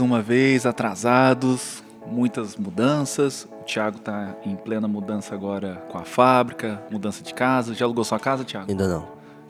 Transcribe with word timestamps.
mais 0.00 0.10
uma 0.10 0.22
vez 0.22 0.64
atrasados, 0.64 1.82
muitas 2.06 2.56
mudanças. 2.56 3.46
O 3.60 3.64
Thiago 3.64 3.98
tá 3.98 4.34
em 4.46 4.56
plena 4.56 4.88
mudança 4.88 5.34
agora 5.34 5.82
com 5.90 5.98
a 5.98 6.04
fábrica, 6.04 6.82
mudança 6.90 7.22
de 7.22 7.34
casa. 7.34 7.74
Já 7.74 7.84
alugou 7.84 8.02
sua 8.02 8.18
casa, 8.18 8.42
Thiago? 8.42 8.70
Ainda 8.70 8.88
não. 8.88 9.06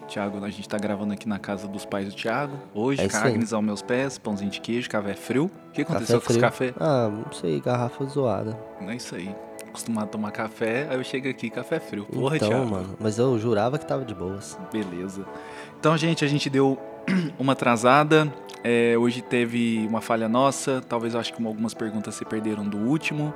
Thiago, 0.08 0.44
a 0.44 0.50
gente 0.50 0.68
tá 0.68 0.76
gravando 0.76 1.12
aqui 1.12 1.28
na 1.28 1.38
casa 1.38 1.68
dos 1.68 1.84
pais 1.84 2.08
do 2.08 2.14
Thiago. 2.14 2.56
Hoje, 2.74 3.00
É 3.00 3.06
carnes 3.06 3.52
aos 3.52 3.62
meus 3.64 3.80
pés, 3.80 4.18
pãozinho 4.18 4.50
de 4.50 4.60
queijo, 4.60 4.90
café 4.90 5.14
frio. 5.14 5.48
O 5.68 5.70
que 5.70 5.82
aconteceu 5.82 6.20
com 6.20 6.24
esse 6.24 6.32
frio. 6.32 6.40
café? 6.40 6.74
Ah, 6.80 7.08
não 7.08 7.32
sei, 7.32 7.60
garrafa 7.60 8.04
zoada. 8.06 8.58
Não 8.80 8.90
é 8.90 8.96
isso 8.96 9.14
aí. 9.14 9.32
Acostumado 9.68 10.06
a 10.06 10.08
tomar 10.08 10.32
café, 10.32 10.88
aí 10.90 10.96
eu 10.96 11.04
chego 11.04 11.28
aqui, 11.28 11.48
café 11.48 11.78
frio. 11.78 12.06
Porra, 12.06 12.36
então, 12.36 12.48
Thiago. 12.48 12.66
mano, 12.68 12.96
mas 12.98 13.18
eu 13.18 13.38
jurava 13.38 13.78
que 13.78 13.86
tava 13.86 14.04
de 14.04 14.14
boas. 14.16 14.58
Beleza. 14.72 15.24
Então, 15.78 15.96
gente, 15.96 16.24
a 16.24 16.28
gente 16.28 16.50
deu 16.50 16.76
uma 17.38 17.52
atrasada. 17.52 18.32
É, 18.62 18.96
hoje 18.98 19.22
teve 19.22 19.86
uma 19.88 20.00
falha 20.00 20.28
nossa. 20.28 20.82
Talvez 20.88 21.14
eu 21.14 21.20
acho 21.20 21.32
que 21.32 21.44
algumas 21.44 21.74
perguntas 21.74 22.14
se 22.14 22.24
perderam 22.24 22.64
do 22.64 22.78
último. 22.78 23.32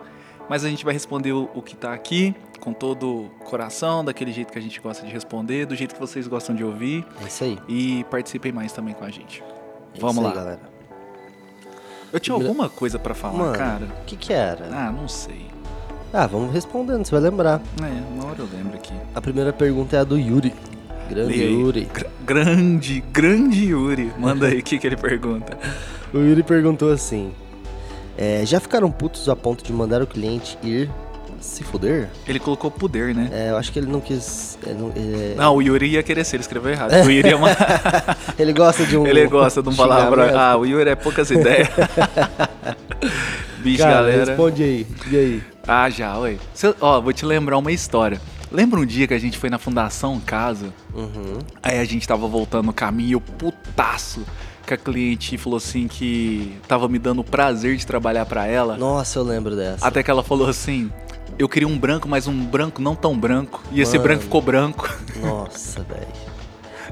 Mas 0.49 0.65
a 0.65 0.69
gente 0.69 0.85
vai 0.85 0.93
responder 0.93 1.33
o, 1.33 1.49
o 1.55 1.63
que 1.63 1.75
tá 1.75 1.95
aqui, 1.95 2.35
com 2.61 2.73
todo 2.75 3.09
o 3.09 3.31
coração, 3.45 4.05
daquele 4.05 4.31
jeito 4.31 4.53
que 4.53 4.59
a 4.59 4.63
gente 4.63 4.79
gosta 4.79 5.07
de 5.07 5.11
responder, 5.11 5.65
do 5.65 5.75
jeito 5.75 5.95
que 5.95 6.01
vocês 6.01 6.29
gostam 6.29 6.55
de 6.55 6.63
ouvir. 6.63 7.07
É 7.23 7.27
isso 7.27 7.45
aí. 7.45 7.59
E 7.67 8.05
participem 8.11 8.53
mais 8.53 8.71
também 8.71 8.93
com 8.93 9.05
a 9.07 9.11
gente. 9.11 9.43
É 9.95 9.99
Vamos 9.99 10.23
lá. 10.23 10.33
galera. 10.35 10.61
Eu 12.13 12.21
tinha 12.21 12.35
alguma 12.35 12.69
coisa 12.69 12.99
pra 12.99 13.15
falar, 13.15 13.39
Mano, 13.39 13.59
cara. 13.59 13.87
o 13.87 14.05
que 14.05 14.17
que 14.17 14.33
era? 14.33 14.67
Ah, 14.71 14.93
não 14.93 15.09
sei. 15.09 15.47
Ah, 16.13 16.27
vamos 16.27 16.53
respondendo, 16.53 17.05
você 17.05 17.11
vai 17.11 17.21
lembrar. 17.23 17.61
É, 17.83 18.13
uma 18.15 18.27
hora 18.27 18.37
eu 18.39 18.49
lembro 18.53 18.77
aqui. 18.77 18.93
A 19.15 19.21
primeira 19.21 19.53
pergunta 19.53 19.97
é 19.97 20.01
a 20.01 20.05
do 20.05 20.17
Yuri. 20.19 20.55
Grande 21.09 21.39
Lê. 21.39 21.51
Yuri. 21.51 21.85
Gr- 21.87 22.07
grande, 22.25 23.03
grande 23.13 23.67
Yuri. 23.67 24.13
Manda 24.19 24.47
aí 24.47 24.59
o 24.59 24.63
que, 24.63 24.79
que 24.79 24.87
ele 24.87 24.97
pergunta. 24.97 25.57
O 26.13 26.19
Yuri 26.19 26.43
perguntou 26.43 26.93
assim: 26.93 27.33
é, 28.17 28.43
Já 28.45 28.61
ficaram 28.61 28.91
putos 28.91 29.29
a 29.29 29.37
ponto 29.37 29.63
de 29.65 29.73
mandar 29.73 30.03
o 30.03 30.07
cliente 30.07 30.59
ir 30.63 30.91
se 31.41 31.63
fuder? 31.63 32.09
Ele 32.27 32.39
colocou 32.39 32.71
poder, 32.71 33.15
né? 33.15 33.29
É, 33.31 33.51
eu 33.51 33.57
acho 33.59 33.71
que 33.71 33.79
ele 33.79 33.87
não 33.89 34.01
quis. 34.01 34.59
é, 34.67 34.73
não- 34.73 34.93
é, 34.97 35.35
Não, 35.37 35.57
o 35.57 35.61
Yuri 35.63 35.89
ia 35.91 36.03
querer 36.03 36.25
ser, 36.25 36.37
ele 36.37 36.43
escreveu 36.43 36.73
errado. 36.73 36.93
O 36.93 37.11
Yuri 37.11 37.29
é 37.31 37.37
uma... 37.37 37.49
ele 38.39 38.53
gosta 38.55 38.85
de 38.87 38.97
um. 38.97 39.07
ele 39.07 39.27
gosta 39.27 39.63
de 39.63 39.69
um 39.69 39.75
palavrão. 39.75 40.25
xingamento. 40.25 40.39
Ah, 40.39 40.57
o 40.57 40.65
Yuri 40.65 40.89
é 40.91 40.95
poucas 40.95 41.31
ideias. 41.31 41.69
Bicho, 43.63 43.79
Cara, 43.83 43.95
galera. 43.95 44.25
responde 44.27 44.63
aí. 44.63 44.87
E 45.11 45.17
aí? 45.17 45.43
Ah, 45.67 45.89
já. 45.89 46.15
Cê- 46.53 46.75
ó, 46.81 47.01
vou 47.01 47.13
te 47.13 47.25
lembrar 47.25 47.57
uma 47.59 47.73
história. 47.73 48.21
Lembra 48.55 48.79
um 48.79 48.87
dia 48.87 49.09
que 49.09 49.15
a 49.15 49.19
gente 49.19 49.37
foi 49.37 49.51
na 49.51 49.59
Fundação 49.59 50.21
Casa? 50.21 50.73
Uhum. 50.95 51.39
Aí 51.61 51.81
a 51.81 51.85
gente 51.85 52.07
tava 52.07 52.29
voltando 52.29 52.67
no 52.67 52.73
caminho, 52.73 53.21
putaço, 53.21 54.25
que 54.65 54.73
a 54.73 54.77
cliente 54.77 55.37
falou 55.37 55.57
assim 55.57 55.89
que 55.89 56.57
tava 56.69 56.89
me 56.89 57.01
dando 57.01 57.19
o 57.19 57.25
prazer 57.25 57.77
de 57.77 57.85
trabalhar 57.85 58.25
pra 58.27 58.47
ela. 58.47 58.77
Nossa, 58.77 59.19
eu 59.19 59.25
lembro 59.25 59.57
dessa. 59.57 59.85
Até 59.85 60.05
que 60.05 60.11
ela 60.11 60.23
falou 60.23 60.49
assim: 60.49 60.89
eu 61.37 61.49
queria 61.49 61.67
um 61.67 61.77
branco, 61.77 62.09
mas 62.09 62.29
um 62.29 62.45
branco 62.45 62.81
não 62.81 62.95
tão 62.95 63.19
branco. 63.19 63.61
E 63.73 63.81
esse 63.81 63.95
Mano. 63.97 64.05
branco 64.05 64.23
ficou 64.23 64.41
branco. 64.41 64.89
Nossa, 65.21 65.83
velho. 65.83 66.07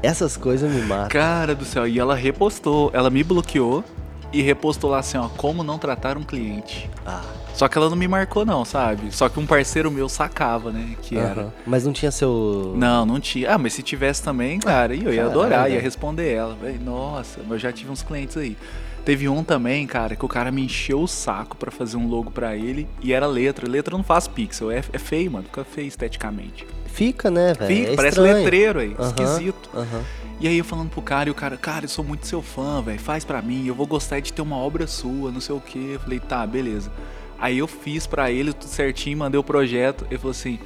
Essas 0.03 0.37
coisas 0.37 0.69
me 0.69 0.83
matam. 0.83 1.11
Cara 1.11 1.55
do 1.55 1.65
céu, 1.65 1.87
e 1.87 1.97
ela 1.97 2.17
repostou, 2.17 2.91
ela 2.93 3.09
me 3.09 3.23
bloqueou 3.23 3.85
e 4.33 4.41
repostou 4.43 4.91
lá 4.91 4.99
assim, 5.01 5.19
ó, 5.19 5.29
como 5.37 5.63
não 5.63 5.79
tratar 5.79 6.17
um 6.17 6.23
cliente. 6.23 6.89
Ah, 7.07 7.23
Só 7.55 7.69
que 7.69 7.77
ela 7.77 7.91
não 7.91 7.97
me 7.97 8.09
marcou 8.09 8.45
não, 8.47 8.65
sabe? 8.65 9.13
Só 9.15 9.29
que 9.29 9.39
um 9.39 9.47
parceiro 9.47 9.91
meu 9.91 10.09
sacava, 10.09 10.73
né, 10.73 10.97
que 11.03 11.17
era. 11.19 11.43
aham. 11.43 11.53
Mas 11.67 11.85
não 11.85 11.93
tinha 11.93 12.11
seu. 12.11 12.73
Não, 12.77 13.05
não 13.05 13.21
tinha. 13.21 13.55
Ah, 13.55 13.59
mas 13.59 13.75
se 13.75 13.83
tivesse 13.83 14.23
também, 14.23 14.59
cara, 14.59 14.95
eu 14.95 15.13
ia 15.13 15.23
Caralho, 15.23 15.31
adorar, 15.31 15.71
ia 15.71 15.81
responder 15.81 16.33
ela. 16.33 16.57
Véi, 16.61 16.79
Nossa, 16.79 17.41
eu 17.49 17.59
já 17.59 17.71
tive 17.73 17.91
uns 17.91 18.03
clientes 18.03 18.37
aí. 18.37 18.57
Teve 19.05 19.29
um 19.29 19.43
também, 19.43 19.85
cara, 19.87 20.15
que 20.15 20.25
o 20.25 20.29
cara 20.29 20.53
me 20.53 20.65
encheu 20.65 21.01
o 21.03 21.09
saco 21.09 21.57
pra 21.57 21.73
fazer 21.73 21.97
um 21.97 22.07
logo 22.07 22.31
pra 22.31 22.57
ele 22.57 22.87
e 23.03 23.13
era 23.13 23.27
letra. 23.27 23.69
Letra 23.69 23.97
não 23.97 24.05
faz 24.05 24.29
pixel, 24.29 24.71
é, 24.71 24.79
é 24.93 24.99
feio, 24.99 25.29
mano, 25.33 25.45
fica 25.45 25.65
feio 25.65 25.89
esteticamente. 25.89 26.65
Fica, 26.87 27.29
né, 27.31 27.53
velho? 27.53 27.75
Fica, 27.81 27.93
É 27.93 27.97
parece 27.97 28.19
estranho. 28.19 28.37
letreiro 28.37 28.79
aí, 28.79 28.95
Aham, 28.97 29.07
esquisito. 29.09 29.71
aham. 29.75 30.03
E 30.43 30.49
aí 30.49 30.59
eu 30.59 30.65
falando 30.65 30.91
pro 30.91 31.01
cara, 31.01 31.29
e 31.29 31.31
o 31.31 31.35
cara, 31.37 31.57
cara, 31.57 31.85
eu 31.85 31.89
sou 31.89 32.05
muito 32.05 32.27
seu 32.27 32.43
fã, 32.43 32.83
velho, 32.83 32.99
faz 32.99 33.25
pra 33.25 33.41
mim, 33.41 33.65
eu 33.65 33.77
vou 33.77 33.87
gostar 33.87 34.19
de 34.19 34.33
ter 34.33 34.43
uma 34.43 34.57
obra 34.57 34.89
sua, 34.89 35.31
não 35.31 35.41
sei 35.41 35.55
o 35.55 35.61
quê. 35.61 35.91
Eu 35.93 36.01
falei, 36.01 36.19
tá, 36.19 36.45
beleza. 36.45 36.91
Aí 37.39 37.59
eu 37.59 37.69
fiz 37.69 38.09
pra 38.09 38.29
ele 38.29 38.53
tudo 38.53 38.69
certinho, 38.69 39.17
mandei 39.19 39.39
o 39.39 39.45
projeto. 39.45 40.05
Ele 40.11 40.19
falou 40.19 40.33
assim: 40.33 40.59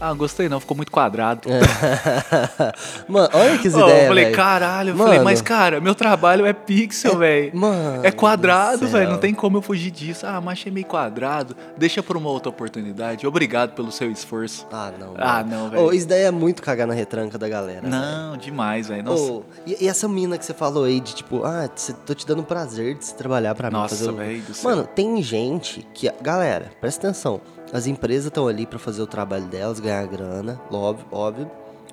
Ah, 0.00 0.14
gostei 0.14 0.48
não, 0.48 0.58
ficou 0.58 0.74
muito 0.74 0.90
quadrado. 0.90 1.46
Mano, 3.06 3.28
olha 3.34 3.58
que 3.58 3.68
Ó, 3.68 3.70
ideias, 3.70 4.02
eu 4.02 4.08
falei, 4.08 4.24
velho. 4.24 4.36
caralho, 4.36 4.90
eu 4.90 4.96
falei, 4.96 5.12
Mano. 5.14 5.24
mas 5.24 5.42
cara, 5.42 5.78
meu 5.80 5.94
trabalho 5.94 6.46
é 6.46 6.54
pixel, 6.54 7.18
velho. 7.18 7.54
Mano. 7.54 8.04
É 8.04 8.10
quadrado, 8.10 8.78
do 8.80 8.88
velho, 8.88 9.10
não 9.10 9.18
tem 9.18 9.34
como 9.34 9.58
eu 9.58 9.62
fugir 9.62 9.90
disso. 9.90 10.26
Ah, 10.26 10.40
mas 10.40 10.60
achei 10.60 10.72
meio 10.72 10.86
quadrado. 10.86 11.54
Deixa 11.76 12.02
pra 12.02 12.16
uma 12.16 12.30
outra 12.30 12.48
oportunidade. 12.48 13.26
Obrigado 13.26 13.74
pelo 13.74 13.92
seu 13.92 14.10
esforço. 14.10 14.66
Ah, 14.72 14.90
não. 14.98 15.14
Ah, 15.18 15.44
mano. 15.44 15.50
não, 15.50 15.70
velho. 15.70 15.82
Ô, 15.82 15.92
isso 15.92 16.08
daí 16.08 16.22
é 16.22 16.30
muito 16.30 16.62
cagar 16.62 16.86
na 16.86 16.94
retranca 16.94 17.36
da 17.36 17.48
galera. 17.48 17.86
Não, 17.86 18.38
demais, 18.38 18.88
velho. 18.88 19.10
Ô, 19.10 19.42
e, 19.66 19.84
e 19.84 19.88
essa 19.88 20.08
mina 20.08 20.38
que 20.38 20.44
você 20.46 20.54
falou 20.54 20.84
aí 20.84 21.00
de 21.00 21.14
tipo, 21.14 21.44
ah, 21.44 21.68
tô 22.06 22.14
te 22.14 22.26
dando 22.26 22.42
prazer 22.42 22.94
de 22.96 23.04
se 23.04 23.14
trabalhar 23.14 23.54
pra 23.54 23.68
mim. 23.68 23.76
Nossa, 23.76 24.10
velho. 24.12 24.42
Mano, 24.62 24.84
tem 24.86 25.22
gente 25.22 25.86
que. 25.92 26.10
Galera, 26.22 26.70
presta 26.80 27.08
atenção. 27.08 27.40
As 27.72 27.86
empresas 27.86 28.26
estão 28.26 28.48
ali 28.48 28.66
pra 28.66 28.78
fazer 28.78 29.02
o 29.02 29.06
trabalho 29.06 29.46
delas, 29.46 29.78
ganhar 29.80 30.04
grana, 30.06 30.60
óbvio, 30.70 31.06
óbvio. 31.12 31.50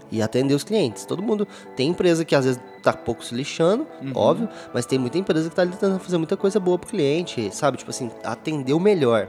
E 0.09 0.21
atender 0.21 0.53
os 0.53 0.63
clientes. 0.63 1.03
Todo 1.05 1.21
mundo. 1.21 1.45
Tem 1.75 1.89
empresa 1.89 2.23
que 2.23 2.33
às 2.33 2.45
vezes 2.45 2.61
tá 2.81 2.93
pouco 2.93 3.23
se 3.25 3.35
lixando, 3.35 3.85
Uhum. 4.01 4.11
óbvio, 4.15 4.49
mas 4.73 4.85
tem 4.85 4.97
muita 4.97 5.17
empresa 5.17 5.49
que 5.49 5.55
tá 5.55 5.61
ali 5.63 5.71
tentando 5.71 5.99
fazer 5.99 6.17
muita 6.17 6.37
coisa 6.37 6.59
boa 6.61 6.79
pro 6.79 6.89
cliente, 6.89 7.53
sabe? 7.53 7.77
Tipo 7.77 7.89
assim, 7.91 8.09
atender 8.23 8.71
o 8.73 8.79
melhor. 8.79 9.27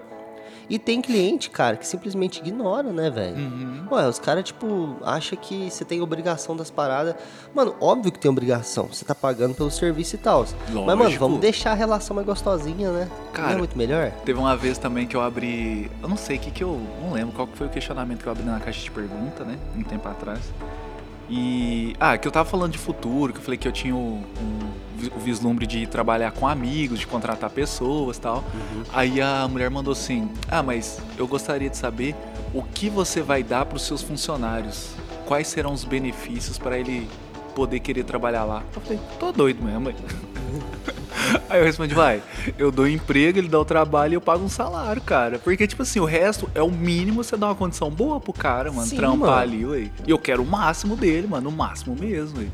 E 0.69 0.79
tem 0.79 1.01
cliente, 1.01 1.49
cara, 1.49 1.77
que 1.77 1.87
simplesmente 1.87 2.41
ignora, 2.41 2.93
né, 2.93 3.09
velho? 3.11 3.37
Uhum. 3.37 3.87
Ué, 3.91 4.07
os 4.07 4.19
caras, 4.19 4.45
tipo, 4.45 4.97
acham 5.03 5.39
que 5.39 5.71
você 5.71 5.85
tem 5.85 6.03
obrigação 6.03 6.55
das 6.55 6.71
paradas. 6.71 7.15
Mano, 7.55 7.75
óbvio 7.81 8.13
que 8.13 8.19
tem 8.19 8.31
obrigação. 8.31 8.87
Você 8.87 9.05
tá 9.05 9.15
pagando 9.15 9.55
pelo 9.55 9.71
serviço 9.71 10.17
e 10.17 10.19
tal. 10.19 10.47
Mas, 10.87 10.99
mano, 10.99 11.19
vamos 11.19 11.41
deixar 11.41 11.73
a 11.73 11.75
relação 11.75 12.15
mais 12.15 12.27
gostosinha, 12.27 12.91
né? 12.91 13.09
Não 13.27 13.33
Cara, 13.33 13.53
é 13.53 13.57
muito 13.57 13.79
melhor? 13.79 14.11
Teve 14.25 14.39
uma 14.39 14.57
vez 14.57 14.77
também 14.77 15.07
que 15.07 15.17
eu 15.17 15.23
abri. 15.23 15.91
Eu 16.03 16.09
não 16.09 16.17
sei 16.17 16.37
o 16.37 16.41
que 16.41 16.51
que 16.51 16.63
eu. 16.63 16.79
Não 17.03 17.13
lembro 17.13 17.35
qual 17.35 17.47
que 17.47 17.57
foi 17.57 17.67
o 17.67 17.71
questionamento 17.71 18.23
que 18.23 18.27
eu 18.27 18.33
abri 18.33 18.45
na 18.45 18.61
caixa 18.61 18.83
de 18.83 18.91
pergunta, 18.91 19.45
né? 19.45 19.57
Um 19.75 19.83
tempo 19.83 20.07
atrás. 20.07 20.41
E. 21.29 21.95
Ah, 22.01 22.17
que 22.17 22.27
eu 22.27 22.33
tava 22.33 22.49
falando 22.49 22.73
de 22.73 22.79
futuro, 22.79 23.33
que 23.33 23.39
eu 23.39 23.43
falei 23.43 23.59
que 23.59 23.69
eu 23.69 23.73
tinha 23.73 23.95
o, 23.95 24.23
um 24.41 24.79
o 25.15 25.21
vislumbre 25.21 25.67
de 25.67 25.87
trabalhar 25.87 26.33
com 26.33 26.49
amigos, 26.49 26.99
de 26.99 27.07
contratar 27.07 27.51
pessoas 27.51 28.17
e 28.17 28.21
tal. 28.21 28.39
Uhum. 28.39 28.83
Aí 28.93 29.21
a 29.21 29.47
mulher 29.47 29.71
mandou 29.71 29.93
assim: 29.93 30.29
Ah, 30.49 30.63
mas 30.63 31.01
eu 31.17 31.27
gostaria 31.27 31.71
de 31.71 31.77
saber 31.77 32.15
o 32.53 32.63
que 32.63 32.91
você 32.91 33.23
vai 33.23 33.43
dar 33.43 33.67
pros 33.67 33.83
seus 33.83 34.03
funcionários. 34.03 34.91
Quais 35.27 35.49
serão 35.49 35.73
os 35.73 35.85
benefícios 35.85 36.59
para 36.59 36.79
ele 36.79 37.09
poder 37.59 37.81
querer 37.81 38.05
trabalhar 38.05 38.45
lá? 38.45 38.63
Eu 38.75 38.81
falei: 38.81 39.01
Tô 39.19 39.33
doido 39.33 39.63
mesmo. 39.65 39.93
Aí 41.51 41.61
eu 41.61 41.65
respondi, 41.65 41.95
vai, 41.95 42.23
eu 42.57 42.71
dou 42.71 42.89
emprego, 42.89 43.39
ele 43.39 43.49
dá 43.49 43.59
o 43.59 43.65
trabalho 43.65 44.13
e 44.13 44.15
eu 44.15 44.21
pago 44.21 44.45
um 44.45 44.49
salário, 44.49 45.03
cara. 45.03 45.39
Porque, 45.39 45.67
tipo 45.67 45.83
assim, 45.83 45.99
o 45.99 46.05
resto 46.05 46.49
é 46.55 46.63
o 46.63 46.71
mínimo 46.71 47.23
você 47.23 47.37
dar 47.37 47.49
uma 47.49 47.55
condição 47.55 47.91
boa 47.91 48.21
pro 48.21 48.33
cara, 48.33 48.71
mano, 48.71 48.87
Sim, 48.87 48.97
trampar 48.97 49.19
mano. 49.19 49.33
ali, 49.41 49.67
ué. 49.67 49.91
E 50.07 50.11
eu 50.11 50.19
quero 50.19 50.43
o 50.43 50.47
máximo 50.47 50.97
dele, 50.97 51.27
mano, 51.27 51.51
o 51.51 51.53
máximo 51.53 51.97
mesmo, 51.99 52.39
ué. 52.39 52.47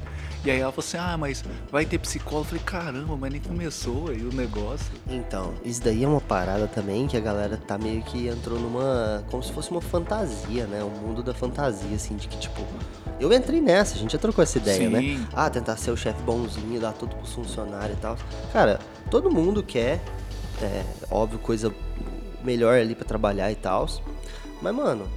E 0.45 0.51
aí 0.51 0.61
ela 0.61 0.71
falou 0.71 0.87
assim, 0.87 0.99
ah, 0.99 1.17
mas 1.17 1.43
vai 1.73 1.87
ter 1.87 1.99
psicólogo. 1.99 2.41
Eu 2.41 2.45
falei, 2.45 2.65
caramba, 2.65 3.17
mas 3.17 3.33
nem 3.33 3.41
começou 3.41 4.11
aí 4.11 4.23
o 4.23 4.33
negócio. 4.33 4.93
Então, 5.09 5.55
isso 5.65 5.83
daí 5.83 6.05
é 6.05 6.09
uma 6.09 6.21
parada 6.21 6.67
também 6.67 7.07
que 7.07 7.17
a 7.17 7.21
galera 7.21 7.57
tá 7.57 7.79
meio 7.79 8.03
que 8.03 8.29
entrou 8.29 8.61
numa. 8.61 9.25
como 9.31 9.43
se 9.43 9.51
fosse 9.51 9.71
uma 9.71 9.81
fantasia, 9.81 10.67
né? 10.67 10.85
Um 10.85 10.91
mundo 10.91 11.23
da 11.23 11.33
fantasia, 11.33 11.97
assim, 11.97 12.17
de 12.17 12.29
que, 12.29 12.39
tipo. 12.39 12.63
Eu 13.19 13.33
entrei 13.33 13.61
nessa, 13.61 13.95
a 13.95 13.99
gente 13.99 14.13
já 14.13 14.19
trocou 14.19 14.43
essa 14.43 14.59
ideia, 14.59 14.91
né? 14.91 15.01
Sim. 15.01 15.27
Ah, 15.33 15.49
tentar 15.49 15.77
ser 15.77 15.93
o 15.93 15.97
chefe 15.97 16.21
bonzinho, 16.23 16.81
dar 16.81 16.93
tudo 16.93 17.17
pros 17.17 17.33
funcionários 17.33 17.97
e 17.97 18.01
tal. 18.01 18.19
Cara, 18.53 18.81
todo 19.11 19.31
mundo 19.31 19.63
quer, 19.63 20.03
é, 20.61 20.85
óbvio, 21.11 21.39
coisa 21.39 21.73
melhor 22.43 22.79
ali 22.79 22.95
pra 22.95 23.07
trabalhar 23.07 23.51
e 23.51 23.55
tal. 23.55 23.89
Mas, 24.61 24.75
mano, 24.75 25.09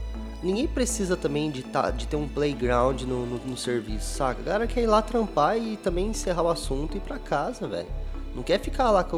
ninguém 0.44 0.68
precisa 0.68 1.16
também 1.18 1.50
de, 1.52 1.64
tá, 1.64 1.90
de 1.92 2.08
ter 2.08 2.16
um 2.16 2.28
playground 2.28 3.02
no, 3.04 3.26
no, 3.26 3.38
no 3.46 3.58
serviço, 3.58 4.16
saca? 4.16 4.42
A 4.42 4.44
galera 4.44 4.68
quer 4.68 4.82
ir 4.84 4.88
lá 4.88 5.02
trampar 5.02 5.58
e 5.58 5.78
também 5.78 6.08
encerrar 6.08 6.44
o 6.44 6.50
assunto 6.50 6.96
e 6.96 6.98
ir 6.98 7.02
pra 7.02 7.18
casa, 7.18 7.68
velho. 7.68 7.88
Não 8.36 8.44
quer 8.44 8.60
ficar 8.60 8.92
lá 8.92 9.04
com. 9.04 9.18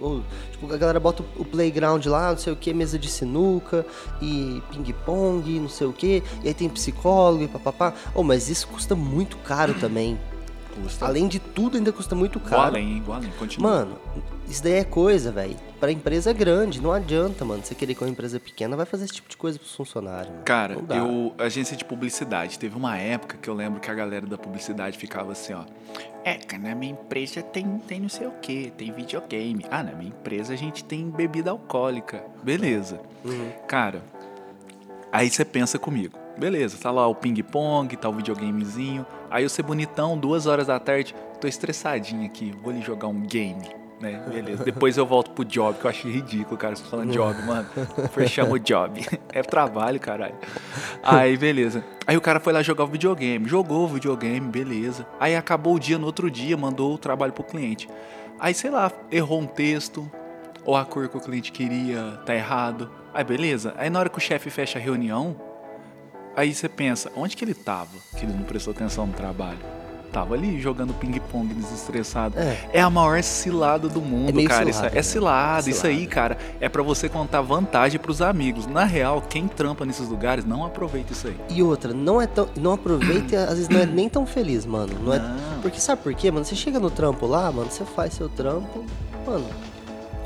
o- 0.00 0.22
tipo, 0.52 0.72
a 0.72 0.76
galera 0.76 1.00
bota 1.00 1.24
o 1.36 1.44
playground 1.44 2.04
lá, 2.06 2.30
não 2.30 2.38
sei 2.38 2.52
o 2.52 2.56
que, 2.56 2.72
mesa 2.74 2.98
de 2.98 3.08
sinuca 3.08 3.84
e 4.20 4.62
ping-pong, 4.70 5.58
não 5.60 5.68
sei 5.68 5.86
o 5.86 5.92
que, 5.92 6.22
e 6.42 6.48
aí 6.48 6.54
tem 6.54 6.68
psicólogo 6.68 7.42
e 7.44 7.48
papapá. 7.48 7.92
Oh, 8.14 8.22
mas 8.22 8.48
isso 8.48 8.68
custa 8.68 8.94
muito 8.94 9.36
caro 9.38 9.74
também. 9.74 10.18
Custa. 10.82 11.06
Além 11.06 11.28
de 11.28 11.38
tudo, 11.38 11.76
ainda 11.76 11.92
custa 11.92 12.14
muito 12.14 12.38
Igual 12.38 12.50
caro. 12.50 12.66
além, 12.76 12.96
igual 12.98 13.18
além. 13.18 13.30
Continua. 13.38 13.70
Mano, 13.70 13.98
isso 14.48 14.62
daí 14.62 14.74
é 14.74 14.84
coisa, 14.84 15.30
velho. 15.32 15.56
Pra 15.80 15.90
empresa 15.92 16.32
grande, 16.32 16.80
não 16.80 16.92
adianta, 16.92 17.44
mano. 17.44 17.62
Você 17.64 17.74
querer 17.74 17.94
que 17.94 18.02
uma 18.02 18.10
empresa 18.10 18.40
pequena 18.40 18.76
vai 18.76 18.86
fazer 18.86 19.04
esse 19.04 19.14
tipo 19.14 19.28
de 19.28 19.36
coisa 19.36 19.58
pros 19.58 19.74
funcionários. 19.74 20.30
Mano. 20.30 20.44
Cara, 20.44 20.76
eu. 20.90 21.34
Agência 21.38 21.76
de 21.76 21.84
publicidade. 21.84 22.58
Teve 22.58 22.76
uma 22.76 22.96
época 22.96 23.36
que 23.40 23.48
eu 23.48 23.54
lembro 23.54 23.80
que 23.80 23.90
a 23.90 23.94
galera 23.94 24.26
da 24.26 24.36
publicidade 24.38 24.98
ficava 24.98 25.32
assim, 25.32 25.52
ó. 25.54 25.64
É, 26.24 26.34
cara, 26.34 26.62
na 26.62 26.74
minha 26.74 26.92
empresa 26.92 27.42
tem, 27.42 27.78
tem 27.86 28.00
não 28.00 28.08
sei 28.08 28.26
o 28.26 28.32
que, 28.40 28.72
tem 28.78 28.90
videogame. 28.92 29.64
Ah, 29.70 29.82
na 29.82 29.92
minha 29.92 30.08
empresa 30.08 30.54
a 30.54 30.56
gente 30.56 30.82
tem 30.82 31.10
bebida 31.10 31.50
alcoólica. 31.50 32.24
Beleza. 32.42 32.98
Uhum. 33.24 33.50
Cara, 33.68 34.02
aí 35.12 35.28
você 35.28 35.44
pensa 35.44 35.78
comigo. 35.78 36.18
Beleza, 36.38 36.76
tá 36.80 36.90
lá 36.90 37.06
o 37.06 37.14
ping-pong, 37.14 37.94
tá 37.96 38.08
o 38.08 38.12
videogamezinho. 38.12 39.06
Aí 39.34 39.42
eu 39.42 39.48
ser 39.48 39.64
bonitão, 39.64 40.16
duas 40.16 40.46
horas 40.46 40.68
da 40.68 40.78
tarde, 40.78 41.12
tô 41.40 41.48
estressadinho 41.48 42.24
aqui, 42.24 42.54
vou 42.62 42.70
ali 42.70 42.80
jogar 42.80 43.08
um 43.08 43.20
game. 43.20 43.68
Né? 44.00 44.22
Beleza. 44.28 44.62
Depois 44.62 44.96
eu 44.96 45.04
volto 45.04 45.32
pro 45.32 45.44
job, 45.44 45.76
que 45.76 45.84
eu 45.84 45.90
achei 45.90 46.08
ridículo, 46.08 46.56
cara. 46.56 46.76
Você 46.76 46.84
falando 46.84 47.12
job, 47.12 47.42
mano. 47.42 47.68
Foi 48.12 48.28
chama 48.28 48.52
o 48.52 48.58
job. 48.60 49.04
É 49.32 49.42
trabalho, 49.42 49.98
caralho. 49.98 50.36
Aí, 51.02 51.36
beleza. 51.36 51.84
Aí 52.06 52.16
o 52.16 52.20
cara 52.20 52.38
foi 52.38 52.52
lá 52.52 52.62
jogar 52.62 52.84
o 52.84 52.86
videogame. 52.86 53.48
Jogou 53.48 53.86
o 53.86 53.88
videogame, 53.88 54.48
beleza. 54.48 55.04
Aí 55.18 55.34
acabou 55.34 55.74
o 55.74 55.80
dia, 55.80 55.98
no 55.98 56.06
outro 56.06 56.30
dia, 56.30 56.56
mandou 56.56 56.94
o 56.94 56.98
trabalho 56.98 57.32
pro 57.32 57.42
cliente. 57.42 57.88
Aí, 58.38 58.54
sei 58.54 58.70
lá, 58.70 58.92
errou 59.10 59.40
um 59.40 59.46
texto, 59.46 60.08
ou 60.64 60.76
a 60.76 60.84
cor 60.84 61.08
que 61.08 61.16
o 61.16 61.20
cliente 61.20 61.50
queria 61.50 62.20
tá 62.24 62.32
errado. 62.36 62.88
Aí, 63.12 63.24
beleza. 63.24 63.74
Aí 63.76 63.90
na 63.90 63.98
hora 63.98 64.08
que 64.08 64.18
o 64.18 64.20
chefe 64.20 64.48
fecha 64.48 64.78
a 64.78 64.82
reunião, 64.82 65.34
aí 66.36 66.54
você 66.54 66.68
pensa, 66.68 67.10
onde 67.16 67.36
que 67.36 67.44
ele 67.44 67.54
tava? 67.54 67.90
Que 68.16 68.24
ele 68.24 68.32
não 68.32 68.42
prestou 68.42 68.72
atenção 68.72 69.06
no 69.06 69.12
trabalho. 69.12 69.58
Tava 70.12 70.34
ali 70.34 70.60
jogando 70.60 70.94
ping-pong 70.94 71.52
desestressado. 71.54 72.38
É. 72.38 72.56
É. 72.74 72.80
a 72.80 72.88
maior 72.88 73.20
cilada 73.20 73.88
do 73.88 74.00
mundo, 74.00 74.38
É 74.40 74.44
cara. 74.44 74.60
cilada, 74.64 74.70
isso 74.70 74.82
né? 74.82 74.90
é 74.94 75.02
cilada. 75.02 75.70
Isso 75.70 75.86
aí, 75.88 76.06
cara, 76.06 76.38
é 76.60 76.68
pra 76.68 76.84
você 76.84 77.08
contar 77.08 77.40
vantagem 77.40 77.98
pros 77.98 78.22
amigos. 78.22 78.64
Na 78.64 78.84
real, 78.84 79.20
quem 79.20 79.48
trampa 79.48 79.84
nesses 79.84 80.08
lugares 80.08 80.44
não 80.44 80.64
aproveita 80.64 81.12
isso 81.12 81.26
aí. 81.26 81.36
E 81.50 81.60
outra, 81.64 81.92
não 81.92 82.22
é 82.22 82.28
tão. 82.28 82.48
Não 82.56 82.72
aproveita, 82.74 83.42
às 83.42 83.54
vezes 83.54 83.68
não 83.68 83.80
é 83.80 83.86
nem 83.86 84.08
tão 84.08 84.24
feliz, 84.24 84.64
mano. 84.64 84.92
Não 85.02 85.12
é, 85.14 85.18
Não. 85.18 85.60
porque 85.60 85.80
sabe 85.80 86.00
por 86.02 86.14
quê, 86.14 86.30
mano? 86.30 86.44
Você 86.44 86.54
chega 86.54 86.78
no 86.78 86.92
trampo 86.92 87.26
lá, 87.26 87.50
mano, 87.50 87.68
você 87.68 87.84
faz 87.84 88.14
seu 88.14 88.28
trampo, 88.28 88.84
mano, 89.26 89.44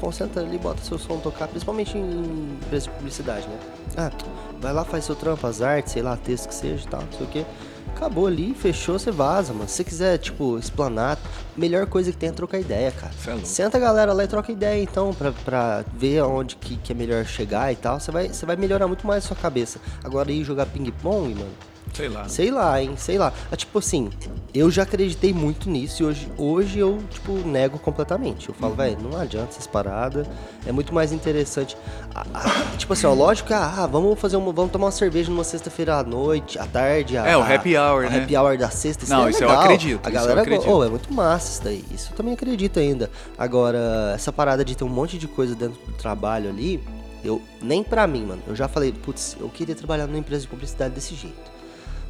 concentra 0.03 0.43
ali, 0.43 0.59
bota 0.59 0.83
seu 0.83 0.99
som 0.99 1.17
tocar, 1.19 1.49
principalmente 1.49 1.97
em 1.97 2.59
empresa 2.63 2.85
de 2.89 2.91
publicidade, 2.91 3.49
né? 3.49 3.57
Ah, 3.97 4.11
vai 4.61 4.73
lá, 4.73 4.85
faz 4.85 5.05
seu 5.05 5.15
trampo, 5.15 5.47
as 5.47 5.63
artes, 5.63 5.93
sei 5.93 6.03
lá, 6.03 6.17
texto 6.17 6.49
que 6.49 6.55
seja 6.55 6.85
e 6.85 6.89
tal, 6.89 7.03
não 7.03 7.13
sei 7.13 7.27
o 7.27 7.31
quê. 7.31 7.47
Acabou 7.95 8.29
ali, 8.29 8.55
fechou, 8.55 8.97
você 8.97 9.11
vaza, 9.11 9.53
mano. 9.53 9.69
Se 9.69 9.77
você 9.77 9.85
quiser, 9.85 10.19
tipo, 10.19 10.57
explanar, 10.57 11.19
melhor 11.57 11.87
coisa 11.87 12.13
que 12.13 12.17
tem 12.17 12.29
é 12.29 12.33
trocar 12.33 12.61
ideia, 12.61 12.93
cara. 12.93 13.13
Cê 13.13 13.31
é. 13.31 13.45
Senta 13.45 13.77
a 13.77 13.81
galera 13.81 14.13
lá 14.13 14.23
e 14.23 14.29
troca 14.29 14.53
ideia, 14.53 14.81
então, 14.81 15.13
pra, 15.13 15.33
pra 15.33 15.85
ver 15.95 16.21
aonde 16.21 16.55
que, 16.57 16.77
que 16.77 16.93
é 16.93 16.95
melhor 16.95 17.25
chegar 17.25 17.73
e 17.73 17.77
tal. 17.77 17.99
Você 17.99 18.13
vai, 18.13 18.29
você 18.29 18.47
vai 18.47 18.55
melhorar 18.55 18.87
muito 18.87 19.05
mais 19.05 19.25
a 19.25 19.29
sua 19.29 19.37
cabeça. 19.37 19.81
Agora, 20.05 20.31
ir 20.31 20.45
jogar 20.45 20.67
ping-pong, 20.67 21.35
mano, 21.35 21.51
Sei 21.95 22.09
lá. 22.09 22.29
Sei 22.29 22.51
lá, 22.51 22.83
hein? 22.83 22.95
Sei 22.97 23.19
lá. 23.19 23.33
É, 23.51 23.57
tipo 23.57 23.79
assim, 23.79 24.11
eu 24.55 24.71
já 24.71 24.83
acreditei 24.83 25.33
muito 25.33 25.69
nisso 25.69 26.03
e 26.03 26.07
hoje, 26.07 26.29
hoje 26.37 26.79
eu, 26.79 26.99
tipo, 27.11 27.33
nego 27.33 27.79
completamente. 27.79 28.49
Eu 28.49 28.55
falo, 28.55 28.75
velho, 28.75 28.99
não 29.01 29.19
adianta 29.19 29.51
essas 29.51 29.67
paradas. 29.67 30.27
É 30.67 30.73
muito 30.73 30.95
mais 30.95 31.13
interessante. 31.13 31.77
Ah, 32.15 32.25
ah, 32.35 32.77
tipo 32.77 32.93
assim, 32.93 33.07
ó, 33.07 33.15
lógico 33.15 33.49
que, 33.49 33.55
ah, 33.55 33.89
vamos 33.91 34.19
fazer 34.19 34.37
uma. 34.37 34.53
Vamos 34.53 34.71
tomar 34.73 34.87
uma 34.87 34.93
cerveja 34.93 35.31
numa 35.31 35.45
sexta-feira 35.45 35.97
à 35.97 36.03
noite, 36.03 36.59
à 36.59 36.67
tarde. 36.67 37.17
A, 37.17 37.27
É, 37.27 37.37
o 37.37 37.43
happy 37.43 37.77
hour, 37.77 38.07
a 38.07 38.11
né? 38.11 38.23
happy 38.23 38.37
hour 38.37 38.57
da 38.59 38.71
sexta. 38.71 39.05
Isso 39.05 39.13
Não, 39.13 39.27
é 39.27 39.31
isso 39.31 39.43
eu 39.43 39.49
legal. 39.49 39.63
acredito, 39.65 40.07
A 40.07 40.09
eu 40.09 40.15
galera. 40.15 40.41
acredito. 40.43 40.71
Oh, 40.71 40.85
é 40.85 40.89
muito 40.89 41.13
massa 41.13 41.51
isso 41.53 41.65
daí. 41.65 41.85
Isso 41.93 42.13
eu 42.13 42.17
também 42.17 42.35
acredito 42.35 42.79
ainda. 42.79 43.11
Agora, 43.37 44.13
essa 44.15 44.33
parada 44.33 44.65
de 44.65 44.77
ter 44.77 44.85
um 44.85 44.89
monte 44.89 45.19
de 45.19 45.27
coisa 45.29 45.55
dentro 45.55 45.79
do 45.87 45.93
trabalho 45.93 46.49
ali. 46.51 46.83
Eu, 47.25 47.43
nem 47.61 47.83
pra 47.83 48.07
mim, 48.07 48.25
mano. 48.25 48.41
Eu 48.47 48.55
já 48.55 48.69
falei, 48.69 48.93
putz, 48.93 49.37
eu 49.41 49.49
queria 49.49 49.75
trabalhar 49.75 50.07
numa 50.07 50.19
empresa 50.19 50.43
de 50.43 50.49
publicidade 50.49 50.95
desse 50.95 51.17
jeito. 51.17 51.58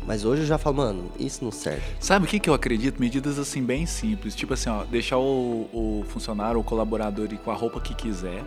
Mas 0.08 0.25
hoje 0.25 0.40
eu 0.40 0.46
já 0.46 0.56
falo, 0.56 0.76
mano, 0.78 1.12
isso 1.20 1.44
não 1.44 1.52
serve. 1.52 1.82
Sabe 2.00 2.25
o 2.25 2.28
que, 2.28 2.40
que 2.40 2.49
eu 2.49 2.55
acredito? 2.55 2.99
Medidas 2.99 3.38
assim 3.38 3.62
bem 3.62 3.84
simples. 3.84 4.34
Tipo 4.34 4.55
assim, 4.55 4.70
ó, 4.70 4.82
deixar 4.84 5.19
o, 5.19 5.69
o 5.70 6.02
funcionário 6.08 6.56
ou 6.56 6.64
colaborador 6.64 7.28
ir 7.31 7.37
com 7.37 7.50
a 7.50 7.55
roupa 7.55 7.78
que 7.78 7.94
quiser. 7.94 8.43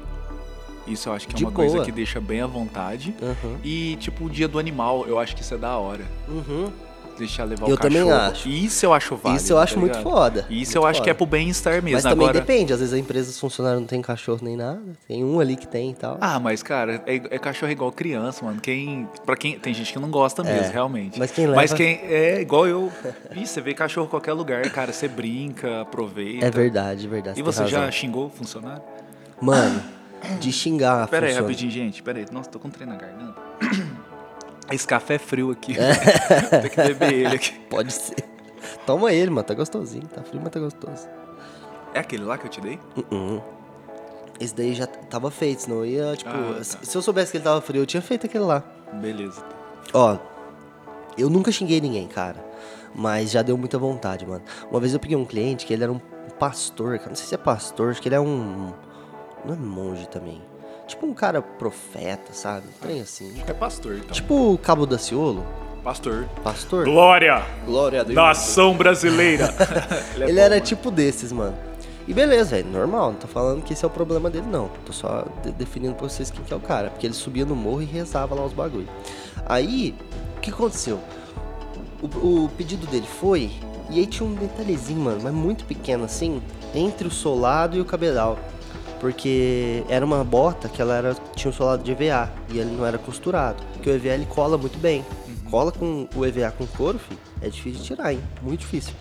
Isso 0.87 1.07
eu 1.07 1.13
acho 1.13 1.27
que 1.27 1.35
é 1.35 1.37
De 1.37 1.45
uma 1.45 1.51
coisa 1.51 1.75
boa. 1.75 1.85
que 1.85 1.91
deixa 1.91 2.19
bem 2.19 2.41
à 2.41 2.47
vontade. 2.47 3.13
Uhum. 3.21 3.57
E 3.63 3.95
tipo 3.97 4.25
o 4.25 4.29
dia 4.29 4.47
do 4.47 4.57
animal, 4.57 5.05
eu 5.07 5.19
acho 5.19 5.35
que 5.35 5.43
isso 5.43 5.53
é 5.53 5.57
da 5.59 5.77
hora. 5.77 6.03
Uhum. 6.27 6.71
Deixar 7.21 7.43
levar 7.43 7.67
Eu 7.69 7.75
o 7.75 7.77
cachorro. 7.77 7.93
também 8.09 8.11
acho. 8.11 8.49
Isso 8.49 8.85
eu 8.85 8.93
acho 8.93 9.15
válido. 9.15 9.43
isso 9.43 9.53
eu 9.53 9.57
acho 9.59 9.73
tá 9.75 9.79
muito 9.79 9.97
foda. 9.99 10.39
Isso 10.49 10.71
muito 10.71 10.75
eu 10.75 10.85
acho 10.87 11.01
que 11.03 11.09
é 11.09 11.13
foda. 11.13 11.17
pro 11.17 11.25
bem-estar 11.37 11.73
mesmo. 11.75 11.91
Mas 11.91 12.03
também 12.03 12.27
Agora, 12.27 12.39
depende, 12.45 12.73
às 12.73 12.79
vezes 12.79 12.93
a 12.93 12.97
empresa 12.97 13.27
dos 13.27 13.39
funcionários 13.39 13.79
não 13.79 13.87
tem 13.87 14.01
cachorro 14.01 14.39
nem 14.41 14.57
nada. 14.57 14.81
Tem 15.07 15.23
um 15.23 15.39
ali 15.39 15.55
que 15.55 15.67
tem 15.67 15.91
e 15.91 15.93
tal. 15.93 16.17
Ah, 16.19 16.39
mas 16.39 16.63
cara, 16.63 17.03
é, 17.05 17.15
é 17.15 17.37
cachorro 17.39 17.71
igual 17.71 17.91
criança, 17.91 18.43
mano. 18.43 18.59
Quem, 18.59 19.07
para 19.25 19.35
quem 19.35 19.59
tem 19.59 19.71
gente 19.73 19.93
que 19.93 19.99
não 19.99 20.09
gosta 20.09 20.43
mesmo, 20.43 20.71
realmente. 20.73 21.17
É, 21.17 21.19
mas 21.19 21.31
quem 21.31 21.45
Mas 21.47 21.71
leva- 21.71 21.75
quem 21.75 21.99
é 22.11 22.41
igual 22.41 22.65
eu, 22.67 22.91
Ih, 23.35 23.45
você 23.45 23.61
vê 23.61 23.73
cachorro 23.75 24.07
em 24.07 24.09
qualquer 24.09 24.33
lugar, 24.33 24.67
cara, 24.71 24.91
você 24.91 25.07
brinca, 25.07 25.81
aproveita. 25.81 26.45
é 26.45 26.49
verdade, 26.49 27.07
verdade. 27.07 27.39
E 27.39 27.43
você 27.43 27.67
já 27.67 27.89
xingou 27.91 28.25
o 28.25 28.29
funcionário? 28.29 28.81
Mano, 29.39 29.81
de 30.39 30.51
xingar. 30.51 31.07
Pera 31.07 31.27
aí, 31.27 31.33
rapidinho, 31.33 31.71
gente. 31.71 32.01
Pera 32.01 32.17
aí. 32.19 32.25
Nossa, 32.31 32.49
tô 32.49 32.59
com 32.59 32.67
um 32.67 32.71
trem 32.71 32.87
na 32.87 32.95
garganta. 32.95 33.35
Esse 34.71 34.87
café 34.87 35.15
é 35.15 35.19
frio 35.19 35.51
aqui. 35.51 35.75
É. 35.77 35.93
Tem 36.61 36.69
que 36.69 36.77
beber 36.77 37.13
ele 37.13 37.35
aqui. 37.35 37.51
Pode 37.69 37.91
ser. 37.93 38.15
Toma 38.85 39.11
ele, 39.11 39.29
mano. 39.29 39.43
Tá 39.45 39.53
gostosinho. 39.53 40.07
Tá 40.07 40.21
frio, 40.23 40.41
mas 40.43 40.51
tá 40.51 40.59
gostoso. 40.59 41.07
É 41.93 41.99
aquele 41.99 42.23
lá 42.23 42.37
que 42.37 42.45
eu 42.45 42.49
te 42.49 42.61
dei? 42.61 42.79
Uh-uh. 43.11 43.41
Esse 44.39 44.55
daí 44.55 44.73
já 44.73 44.87
tava 44.87 45.29
feito, 45.29 45.63
senão 45.63 45.77
eu 45.77 45.85
ia, 45.85 46.15
tipo. 46.15 46.29
Ah, 46.31 46.55
tá. 46.57 46.63
se- 46.63 46.77
Se 46.81 46.97
eu 46.97 47.01
soubesse 47.01 47.31
que 47.31 47.37
ele 47.37 47.43
tava 47.43 47.61
frio, 47.61 47.81
eu 47.81 47.85
tinha 47.85 48.01
feito 48.01 48.25
aquele 48.25 48.43
lá. 48.43 48.63
Beleza. 48.93 49.43
Ó, 49.93 50.17
eu 51.17 51.29
nunca 51.29 51.51
xinguei 51.51 51.79
ninguém, 51.81 52.07
cara. 52.07 52.43
Mas 52.95 53.31
já 53.31 53.41
deu 53.41 53.57
muita 53.57 53.77
vontade, 53.77 54.25
mano. 54.25 54.41
Uma 54.69 54.79
vez 54.79 54.93
eu 54.93 54.99
peguei 54.99 55.15
um 55.15 55.25
cliente 55.25 55.65
que 55.65 55.73
ele 55.73 55.83
era 55.83 55.91
um 55.91 55.99
pastor, 56.39 56.97
cara. 56.97 57.09
Não 57.09 57.15
sei 57.15 57.27
se 57.27 57.35
é 57.35 57.37
pastor, 57.37 57.91
acho 57.91 58.01
que 58.01 58.07
ele 58.07 58.15
é 58.15 58.19
um. 58.19 58.73
Não 59.45 59.53
é 59.53 59.57
monge 59.57 60.07
também. 60.09 60.41
Tipo 60.91 61.05
um 61.05 61.13
cara 61.13 61.41
profeta, 61.41 62.33
sabe? 62.33 62.65
Um 62.67 62.85
trem 62.85 63.01
assim. 63.01 63.33
É 63.47 63.53
pastor, 63.53 63.95
então. 63.97 64.11
Tipo 64.11 64.53
o 64.53 64.57
Cabo 64.57 64.85
Daciolo, 64.85 65.45
Pastor. 65.83 66.25
pastor. 66.43 66.83
Glória! 66.83 67.41
Glória 67.65 68.01
a 68.01 68.03
Deus. 68.03 68.13
Nação 68.15 68.75
brasileira! 68.75 69.45
ele 70.15 70.23
é 70.23 70.27
Ele 70.27 70.33
bom, 70.33 70.39
era 70.41 70.55
mano. 70.55 70.65
tipo 70.65 70.91
desses, 70.91 71.31
mano. 71.31 71.55
E 72.07 72.13
beleza, 72.13 72.57
velho, 72.57 72.67
normal, 72.67 73.11
não 73.11 73.17
tô 73.19 73.27
falando 73.27 73.63
que 73.63 73.71
esse 73.71 73.85
é 73.85 73.87
o 73.87 73.91
problema 73.91 74.29
dele, 74.29 74.47
não. 74.51 74.69
Tô 74.85 74.91
só 74.91 75.25
de- 75.43 75.51
definindo 75.53 75.95
pra 75.95 76.09
vocês 76.09 76.29
quem 76.29 76.43
que 76.43 76.53
é 76.53 76.57
o 76.57 76.59
cara. 76.59 76.89
Porque 76.89 77.07
ele 77.07 77.13
subia 77.13 77.45
no 77.45 77.55
morro 77.55 77.81
e 77.81 77.85
rezava 77.85 78.35
lá 78.35 78.43
os 78.43 78.51
bagulho. 78.53 78.89
Aí, 79.45 79.95
o 80.37 80.39
que 80.41 80.49
aconteceu? 80.51 80.99
O, 82.01 82.45
o 82.45 82.49
pedido 82.57 82.85
dele 82.87 83.07
foi, 83.07 83.49
e 83.89 83.99
aí 83.99 84.07
tinha 84.07 84.27
um 84.27 84.33
detalhezinho, 84.33 84.99
mano, 84.99 85.21
mas 85.23 85.33
muito 85.33 85.63
pequeno 85.65 86.03
assim, 86.03 86.41
entre 86.75 87.07
o 87.07 87.11
solado 87.11 87.77
e 87.77 87.81
o 87.81 87.85
cabedal. 87.85 88.37
Porque 89.01 89.83
era 89.89 90.05
uma 90.05 90.23
bota 90.23 90.69
que 90.69 90.79
ela 90.79 90.95
era, 90.95 91.15
tinha 91.35 91.49
um 91.49 91.53
solado 91.53 91.83
de 91.83 91.91
EVA 91.91 92.31
e 92.49 92.59
ele 92.59 92.69
não 92.69 92.85
era 92.85 92.99
costurado. 92.99 93.61
Porque 93.73 93.89
o 93.89 93.93
EVA 93.93 94.09
ele 94.09 94.27
cola 94.27 94.59
muito 94.59 94.77
bem. 94.77 95.03
Cola 95.49 95.71
com 95.71 96.07
o 96.15 96.23
EVA 96.23 96.51
com 96.51 96.67
couro, 96.67 96.99
filho, 96.99 97.19
é 97.41 97.49
difícil 97.49 97.81
de 97.81 97.87
tirar, 97.87 98.13
hein? 98.13 98.21
Muito 98.43 98.59
difícil. 98.59 98.93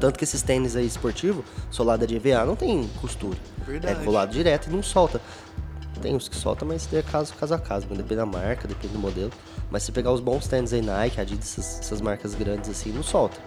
Tanto 0.00 0.18
que 0.18 0.24
esses 0.24 0.42
tênis 0.42 0.74
aí 0.74 0.84
esportivos, 0.84 1.44
solada 1.70 2.04
de 2.04 2.16
EVA, 2.16 2.44
não 2.44 2.56
tem 2.56 2.90
costura. 3.00 3.38
Verdade. 3.64 4.02
É 4.02 4.04
colado 4.04 4.30
direto 4.32 4.66
e 4.68 4.70
não 4.70 4.82
solta. 4.82 5.20
Tem 6.02 6.16
uns 6.16 6.28
que 6.28 6.34
soltam, 6.34 6.66
mas 6.66 6.92
é 6.92 7.00
caso, 7.00 7.32
caso 7.34 7.54
a 7.54 7.58
caso, 7.58 7.86
né? 7.88 7.96
depende 7.96 8.16
da 8.16 8.26
marca, 8.26 8.66
depende 8.66 8.92
do 8.92 8.98
modelo. 8.98 9.30
Mas 9.70 9.84
se 9.84 9.92
pegar 9.92 10.10
os 10.10 10.20
bons 10.20 10.48
tênis 10.48 10.72
aí, 10.72 10.82
Nike, 10.82 11.20
Adidas, 11.20 11.56
essas, 11.56 11.78
essas 11.78 12.00
marcas 12.00 12.34
grandes 12.34 12.68
assim, 12.68 12.90
não 12.90 13.04
solta. 13.04 13.38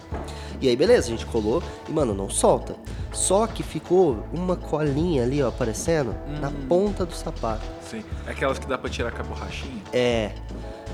E 0.60 0.68
aí, 0.68 0.74
beleza, 0.74 1.06
a 1.06 1.10
gente 1.10 1.26
colou 1.26 1.62
e, 1.86 1.92
mano, 1.92 2.14
não 2.14 2.30
solta. 2.30 2.74
Só 3.12 3.46
que 3.46 3.62
ficou 3.62 4.24
uma 4.32 4.56
colinha 4.56 5.22
ali, 5.22 5.42
ó, 5.42 5.48
aparecendo 5.48 6.14
na 6.40 6.50
ponta 6.66 7.04
do 7.04 7.14
sapato. 7.14 7.62
Sim. 7.82 8.02
É 8.26 8.30
aquelas 8.30 8.58
que 8.58 8.66
dá 8.66 8.78
pra 8.78 8.88
tirar 8.88 9.12
com 9.12 9.20
a 9.20 9.24
borrachinha? 9.24 9.82
É. 9.92 10.32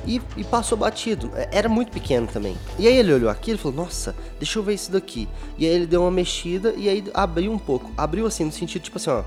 E, 0.05 0.21
e 0.37 0.43
passou 0.43 0.77
batido. 0.77 1.31
É, 1.37 1.49
Era 1.53 1.69
muito 1.69 1.93
pequeno 1.93 2.27
também. 2.27 2.57
E 2.77 2.89
aí 2.89 2.97
ele 2.97 3.13
olhou 3.13 3.31
aquilo 3.31 3.57
e 3.57 3.61
falou, 3.61 3.77
nossa, 3.77 4.15
deixa 4.39 4.59
eu 4.59 4.63
ver 4.63 4.75
isso 4.75 4.91
daqui. 4.91 5.29
E 5.57 5.65
aí 5.65 5.73
ele 5.73 5.87
deu 5.87 6.03
uma 6.03 6.11
mexida 6.11 6.75
e 6.77 6.89
aí 6.89 7.05
abriu 7.15 7.53
um 7.53 7.59
pouco. 7.59 7.93
Abriu 7.97 8.27
assim, 8.27 8.45
no 8.45 8.53
sentido, 8.53 8.83
tipo 8.83 8.99
assim, 8.99 9.11
ó. 9.11 9.23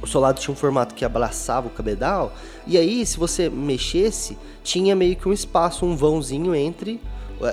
O 0.00 0.06
solado 0.06 0.40
tinha 0.40 0.52
um 0.52 0.56
formato 0.56 0.94
que 0.94 1.04
abraçava 1.04 1.66
o 1.66 1.70
cabedal. 1.70 2.32
E 2.66 2.78
aí, 2.78 3.04
se 3.04 3.18
você 3.18 3.48
mexesse, 3.48 4.38
tinha 4.62 4.94
meio 4.94 5.16
que 5.16 5.28
um 5.28 5.32
espaço, 5.32 5.84
um 5.84 5.96
vãozinho 5.96 6.54
entre 6.54 7.00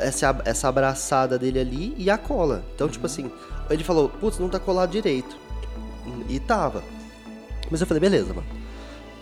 essa, 0.01 0.41
essa 0.45 0.67
abraçada 0.67 1.37
dele 1.39 1.59
ali 1.59 1.95
e 1.97 2.09
a 2.09 2.17
cola. 2.17 2.63
Então, 2.75 2.87
tipo 2.87 3.05
assim, 3.05 3.31
ele 3.69 3.83
falou, 3.83 4.09
putz, 4.09 4.37
não 4.39 4.49
tá 4.49 4.59
colado 4.59 4.91
direito. 4.91 5.35
E 6.29 6.39
tava. 6.39 6.83
Mas 7.69 7.81
eu 7.81 7.87
falei, 7.87 8.01
beleza, 8.01 8.33
mano. 8.33 8.47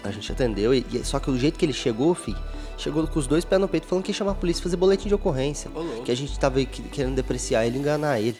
A 0.03 0.11
gente 0.11 0.29
atendeu, 0.31 0.73
e, 0.73 0.85
e- 0.91 1.03
só 1.05 1.17
que 1.17 1.31
o 1.31 1.37
jeito 1.37 1.57
que 1.57 1.63
ele 1.65 1.71
chegou, 1.71 2.13
fi, 2.13 2.35
chegou 2.77 3.07
com 3.07 3.17
os 3.17 3.25
dois 3.25 3.45
pés 3.45 3.61
no 3.61 3.69
peito 3.69 3.87
falando 3.87 4.03
que 4.03 4.11
ia 4.11 4.15
chamar 4.15 4.31
a 4.31 4.35
polícia 4.35 4.59
e 4.59 4.63
fazer 4.63 4.75
boletim 4.75 5.07
de 5.07 5.15
ocorrência. 5.15 5.71
Ô, 5.73 5.79
louco. 5.79 6.03
Que 6.03 6.11
a 6.11 6.15
gente 6.15 6.37
tava 6.37 6.63
querendo 6.65 7.15
depreciar 7.15 7.65
ele 7.65 7.77
e 7.77 7.79
enganar 7.79 8.19
ele. 8.19 8.37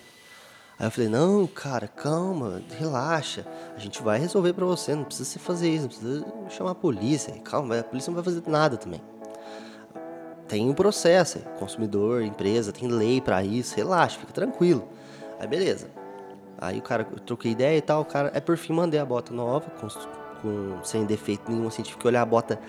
Aí 0.78 0.88
eu 0.88 0.92
falei, 0.92 1.10
não, 1.10 1.48
cara, 1.48 1.88
calma, 1.88 2.62
relaxa. 2.78 3.46
A 3.75 3.80
gente 3.80 4.01
vai 4.03 4.20
resolver 4.20 4.53
pra 4.53 4.65
você, 4.65 4.94
não 4.96 5.03
precisa 5.03 5.30
você 5.30 5.39
fazer 5.39 5.70
isso, 5.70 5.82
não 5.82 5.89
precisa 5.89 6.25
chamar 6.50 6.72
a 6.72 6.75
polícia. 6.75 7.34
Calma, 7.39 7.80
a 7.80 7.84
polícia 7.84 8.12
não 8.12 8.15
vai 8.15 8.24
fazer 8.24 8.44
nada 8.48 8.77
também. 8.77 9.01
Tem 10.48 10.70
um 10.70 10.74
processo, 10.74 11.39
consumidor, 11.58 12.22
empresa, 12.22 12.72
tem 12.72 12.88
lei 12.88 13.20
pra 13.20 13.44
isso, 13.44 13.75
relaxa, 13.75 14.20
fica 14.20 14.32
tranquilo. 14.32 14.88
Aí 15.39 15.48
beleza. 15.48 15.89
Aí 16.58 16.80
o 16.80 16.82
cara, 16.82 17.08
eu 17.12 17.20
troquei 17.20 17.51
ideia 17.51 17.77
e 17.77 17.82
tal, 17.82 18.01
o 18.01 18.06
cara, 18.06 18.32
é 18.34 18.39
por 18.39 18.56
fim 18.58 18.74
mandei 18.74 19.00
a 19.00 19.06
bota 19.06 19.34
nova, 19.34 19.70
com, 19.72 19.88
com 20.42 20.84
sem 20.84 21.06
defeito 21.06 21.51
nenhum, 21.51 21.68
assim, 21.68 21.82
tive 21.82 21.98
que 21.98 22.08
olhar 22.08 22.22
a 22.22 22.25
bota 22.25 22.60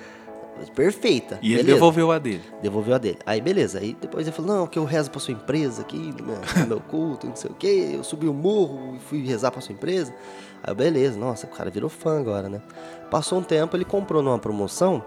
perfeita. 0.75 1.39
E 1.43 1.49
ele 1.49 1.63
beleza. 1.63 1.75
devolveu 1.75 2.13
a 2.13 2.19
dele. 2.19 2.43
Devolveu 2.63 2.95
a 2.95 2.99
dele. 2.99 3.19
Aí 3.25 3.41
beleza. 3.41 3.79
Aí 3.79 3.97
depois 4.01 4.27
ele 4.27 4.35
falou, 4.35 4.57
não, 4.57 4.67
que 4.67 4.79
eu 4.79 4.85
rezo 4.85 5.11
pra 5.11 5.21
sua 5.21 5.33
empresa 5.33 5.83
aqui, 5.83 6.15
né, 6.23 6.41
meu 6.69 6.81
culto, 6.81 7.27
não 7.27 7.37
sei 7.37 7.51
o 7.51 7.55
quê. 7.55 7.93
Eu 7.95 8.05
subi 8.05 8.29
o 8.29 8.35
morro 8.35 8.97
e 8.97 8.99
fui 9.01 9.25
rezar 9.25 9.51
pra 9.51 9.61
sua 9.61 9.73
empresa. 9.73 10.15
Aí 10.63 10.75
beleza, 10.75 11.19
nossa, 11.19 11.47
o 11.47 11.51
cara 11.51 11.71
virou 11.71 11.91
fã 11.91 12.19
agora, 12.19 12.49
né? 12.49 12.63
Passou 13.11 13.39
um 13.39 13.43
tempo, 13.43 13.77
ele 13.77 13.85
comprou 13.85 14.23
numa 14.23 14.39
promoção 14.39 15.05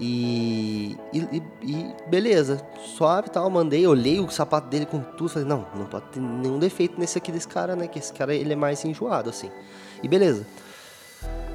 e, 0.00 0.96
e, 1.12 1.42
e 1.62 1.94
beleza, 2.08 2.66
suave 2.96 3.28
e 3.28 3.30
tal, 3.30 3.50
mandei, 3.50 3.86
olhei 3.86 4.18
o 4.18 4.30
sapato 4.30 4.68
dele 4.68 4.86
com 4.86 5.00
tudo, 5.00 5.28
falei, 5.28 5.46
não, 5.46 5.66
não 5.76 5.84
pode 5.84 6.06
ter 6.06 6.20
nenhum 6.20 6.58
defeito 6.58 6.98
nesse 6.98 7.18
aqui 7.18 7.30
desse 7.30 7.46
cara, 7.46 7.76
né? 7.76 7.86
Que 7.86 7.98
esse 7.98 8.10
cara, 8.10 8.34
ele 8.34 8.54
é 8.54 8.56
mais 8.56 8.82
enjoado, 8.82 9.28
assim. 9.28 9.50
E 10.02 10.08
beleza. 10.08 10.46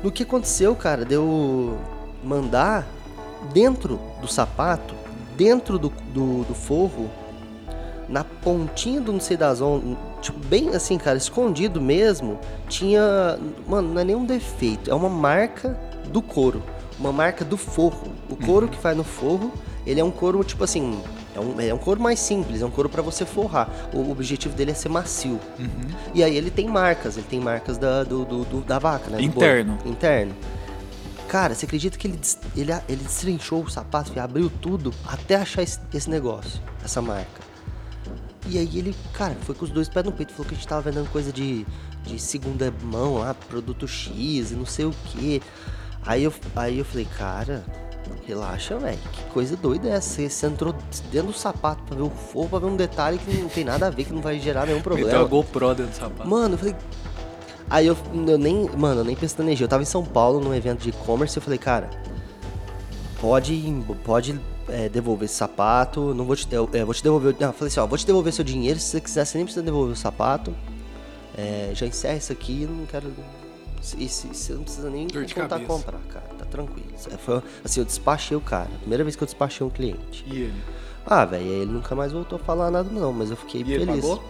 No 0.04 0.12
que 0.12 0.22
aconteceu, 0.22 0.76
cara, 0.76 1.04
deu 1.04 1.76
mandar 2.26 2.86
dentro 3.54 4.00
do 4.22 4.28
sapato, 4.28 4.94
dentro 5.38 5.78
do, 5.78 5.90
do, 6.14 6.44
do 6.44 6.54
forro, 6.56 7.10
na 8.08 8.24
pontinha 8.24 9.02
do 9.02 9.12
não 9.14 9.20
sei 9.20 9.36
das 9.38 9.62
ondas, 9.62 9.98
tipo, 10.22 10.38
bem 10.48 10.70
assim, 10.76 10.98
cara, 10.98 11.18
escondido 11.18 11.82
mesmo, 11.82 12.40
tinha. 12.68 13.38
Mano, 13.68 13.94
não 13.94 14.02
é 14.02 14.04
nenhum 14.04 14.26
defeito, 14.26 14.90
é 14.90 14.94
uma 14.94 15.10
marca 15.10 15.78
do 16.12 16.22
couro. 16.22 16.62
Uma 17.00 17.12
marca 17.12 17.44
do 17.44 17.58
forro. 17.58 18.08
O 18.30 18.36
couro 18.36 18.68
que 18.70 18.78
faz 18.78 18.96
no 18.96 19.04
forro, 19.04 19.52
ele 19.86 20.00
é 20.00 20.04
um 20.04 20.12
couro, 20.12 20.44
tipo 20.44 20.64
assim. 20.64 21.00
É 21.36 21.40
um, 21.40 21.60
é 21.60 21.74
um 21.74 21.78
couro 21.78 22.00
mais 22.00 22.20
simples, 22.22 22.62
é 22.62 22.66
um 22.66 22.72
couro 22.72 22.88
para 22.88 23.02
você 23.02 23.26
forrar. 23.26 23.70
O 23.94 24.10
objetivo 24.12 24.56
dele 24.56 24.72
é 24.72 24.74
ser 24.74 24.88
macio. 24.88 25.38
E 26.14 26.24
aí 26.24 26.38
ele 26.38 26.50
tem 26.50 26.66
marcas, 26.70 27.18
ele 27.18 27.26
tem 27.30 27.42
marcas 27.42 27.78
da, 27.78 28.04
do, 28.06 28.24
do- 28.24 28.46
do- 28.46 28.62
da 28.62 28.80
vaca, 28.80 29.10
né? 29.10 29.18
Interno. 29.22 29.78
Interno. 29.86 30.34
Cara, 31.28 31.56
você 31.56 31.66
acredita 31.66 31.98
que 31.98 32.08
ele, 32.08 32.20
ele, 32.56 32.72
ele 32.88 33.04
destrinchou 33.04 33.64
o 33.64 33.70
sapato 33.70 34.12
e 34.16 34.20
abriu 34.20 34.50
tudo 34.50 34.94
até 35.06 35.36
achar 35.36 35.64
esse, 35.64 35.80
esse 35.94 36.10
negócio, 36.10 36.62
essa 36.84 37.02
marca. 37.02 37.42
E 38.48 38.60
aí 38.60 38.78
ele, 38.78 38.96
cara, 39.14 39.36
foi 39.42 39.56
com 39.56 39.66
os 39.66 39.72
dois 39.72 39.90
pés 39.90 40.06
no 40.06 40.12
peito, 40.12 40.32
falou 40.32 40.48
que 40.48 40.54
a 40.54 40.58
gente 40.58 40.68
tava 40.68 40.82
vendendo 40.82 41.10
coisa 41.10 41.32
de, 41.32 41.66
de 42.04 42.20
segunda 42.20 42.72
mão 42.84 43.16
lá, 43.16 43.34
produto 43.34 43.88
X 43.88 44.52
e 44.52 44.56
não 44.56 44.66
sei 44.66 44.86
o 44.86 44.94
que. 45.06 45.42
Aí 46.06 46.24
eu, 46.24 46.34
aí 46.56 46.78
eu 46.78 46.86
falei, 46.86 47.08
cara, 47.18 47.66
relaxa, 48.28 48.78
velho, 48.78 49.00
que 49.12 49.24
coisa 49.32 49.58
doida 49.58 49.90
é 49.90 49.94
essa? 49.94 50.10
Você, 50.10 50.30
você 50.30 50.46
entrou 50.46 50.76
dentro 51.12 51.32
do 51.32 51.38
sapato 51.38 51.82
pra 51.84 51.96
ver 51.96 52.04
o 52.04 52.10
forro, 52.12 52.50
pra 52.50 52.60
ver 52.60 52.68
um 52.68 52.76
detalhe 52.76 53.18
que 53.18 53.36
não 53.38 53.50
tem 53.50 53.64
nada 53.64 53.88
a 53.88 53.90
ver, 53.90 54.06
que 54.06 54.14
não 54.14 54.22
vai 54.22 54.40
gerar 54.40 54.68
nenhum 54.68 54.82
problema. 54.82 55.08
Meteu 55.08 55.26
a 55.26 55.28
GoPro 55.28 55.70
dentro 55.70 55.92
do 55.92 55.96
sapato. 55.96 56.30
Mano, 56.30 56.54
eu 56.54 56.58
falei. 56.60 56.76
Aí 57.70 57.88
eu, 57.88 57.98
eu 58.28 58.38
nem. 58.38 58.70
Mano, 58.78 59.02
eu 59.02 59.06
nem 59.06 59.16
pestaneja. 59.16 59.64
Eu 59.64 59.68
tava 59.68 59.82
em 59.84 59.86
São 59.88 60.04
Paulo 60.04 60.40
num 60.40 60.54
evento 60.54 60.82
de 60.82 60.90
e-commerce 60.90 61.36
e 61.36 61.40
eu 61.40 61.42
falei, 61.42 61.58
cara, 61.58 61.90
pode, 63.20 63.84
pode 64.04 64.40
é, 64.70 64.90
devolver 64.90 65.26
esse 65.26 65.36
sapato. 65.36 66.14
Não 66.14 66.26
vou 66.26 66.36
te, 66.36 66.48
eu, 66.52 66.70
é, 66.74 66.84
vou 66.86 66.94
te 66.94 67.04
devolver. 67.04 67.36
Não, 67.40 67.48
eu 67.48 67.54
falei 67.54 67.68
assim, 67.68 67.80
ó, 67.80 67.88
vou 67.88 67.98
te 67.98 68.06
devolver 68.06 68.32
seu 68.34 68.44
dinheiro. 68.46 68.80
Se 68.80 68.88
você 68.88 69.02
quiser, 69.02 69.26
você 69.26 69.38
nem 69.38 69.46
precisa 69.46 69.64
devolver 69.66 69.94
o 69.94 69.96
sapato. 69.98 70.54
É, 71.38 71.72
já 71.74 71.86
encerra 71.86 72.16
isso 72.18 72.32
aqui, 72.32 72.64
eu 72.64 72.70
não 72.70 72.86
quero. 72.86 73.12
E 73.98 74.08
você 74.10 74.54
não 74.54 74.64
precisa 74.64 74.90
nem 74.90 75.06
tentar 75.08 75.60
comprar, 75.60 76.00
cara. 76.10 76.26
Tá 76.40 76.46
tranquilo. 76.46 76.88
É- 77.12 77.18
Foi, 77.18 77.42
assim, 77.64 77.82
eu 77.82 77.86
despachei 77.86 78.36
o 78.36 78.42
cara. 78.42 78.70
Primeira 78.80 79.04
vez 79.04 79.16
que 79.16 79.22
eu 79.24 79.26
despachei 79.28 79.66
um 79.66 79.70
cliente. 79.70 80.24
E 80.28 80.44
ele? 80.44 80.64
Ah, 81.06 81.24
velho, 81.24 81.44
aí 81.44 81.50
ele 81.62 81.72
nunca 81.72 81.94
mais 81.94 82.12
voltou 82.12 82.38
a 82.38 82.40
falar 82.40 82.72
nada, 82.72 82.90
não, 82.92 83.14
mas 83.14 83.30
eu 83.30 83.38
fiquei 83.38 83.62
E 83.62 83.74
ele 83.74 83.86
feliz. 83.86 84.02
pagou? 84.02 84.24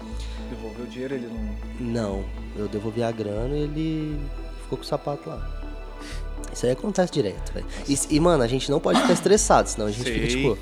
Devolveu 0.50 0.86
o 0.86 0.88
dinheiro, 0.88 1.16
ele 1.16 1.28
não. 1.28 1.56
Não, 1.80 2.26
eu 2.56 2.68
devolvi 2.68 3.04
a 3.04 3.12
grana 3.12 3.56
e 3.56 3.62
ele 3.62 4.20
ficou 4.64 4.78
com 4.78 4.84
o 4.84 4.88
sapato 4.88 5.30
lá. 5.30 5.56
Isso 6.54 6.66
aí 6.66 6.72
acontece 6.72 7.12
direto, 7.12 7.52
velho. 7.54 7.66
E, 7.88 8.16
e, 8.16 8.20
mano, 8.20 8.44
a 8.44 8.48
gente 8.48 8.72
não 8.72 8.80
pode 8.80 9.02
ficar 9.02 9.14
estressado, 9.14 9.70
senão 9.70 9.88
a 9.88 9.92
gente 9.92 10.10
fica, 10.10 10.30
Sei. 10.30 10.42
tipo, 10.42 10.58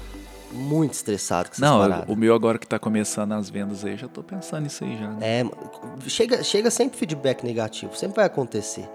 muito 0.51 0.93
estressado 0.93 1.49
com 1.49 1.55
essas 1.55 1.59
Não, 1.59 1.79
paradas. 1.79 2.05
o 2.07 2.15
meu 2.15 2.33
agora 2.33 2.57
que 2.57 2.67
tá 2.67 2.79
começando 2.79 3.33
as 3.33 3.49
vendas 3.49 3.83
aí, 3.83 3.97
já 3.97 4.07
tô 4.07 4.23
pensando 4.23 4.63
nisso 4.63 4.83
aí 4.83 4.97
já. 4.97 5.09
Né? 5.09 5.17
É, 5.21 6.09
chega, 6.09 6.43
chega 6.43 6.71
sempre 6.71 6.97
feedback 6.97 7.43
negativo, 7.43 7.95
sempre 7.95 8.15
vai 8.17 8.25
acontecer. 8.25 8.87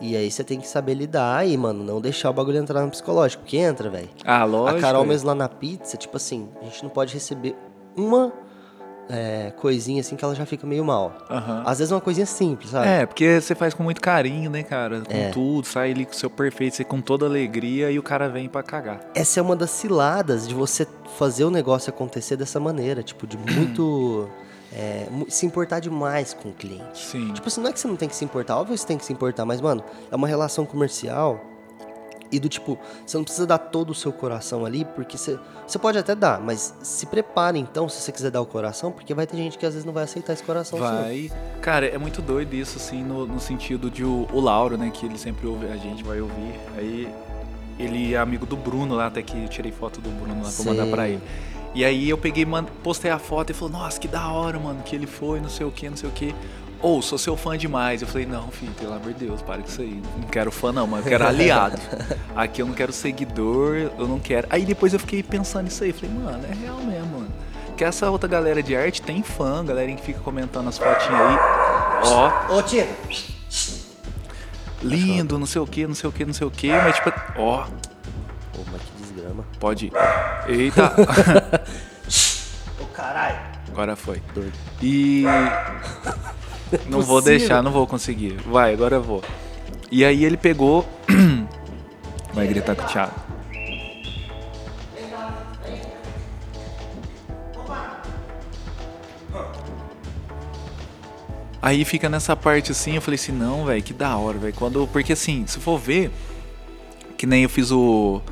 E 0.00 0.16
aí 0.16 0.30
você 0.30 0.42
tem 0.42 0.58
que 0.58 0.66
saber 0.66 0.94
lidar 0.94 1.46
e, 1.46 1.54
mano, 1.58 1.84
não 1.84 2.00
deixar 2.00 2.30
o 2.30 2.32
bagulho 2.32 2.56
entrar 2.56 2.82
no 2.82 2.90
psicológico, 2.90 3.42
porque 3.42 3.58
entra, 3.58 3.90
velho. 3.90 4.08
Ah, 4.24 4.44
lógico. 4.44 4.78
A 4.78 4.80
Carol 4.80 5.04
é. 5.04 5.06
mesmo 5.06 5.28
lá 5.28 5.34
na 5.34 5.48
pizza, 5.48 5.96
tipo 5.98 6.16
assim, 6.16 6.48
a 6.62 6.64
gente 6.64 6.82
não 6.82 6.90
pode 6.90 7.12
receber 7.12 7.54
uma 7.94 8.32
é, 9.10 9.52
coisinha 9.56 10.00
assim 10.00 10.16
que 10.16 10.24
ela 10.24 10.34
já 10.34 10.46
fica 10.46 10.66
meio 10.66 10.84
mal. 10.84 11.12
Aham. 11.28 11.62
Às 11.66 11.78
vezes 11.78 11.92
é 11.92 11.94
uma 11.94 12.00
coisinha 12.00 12.26
simples, 12.26 12.70
sabe? 12.70 12.86
É, 12.88 13.04
porque 13.06 13.40
você 13.40 13.54
faz 13.54 13.74
com 13.74 13.82
muito 13.82 14.00
carinho, 14.00 14.48
né, 14.50 14.62
cara? 14.62 15.00
Com 15.00 15.12
É. 15.14 15.30
tudo, 15.30 15.66
sai 15.66 15.90
ali 15.90 16.04
com 16.06 16.12
o 16.12 16.16
seu 16.16 16.30
perfeito, 16.30 16.76
você 16.76 16.84
com 16.84 17.00
toda 17.00 17.26
alegria 17.26 17.90
e 17.90 17.98
o 17.98 18.02
cara 18.02 18.28
vem 18.28 18.48
pra 18.48 18.62
cagar. 18.62 19.00
essa 19.14 19.40
é 19.40 19.42
uma 19.42 19.56
das 19.56 19.70
ciladas 19.70 20.46
de 20.48 20.54
você 20.54 20.86
fazer 21.18 21.44
o 21.44 21.50
negócio 21.50 21.90
acontecer 21.90 22.36
dessa 22.36 22.60
maneira, 22.60 23.02
tipo, 23.02 23.26
de 23.26 23.36
muito. 23.36 24.28
é, 24.72 25.06
se 25.28 25.44
importar 25.46 25.80
demais 25.80 26.32
com 26.32 26.50
o 26.50 26.52
cliente. 26.52 26.98
Sim. 27.04 27.32
Tipo 27.32 27.48
assim, 27.48 27.60
não 27.60 27.70
é 27.70 27.72
que 27.72 27.80
você 27.80 27.88
não 27.88 27.96
tem 27.96 28.08
que 28.08 28.14
se 28.14 28.24
importar, 28.24 28.56
óbvio 28.56 28.74
que 28.74 28.80
você 28.80 28.86
tem 28.86 28.96
que 28.96 29.04
se 29.04 29.12
importar, 29.12 29.44
mas, 29.44 29.60
mano, 29.60 29.82
é 30.10 30.14
uma 30.14 30.28
relação 30.28 30.64
comercial 30.64 31.40
e 32.32 32.38
do 32.38 32.48
tipo, 32.48 32.78
você 33.04 33.16
não 33.16 33.24
precisa 33.24 33.46
dar 33.46 33.58
todo 33.58 33.90
o 33.90 33.94
seu 33.94 34.12
coração 34.12 34.64
ali, 34.64 34.84
porque 34.84 35.18
você, 35.18 35.38
você 35.66 35.78
pode 35.78 35.98
até 35.98 36.14
dar, 36.14 36.40
mas 36.40 36.74
se 36.82 37.06
prepare 37.06 37.58
então, 37.58 37.88
se 37.88 38.00
você 38.00 38.12
quiser 38.12 38.30
dar 38.30 38.40
o 38.40 38.46
coração, 38.46 38.92
porque 38.92 39.12
vai 39.14 39.26
ter 39.26 39.36
gente 39.36 39.58
que 39.58 39.66
às 39.66 39.74
vezes 39.74 39.84
não 39.84 39.92
vai 39.92 40.04
aceitar 40.04 40.32
esse 40.32 40.42
coração. 40.42 40.78
Vai. 40.78 41.30
Cara, 41.60 41.86
é 41.86 41.98
muito 41.98 42.22
doido 42.22 42.54
isso, 42.54 42.78
assim, 42.78 43.02
no, 43.02 43.26
no 43.26 43.40
sentido 43.40 43.90
de 43.90 44.04
o, 44.04 44.28
o 44.32 44.40
Lauro, 44.40 44.76
né, 44.76 44.90
que 44.92 45.06
ele 45.06 45.18
sempre 45.18 45.46
ouve, 45.46 45.66
a 45.66 45.76
gente 45.76 46.04
vai 46.04 46.20
ouvir. 46.20 46.54
Aí 46.76 47.08
ele 47.78 48.14
é 48.14 48.18
amigo 48.18 48.44
do 48.44 48.56
Bruno 48.56 48.94
lá, 48.94 49.06
até 49.06 49.22
que 49.22 49.42
eu 49.42 49.48
tirei 49.48 49.72
foto 49.72 50.00
do 50.00 50.10
Bruno 50.10 50.36
lá 50.36 50.42
pra 50.42 50.50
Sei. 50.50 50.64
mandar 50.66 50.86
pra 50.86 51.08
ele. 51.08 51.22
E 51.74 51.84
aí 51.84 52.10
eu 52.10 52.18
peguei, 52.18 52.44
postei 52.82 53.10
a 53.10 53.18
foto 53.18 53.50
e 53.50 53.54
falou, 53.54 53.72
nossa, 53.72 53.98
que 53.98 54.08
da 54.08 54.28
hora, 54.28 54.58
mano, 54.58 54.82
que 54.82 54.94
ele 54.94 55.06
foi, 55.06 55.40
não 55.40 55.48
sei 55.48 55.64
o 55.64 55.70
que, 55.70 55.88
não 55.88 55.96
sei 55.96 56.08
o 56.08 56.12
que. 56.12 56.34
Ou, 56.82 57.02
sou 57.02 57.18
seu 57.18 57.36
fã 57.36 57.58
demais. 57.58 58.00
Eu 58.00 58.08
falei, 58.08 58.26
não, 58.26 58.48
filho, 58.50 58.72
pelo 58.72 58.92
amor 58.94 59.12
de 59.12 59.26
Deus, 59.26 59.42
para 59.42 59.60
com 59.62 59.68
isso 59.68 59.82
aí. 59.82 60.02
Não 60.16 60.28
quero 60.28 60.50
fã, 60.50 60.72
não, 60.72 60.86
mas 60.86 61.04
eu 61.04 61.10
quero 61.10 61.26
aliado. 61.26 61.78
Aqui 62.34 62.62
eu 62.62 62.66
não 62.66 62.72
quero 62.74 62.92
seguidor, 62.92 63.90
eu 63.98 64.08
não 64.08 64.18
quero. 64.18 64.46
Aí 64.50 64.64
depois 64.64 64.92
eu 64.94 64.98
fiquei 64.98 65.22
pensando 65.22 65.64
nisso 65.64 65.84
aí. 65.84 65.92
Falei, 65.92 66.10
mano, 66.14 66.42
é 66.50 66.54
real 66.54 66.78
mesmo, 66.78 67.06
mano. 67.18 67.28
Que 67.76 67.84
essa 67.84 68.10
outra 68.10 68.28
galera 68.28 68.62
de 68.62 68.74
arte 68.76 69.00
tem 69.02 69.22
fã, 69.22 69.64
galera 69.64 69.92
que 69.92 70.02
fica 70.02 70.20
comentando 70.20 70.68
as 70.68 70.78
fotinhas 70.78 71.20
aí. 71.20 71.36
Ó, 72.04 72.56
Ô, 72.58 72.62
Tira! 72.62 72.88
lindo, 74.82 75.38
não 75.38 75.46
sei 75.46 75.60
o 75.60 75.66
que, 75.66 75.86
não 75.86 75.94
sei 75.94 76.08
o 76.08 76.12
que, 76.12 76.24
não 76.24 76.32
sei 76.32 76.46
o 76.46 76.50
que, 76.50 76.68
mas 76.72 76.96
tipo, 76.96 77.12
ó, 77.36 77.64
Pô, 78.52 78.60
mas 78.72 78.80
que 78.80 79.02
desgrama. 79.02 79.44
pode 79.58 79.86
ir. 79.86 79.92
Eita, 80.48 80.92
Ô, 82.80 82.86
caralho! 82.86 83.38
agora 83.68 83.94
foi. 83.96 84.22
Doido. 84.34 84.52
E. 84.82 85.24
Não 86.86 87.00
vou 87.02 87.18
Impossível. 87.18 87.38
deixar, 87.38 87.62
não 87.62 87.70
vou 87.72 87.86
conseguir. 87.86 88.34
Vai, 88.46 88.72
agora 88.72 88.96
eu 88.96 89.02
vou. 89.02 89.22
E 89.90 90.04
aí 90.04 90.24
ele 90.24 90.36
pegou. 90.36 90.86
Vai 92.32 92.46
gritar 92.46 92.76
com 92.76 92.82
o 92.84 92.86
Thiago. 92.86 93.12
Aí 101.62 101.84
fica 101.84 102.08
nessa 102.08 102.34
parte 102.34 102.72
assim, 102.72 102.94
eu 102.94 103.02
falei 103.02 103.16
assim, 103.16 103.32
não, 103.32 103.66
velho, 103.66 103.82
que 103.82 103.92
da 103.92 104.16
hora, 104.16 104.38
velho. 104.38 104.54
Quando. 104.54 104.86
Porque 104.86 105.12
assim, 105.12 105.46
se 105.46 105.60
for 105.60 105.78
ver, 105.78 106.10
que 107.18 107.26
nem 107.26 107.42
eu 107.42 107.48
fiz 107.50 107.70
o. 107.70 108.22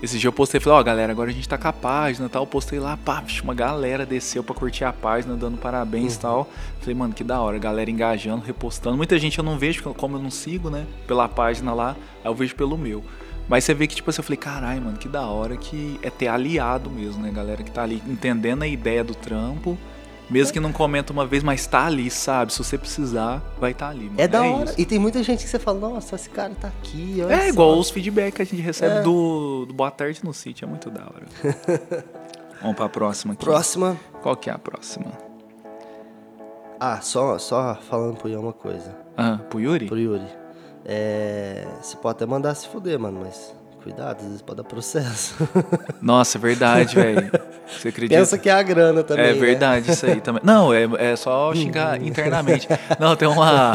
Esse 0.00 0.16
dia 0.16 0.28
eu 0.28 0.32
postei, 0.32 0.60
falei, 0.60 0.78
ó, 0.78 0.82
galera, 0.82 1.10
agora 1.10 1.30
a 1.30 1.32
gente 1.32 1.48
tá 1.48 1.58
com 1.58 1.66
a 1.66 1.72
página 1.72 2.26
e 2.26 2.28
tal. 2.28 2.42
Eu 2.42 2.46
postei 2.46 2.78
lá, 2.78 2.96
pá, 2.96 3.22
uma 3.42 3.54
galera 3.54 4.06
desceu 4.06 4.44
pra 4.44 4.54
curtir 4.54 4.84
a 4.84 4.92
página, 4.92 5.34
dando 5.34 5.58
parabéns 5.58 6.14
e 6.14 6.20
tal. 6.20 6.48
Falei, 6.80 6.94
mano, 6.94 7.12
que 7.12 7.24
da 7.24 7.40
hora, 7.40 7.58
galera 7.58 7.90
engajando, 7.90 8.44
repostando. 8.44 8.96
Muita 8.96 9.18
gente 9.18 9.38
eu 9.38 9.44
não 9.44 9.58
vejo, 9.58 9.82
como 9.94 10.16
eu 10.16 10.22
não 10.22 10.30
sigo, 10.30 10.70
né, 10.70 10.86
pela 11.06 11.28
página 11.28 11.74
lá, 11.74 11.96
aí 12.22 12.30
eu 12.30 12.34
vejo 12.34 12.54
pelo 12.54 12.78
meu. 12.78 13.02
Mas 13.48 13.64
você 13.64 13.74
vê 13.74 13.86
que, 13.86 13.96
tipo 13.96 14.10
assim, 14.10 14.20
eu 14.20 14.24
falei, 14.24 14.36
caralho, 14.36 14.82
mano, 14.82 14.98
que 14.98 15.08
da 15.08 15.26
hora 15.26 15.56
que 15.56 15.98
é 16.02 16.10
ter 16.10 16.28
aliado 16.28 16.90
mesmo, 16.90 17.22
né? 17.22 17.32
Galera 17.32 17.62
que 17.62 17.70
tá 17.70 17.82
ali 17.82 18.02
entendendo 18.06 18.62
a 18.62 18.66
ideia 18.66 19.02
do 19.02 19.14
trampo. 19.14 19.76
Mesmo 20.30 20.52
que 20.52 20.60
não 20.60 20.72
comenta 20.72 21.10
uma 21.12 21.26
vez, 21.26 21.42
mas 21.42 21.66
tá 21.66 21.86
ali, 21.86 22.10
sabe? 22.10 22.52
Se 22.52 22.58
você 22.62 22.76
precisar, 22.76 23.42
vai 23.58 23.70
estar 23.72 23.86
tá 23.86 23.92
ali. 23.92 24.04
Mano. 24.04 24.14
É 24.20 24.28
da 24.28 24.42
hora. 24.42 24.64
isso. 24.70 24.74
E 24.80 24.84
tem 24.84 24.98
muita 24.98 25.22
gente 25.22 25.42
que 25.42 25.48
você 25.50 25.58
fala, 25.58 25.78
nossa, 25.78 26.16
esse 26.16 26.28
cara 26.28 26.52
tá 26.60 26.68
aqui, 26.68 27.22
É 27.28 27.38
só. 27.40 27.46
igual 27.46 27.78
os 27.78 27.88
feedback 27.88 28.34
que 28.34 28.42
a 28.42 28.44
gente 28.44 28.60
recebe 28.60 28.96
É. 28.96 29.00
do, 29.02 29.64
do 29.66 29.72
Boa 29.72 29.90
Tarde 29.90 30.20
no 30.22 30.34
sítio, 30.34 30.66
é 30.66 30.68
muito 30.68 30.90
da 30.90 31.00
hora. 31.02 31.26
Vamos 32.60 32.76
pra 32.76 32.88
próxima 32.88 33.32
aqui. 33.32 33.44
Próxima. 33.44 33.96
Qual 34.20 34.36
que 34.36 34.50
é 34.50 34.52
a 34.52 34.58
próxima? 34.58 35.06
Ah, 36.80 37.00
só, 37.00 37.38
só 37.38 37.76
falando 37.88 38.16
pro 38.18 38.28
Ian 38.28 38.40
uma 38.40 38.52
coisa. 38.52 38.94
Ah, 39.16 39.38
pro 39.48 39.58
Yuri? 39.60 39.86
Pro 39.86 39.98
Yuri. 39.98 40.26
É. 40.84 41.66
Você 41.82 41.96
pode 41.96 42.16
até 42.16 42.26
mandar 42.26 42.54
se 42.54 42.68
fuder, 42.68 42.98
mano, 42.98 43.20
mas 43.24 43.54
cuidado, 43.82 44.18
às 44.18 44.24
vezes 44.26 44.42
pode 44.42 44.58
dar 44.58 44.64
processo. 44.64 45.34
Nossa, 46.02 46.36
é 46.36 46.40
verdade, 46.40 46.94
velho. 47.00 47.30
Você 47.68 47.88
acredita? 47.88 48.20
Pensa 48.20 48.38
que 48.38 48.48
é 48.48 48.52
a 48.52 48.62
grana 48.62 49.02
também. 49.02 49.26
É 49.26 49.32
né? 49.32 49.38
verdade, 49.38 49.90
isso 49.90 50.06
aí 50.06 50.20
também. 50.20 50.40
Não, 50.44 50.72
é, 50.72 50.88
é 50.98 51.16
só 51.16 51.54
xingar 51.54 52.02
internamente. 52.02 52.66
Não, 52.98 53.14
tem 53.14 53.28
uma. 53.28 53.74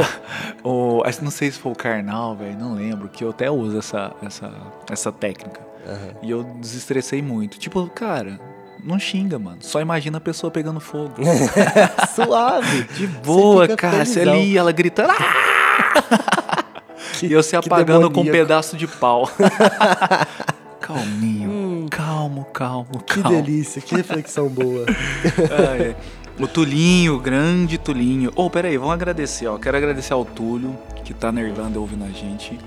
O, 0.63 1.03
não 1.21 1.31
sei 1.31 1.51
se 1.51 1.59
foi 1.59 1.71
o 1.71 1.75
carnal, 1.75 2.35
velho, 2.35 2.57
não 2.57 2.73
lembro, 2.75 3.09
que 3.09 3.23
eu 3.23 3.29
até 3.29 3.51
uso 3.51 3.77
essa, 3.77 4.11
essa, 4.21 4.51
essa 4.89 5.11
técnica. 5.11 5.59
Aham. 5.85 6.15
E 6.21 6.31
eu 6.31 6.43
desestressei 6.43 7.21
muito. 7.21 7.59
Tipo, 7.59 7.85
cara, 7.87 8.39
não 8.83 8.99
xinga, 8.99 9.39
mano. 9.39 9.57
Só 9.61 9.79
imagina 9.81 10.17
a 10.17 10.21
pessoa 10.21 10.51
pegando 10.51 10.79
fogo. 10.79 11.15
Suave. 12.15 12.83
De 12.95 13.07
boa, 13.07 13.63
fica 13.63 13.77
cara. 13.77 14.05
Você 14.05 14.21
ali, 14.21 14.57
ela 14.57 14.71
gritando. 14.71 15.11
"Ah!" 15.11 16.63
e 17.21 17.31
eu 17.31 17.41
se 17.43 17.55
apagando 17.55 18.11
com 18.11 18.21
um 18.21 18.25
pedaço 18.25 18.75
de 18.75 18.87
pau. 18.87 19.29
Calminho. 20.87 21.87
Calmo, 21.89 22.45
calmo, 22.53 22.87
Hum. 22.95 22.99
Que 22.99 23.21
calmo. 23.21 23.41
delícia, 23.41 23.81
que 23.81 23.95
reflexão 23.95 24.47
boa. 24.49 24.85
Ah, 25.49 25.77
é. 25.77 25.95
O 26.39 26.47
Tulinho, 26.47 27.15
o 27.15 27.19
grande 27.19 27.77
Tulinho. 27.77 28.31
Ô, 28.35 28.49
peraí, 28.49 28.77
vamos 28.77 28.93
agradecer, 28.93 29.47
ó. 29.47 29.57
Quero 29.57 29.77
agradecer 29.77 30.13
ao 30.13 30.25
Túlio, 30.25 30.75
que 31.05 31.13
tá 31.13 31.31
na 31.31 31.41
Irlanda 31.41 31.79
ouvindo 31.79 32.03
a 32.03 32.09
gente. 32.09 32.57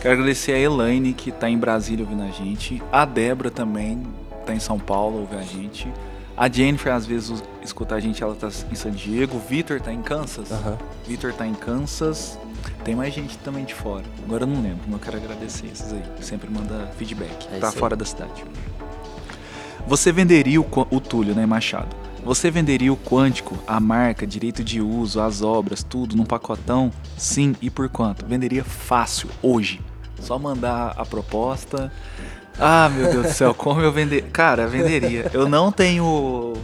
Quero 0.00 0.14
agradecer 0.14 0.52
a 0.52 0.58
Elaine, 0.58 1.12
que 1.14 1.32
tá 1.32 1.48
em 1.48 1.56
Brasília 1.58 2.04
ouvindo 2.04 2.22
a 2.22 2.30
gente. 2.30 2.82
A 2.92 3.04
Débora 3.06 3.50
também 3.50 4.02
tá 4.46 4.54
em 4.54 4.60
São 4.60 4.78
Paulo 4.78 5.20
ouvindo 5.20 5.38
a 5.40 5.42
gente. 5.42 5.88
A 6.36 6.48
Jennifer, 6.48 6.92
às 6.92 7.06
vezes, 7.06 7.42
escuta 7.62 7.94
a 7.94 8.00
gente, 8.00 8.22
ela 8.22 8.34
tá 8.34 8.48
em 8.70 8.74
San 8.74 8.90
Diego. 8.90 9.36
O 9.36 9.40
Vitor 9.40 9.80
tá 9.80 9.92
em 9.92 10.02
Kansas. 10.02 10.50
Aham. 10.50 10.76
Vitor 11.06 11.32
tá 11.32 11.46
em 11.46 11.54
Kansas. 11.54 12.36
Tem 12.84 12.96
mais 12.96 13.14
gente 13.14 13.38
também 13.38 13.64
de 13.64 13.74
fora. 13.74 14.04
Agora 14.24 14.42
eu 14.42 14.46
não 14.48 14.60
lembro, 14.60 14.80
mas 14.86 14.94
eu 14.94 14.98
quero 14.98 15.16
agradecer 15.16 15.66
esses 15.66 15.92
aí. 15.92 16.02
Sempre 16.20 16.50
manda 16.50 16.90
feedback. 16.98 17.48
É 17.52 17.58
tá 17.58 17.68
aí. 17.68 17.74
fora 17.74 17.94
da 17.94 18.04
cidade. 18.04 18.44
Você 19.86 20.10
venderia 20.10 20.60
o, 20.60 20.66
o 20.90 21.00
Túlio, 21.00 21.34
né, 21.34 21.46
Machado? 21.46 21.94
Você 22.24 22.50
venderia 22.50 22.92
o 22.92 22.96
quântico, 22.96 23.56
a 23.66 23.78
marca, 23.78 24.26
direito 24.26 24.64
de 24.64 24.80
uso, 24.80 25.20
as 25.20 25.42
obras, 25.42 25.82
tudo 25.82 26.16
num 26.16 26.24
pacotão? 26.24 26.90
Sim, 27.18 27.54
e 27.60 27.68
por 27.68 27.88
quanto? 27.88 28.24
Venderia 28.24 28.64
fácil, 28.64 29.28
hoje. 29.42 29.80
Só 30.20 30.38
mandar 30.38 30.94
a 30.96 31.04
proposta. 31.04 31.92
Ah, 32.58 32.88
meu 32.88 33.10
Deus 33.10 33.26
do 33.26 33.32
céu, 33.32 33.52
como 33.54 33.80
eu 33.80 33.90
vender. 33.92 34.22
Cara, 34.32 34.66
venderia. 34.66 35.30
Eu 35.32 35.48
não 35.48 35.72
tenho 35.72 36.54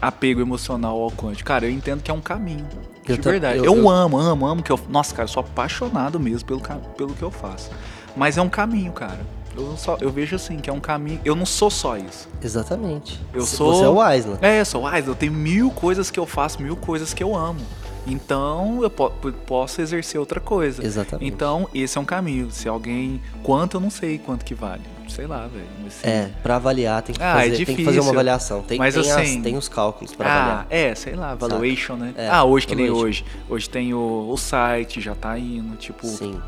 apego 0.00 0.40
emocional 0.40 1.00
ao 1.00 1.10
quântico. 1.10 1.46
Cara, 1.48 1.64
eu 1.66 1.70
entendo 1.70 2.02
que 2.02 2.10
é 2.10 2.14
um 2.14 2.20
caminho. 2.20 2.66
Eu 3.06 3.16
de 3.16 3.22
verdade. 3.22 3.58
eu- 3.58 3.64
Eu, 3.64 3.74
eu- 3.76 3.88
amo, 3.90 4.18
amo, 4.18 4.46
amo 4.46 4.62
que 4.62 4.70
eu. 4.70 4.78
Nossa, 4.88 5.14
cara, 5.14 5.24
eu 5.24 5.28
sou 5.32 5.40
apaixonado 5.40 6.20
mesmo 6.20 6.46
pelo, 6.46 6.60
pelo 6.96 7.14
que 7.14 7.22
eu 7.22 7.30
faço. 7.30 7.70
Mas 8.16 8.36
é 8.36 8.42
um 8.42 8.48
caminho, 8.50 8.92
cara. 8.92 9.20
Eu, 9.56 9.76
só, 9.76 9.96
eu 10.00 10.10
vejo 10.10 10.36
assim, 10.36 10.58
que 10.58 10.68
é 10.70 10.72
um 10.72 10.78
caminho. 10.78 11.20
Eu 11.24 11.34
não 11.34 11.46
sou 11.46 11.70
só 11.70 11.96
isso. 11.96 12.28
Exatamente. 12.42 13.18
Eu 13.32 13.40
Você- 13.40 13.56
sou- 13.56 13.74
Você 13.74 13.84
é 13.84 13.88
o 13.88 14.00
Aislan. 14.00 14.38
É, 14.42 14.60
eu 14.60 14.64
sou 14.64 14.84
wise, 14.86 15.08
eu 15.08 15.14
tenho 15.14 15.32
mil 15.32 15.70
coisas 15.70 16.10
que 16.10 16.20
eu 16.20 16.26
faço, 16.26 16.62
mil 16.62 16.76
coisas 16.76 17.12
que 17.14 17.24
eu 17.24 17.34
amo. 17.34 17.60
Então 18.06 18.80
eu 18.82 18.90
po- 18.90 19.10
posso 19.46 19.80
exercer 19.80 20.18
outra 20.20 20.38
coisa. 20.40 20.84
Exatamente. 20.84 21.26
Então, 21.28 21.68
esse 21.74 21.98
é 21.98 22.00
um 22.00 22.04
caminho. 22.04 22.50
Se 22.50 22.68
alguém. 22.68 23.20
Quanto 23.42 23.76
eu 23.78 23.80
não 23.80 23.90
sei 23.90 24.18
quanto 24.18 24.44
que 24.44 24.54
vale. 24.54 24.82
Sei 25.08 25.26
lá, 25.26 25.46
velho. 25.46 25.66
se- 25.90 26.06
É, 26.06 26.30
pra 26.42 26.56
avaliar 26.56 27.02
tem 27.02 27.14
que, 27.14 27.22
Ah, 27.22 27.34
fazer, 27.34 27.62
é 27.62 27.64
tem 27.64 27.76
que 27.76 27.84
fazer 27.84 28.00
uma 28.00 28.10
avaliação. 28.12 28.62
Tem, 28.62 28.78
Mas 28.78 28.94
tem, 28.94 29.10
assim- 29.10 29.36
as- 29.38 29.42
tem 29.42 29.56
os 29.56 29.68
cálculos 29.68 30.14
pra 30.14 30.28
Ah, 30.28 30.40
avaliar. 30.42 30.66
é, 30.70 30.94
sei 30.94 31.14
lá, 31.14 31.34
valuation, 31.34 31.96
né? 31.96 32.12
É, 32.16 32.28
ah, 32.28 32.44
hoje 32.44 32.66
que 32.66 32.74
nem 32.74 32.90
hoje. 32.90 33.24
Hoje 33.48 33.68
tem 33.68 33.94
o, 33.94 34.28
o 34.30 34.36
site, 34.36 35.00
já 35.00 35.14
tá 35.14 35.38
indo. 35.38 35.76
Tipo, 35.76 36.06
Sim. 36.06 36.40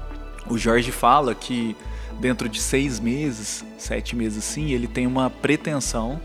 o 0.49 0.57
Jorge 0.59 0.93
fala 0.93 1.35
que 1.35 1.77
dentro 2.21 2.49
de 2.49 2.61
seis 2.61 3.01
meses, 3.01 3.65
sete 3.79 4.15
meses 4.15 4.45
sim, 4.45 4.71
ele 4.73 4.87
tem 4.87 5.07
uma 5.07 5.31
pretensão 5.31 6.21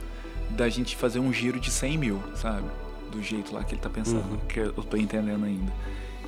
da 0.50 0.68
gente 0.70 0.96
fazer 0.96 1.20
um 1.20 1.32
giro 1.32 1.60
de 1.60 1.72
100 1.72 1.98
mil, 1.98 2.22
sabe? 2.36 2.64
Do 3.12 3.24
jeito 3.24 3.54
lá 3.56 3.64
que 3.64 3.74
ele 3.74 3.82
tá 3.82 3.90
pensando, 3.90 4.30
Uhum. 4.30 4.38
que 4.48 4.60
eu 4.60 4.72
tô 4.74 4.98
entendendo 4.98 5.46
ainda. 5.46 5.72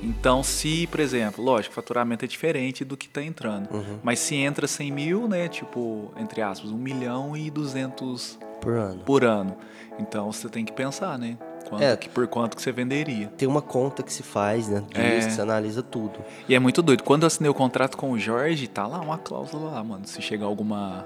Então, 0.02 0.42
se, 0.42 0.86
por 0.86 1.00
exemplo, 1.00 1.42
lógico, 1.44 1.72
o 1.72 1.74
faturamento 1.74 2.24
é 2.24 2.28
diferente 2.28 2.84
do 2.84 2.96
que 2.96 3.08
tá 3.08 3.22
entrando. 3.22 3.68
Uhum. 3.72 3.98
Mas 4.02 4.18
se 4.20 4.34
entra 4.36 4.66
100 4.66 4.90
mil, 4.92 5.28
né? 5.28 5.48
Tipo, 5.48 6.12
entre 6.16 6.40
aspas, 6.40 6.70
1 6.70 6.76
milhão 6.76 7.36
e 7.36 7.50
200 7.50 8.38
Por 8.60 8.74
ano. 8.74 9.00
por 9.04 9.24
ano. 9.24 9.56
Então 9.98 10.30
você 10.30 10.48
tem 10.48 10.64
que 10.64 10.72
pensar, 10.72 11.18
né? 11.18 11.36
Quanto 11.68 11.82
É. 11.82 11.96
que, 11.96 12.08
por 12.08 12.26
quanto 12.28 12.56
que 12.56 12.62
você 12.62 12.70
venderia. 12.72 13.26
Tem 13.36 13.46
uma 13.48 13.60
conta 13.60 14.02
que 14.02 14.12
se 14.12 14.22
faz 14.22 14.68
dentro 14.68 14.86
disso, 14.94 15.00
É. 15.00 15.20
que 15.26 15.32
você 15.32 15.40
analisa 15.42 15.82
tudo. 15.82 16.20
E 16.48 16.54
é 16.54 16.58
muito 16.58 16.80
doido. 16.80 17.02
Quando 17.02 17.24
eu 17.24 17.26
assinei 17.26 17.50
o 17.50 17.54
contrato 17.54 17.96
com 17.96 18.10
o 18.12 18.18
Jorge, 18.18 18.66
tá 18.68 18.86
lá 18.86 19.00
uma 19.00 19.18
cláusula 19.18 19.72
lá, 19.72 19.84
mano. 19.84 20.06
Se 20.06 20.22
chegar 20.22 20.46
alguma 20.46 21.04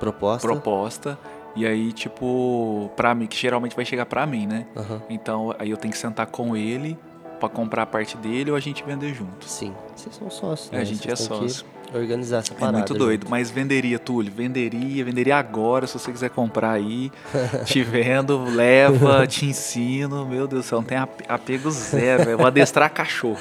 Proposta. 0.00 0.48
proposta. 0.48 1.18
E 1.54 1.66
aí, 1.66 1.92
tipo, 1.92 2.90
pra 2.96 3.14
mim, 3.14 3.26
que 3.26 3.36
geralmente 3.36 3.76
vai 3.76 3.84
chegar 3.84 4.06
pra 4.06 4.26
mim, 4.26 4.46
né? 4.46 4.66
Aham. 4.74 5.02
Então 5.10 5.54
aí 5.58 5.70
eu 5.70 5.76
tenho 5.76 5.92
que 5.92 5.98
sentar 5.98 6.26
com 6.26 6.56
ele 6.56 6.98
pra 7.48 7.48
comprar 7.48 7.82
a 7.82 7.86
parte 7.86 8.16
dele 8.16 8.50
ou 8.50 8.56
a 8.56 8.60
gente 8.60 8.82
vender 8.84 9.12
junto. 9.14 9.46
Sim. 9.48 9.72
Vocês 9.96 10.14
são 10.14 10.30
sócios, 10.30 10.72
É, 10.72 10.76
né? 10.76 10.82
a 10.82 10.84
gente 10.84 11.02
Vocês 11.02 11.20
é 11.20 11.24
sócio. 11.24 11.66
Organizar 11.94 12.38
essa 12.38 12.54
É 12.54 12.56
parada. 12.56 12.78
muito 12.78 12.94
doido, 12.94 13.26
mas 13.28 13.50
venderia, 13.50 13.98
Túlio. 13.98 14.32
Venderia, 14.34 15.04
venderia 15.04 15.36
agora. 15.36 15.86
Se 15.86 15.92
você 15.98 16.10
quiser 16.10 16.30
comprar 16.30 16.70
aí, 16.70 17.12
te 17.66 17.82
vendo, 17.82 18.42
leva, 18.44 19.26
te 19.26 19.44
ensino. 19.44 20.24
Meu 20.24 20.46
Deus 20.46 20.64
do 20.64 20.68
céu, 20.68 20.78
não 20.78 20.86
tem 20.86 20.96
ap- 20.96 21.20
apego 21.28 21.70
zero. 21.70 22.30
Eu 22.30 22.38
vou 22.38 22.46
adestrar 22.46 22.90
cachorro. 22.90 23.36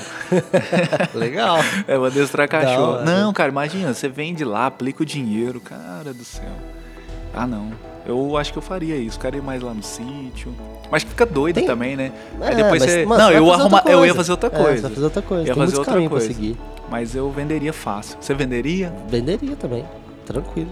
Legal. 1.15 1.57
É, 1.87 1.95
vou 1.95 2.07
adestrar 2.07 2.49
cachorro. 2.49 3.05
Não, 3.05 3.31
cara, 3.31 3.49
imagina, 3.49 3.93
você 3.93 4.09
vende 4.09 4.43
lá, 4.43 4.65
aplica 4.65 5.01
o 5.03 5.05
dinheiro. 5.05 5.61
Cara 5.61 6.13
do 6.13 6.25
céu. 6.25 6.51
Ah, 7.33 7.47
não. 7.47 7.71
Eu 8.05 8.35
acho 8.37 8.51
que 8.51 8.57
eu 8.57 8.61
faria 8.61 8.95
isso. 8.95 9.19
Ir 9.33 9.41
mais 9.41 9.61
lá 9.61 9.73
no 9.73 9.83
sítio. 9.83 10.53
Mas 10.89 11.03
fica 11.03 11.25
doido 11.25 11.55
Tem- 11.55 11.65
também, 11.67 11.95
né? 11.95 12.11
Aí 12.41 12.53
É, 12.53 12.55
depois 12.55 12.81
mas, 12.81 12.91
você. 12.91 13.05
mano, 13.05 13.21
não, 13.23 13.29
você 13.31 13.37
eu, 13.37 13.51
arruma... 13.53 13.83
eu 13.85 13.91
ia 13.91 13.97
coisa. 13.97 14.15
fazer 14.15 14.31
outra 14.31 14.47
É, 14.47 14.49
coisa. 14.51 14.75
você 14.75 14.81
vai 14.81 14.91
fazer 14.91 15.05
outra 15.05 15.21
coisa. 15.21 15.43
Ia 15.47 15.53
Tem 15.53 15.63
fazer 15.63 15.77
outra 15.77 16.09
coisa. 16.09 16.27
seguir. 16.27 16.57
Mas 16.89 17.15
eu 17.15 17.29
venderia 17.31 17.71
fácil. 17.71 18.17
Você 18.19 18.33
venderia? 18.33 18.91
Venderia 19.07 19.55
também, 19.55 19.85
tranquilo. 20.25 20.69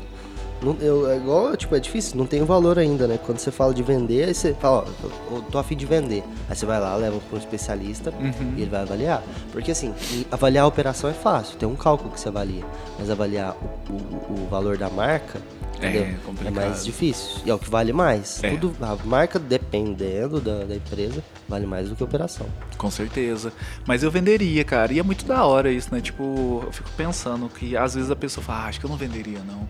Não, 0.61 0.75
eu, 0.81 1.09
é 1.09 1.15
igual, 1.15 1.55
tipo, 1.55 1.73
é 1.73 1.79
difícil, 1.79 2.17
não 2.17 2.25
tem 2.25 2.43
valor 2.43 2.77
ainda, 2.77 3.07
né? 3.07 3.17
Quando 3.25 3.39
você 3.39 3.49
fala 3.49 3.73
de 3.73 3.81
vender, 3.81 4.25
aí 4.25 4.33
você 4.33 4.53
fala, 4.53 4.79
ó, 4.85 5.05
eu, 5.31 5.37
eu 5.37 5.41
tô 5.43 5.57
afim 5.57 5.77
de 5.77 5.85
vender. 5.85 6.21
Aí 6.49 6.55
você 6.55 6.65
vai 6.65 6.81
lá, 6.81 6.93
leva 6.97 7.17
para 7.29 7.37
um 7.37 7.39
especialista 7.39 8.11
Uhum. 8.19 8.55
e 8.57 8.61
ele 8.63 8.69
vai 8.69 8.81
avaliar. 8.81 9.23
Porque 9.53 9.71
assim, 9.71 9.93
avaliar 10.29 10.65
a 10.65 10.67
operação 10.67 11.09
é 11.09 11.13
fácil, 11.13 11.55
tem 11.57 11.69
um 11.69 11.75
cálculo 11.75 12.11
que 12.11 12.19
você 12.19 12.27
avalia. 12.27 12.65
Mas 12.99 13.09
avaliar 13.09 13.55
o, 13.89 13.93
o- 13.93 14.43
o 14.43 14.47
valor 14.49 14.77
da 14.77 14.89
marca, 14.89 15.39
entendeu? 15.79 16.03
É 16.03 16.15
complicado. 16.25 16.53
mais 16.53 16.85
difícil. 16.85 17.41
E 17.45 17.49
é 17.49 17.53
o 17.53 17.59
que 17.59 17.69
vale 17.69 17.93
mais. 17.93 18.43
É. 18.43 18.51
Tudo, 18.51 18.75
a 18.81 18.95
marca, 19.05 19.39
dependendo 19.39 20.39
da, 20.39 20.65
da 20.65 20.75
empresa, 20.75 21.23
vale 21.47 21.65
mais 21.65 21.89
do 21.89 21.95
que 21.95 22.03
a 22.03 22.05
operação. 22.05 22.45
Com 22.77 22.91
certeza. 22.91 23.51
Mas 23.87 24.03
eu 24.03 24.11
venderia, 24.11 24.63
cara. 24.63 24.93
E 24.93 24.99
é 24.99 25.03
muito 25.03 25.25
da 25.25 25.43
hora 25.45 25.71
isso, 25.71 25.93
né? 25.93 26.01
Tipo, 26.01 26.61
eu 26.65 26.71
fico 26.71 26.89
pensando 26.95 27.49
que 27.49 27.75
às 27.75 27.95
vezes 27.95 28.11
a 28.11 28.15
pessoa 28.15 28.43
fala, 28.43 28.59
ah, 28.59 28.67
acho 28.67 28.79
que 28.79 28.85
eu 28.85 28.89
não 28.89 28.97
venderia, 28.97 29.39
não. 29.39 29.67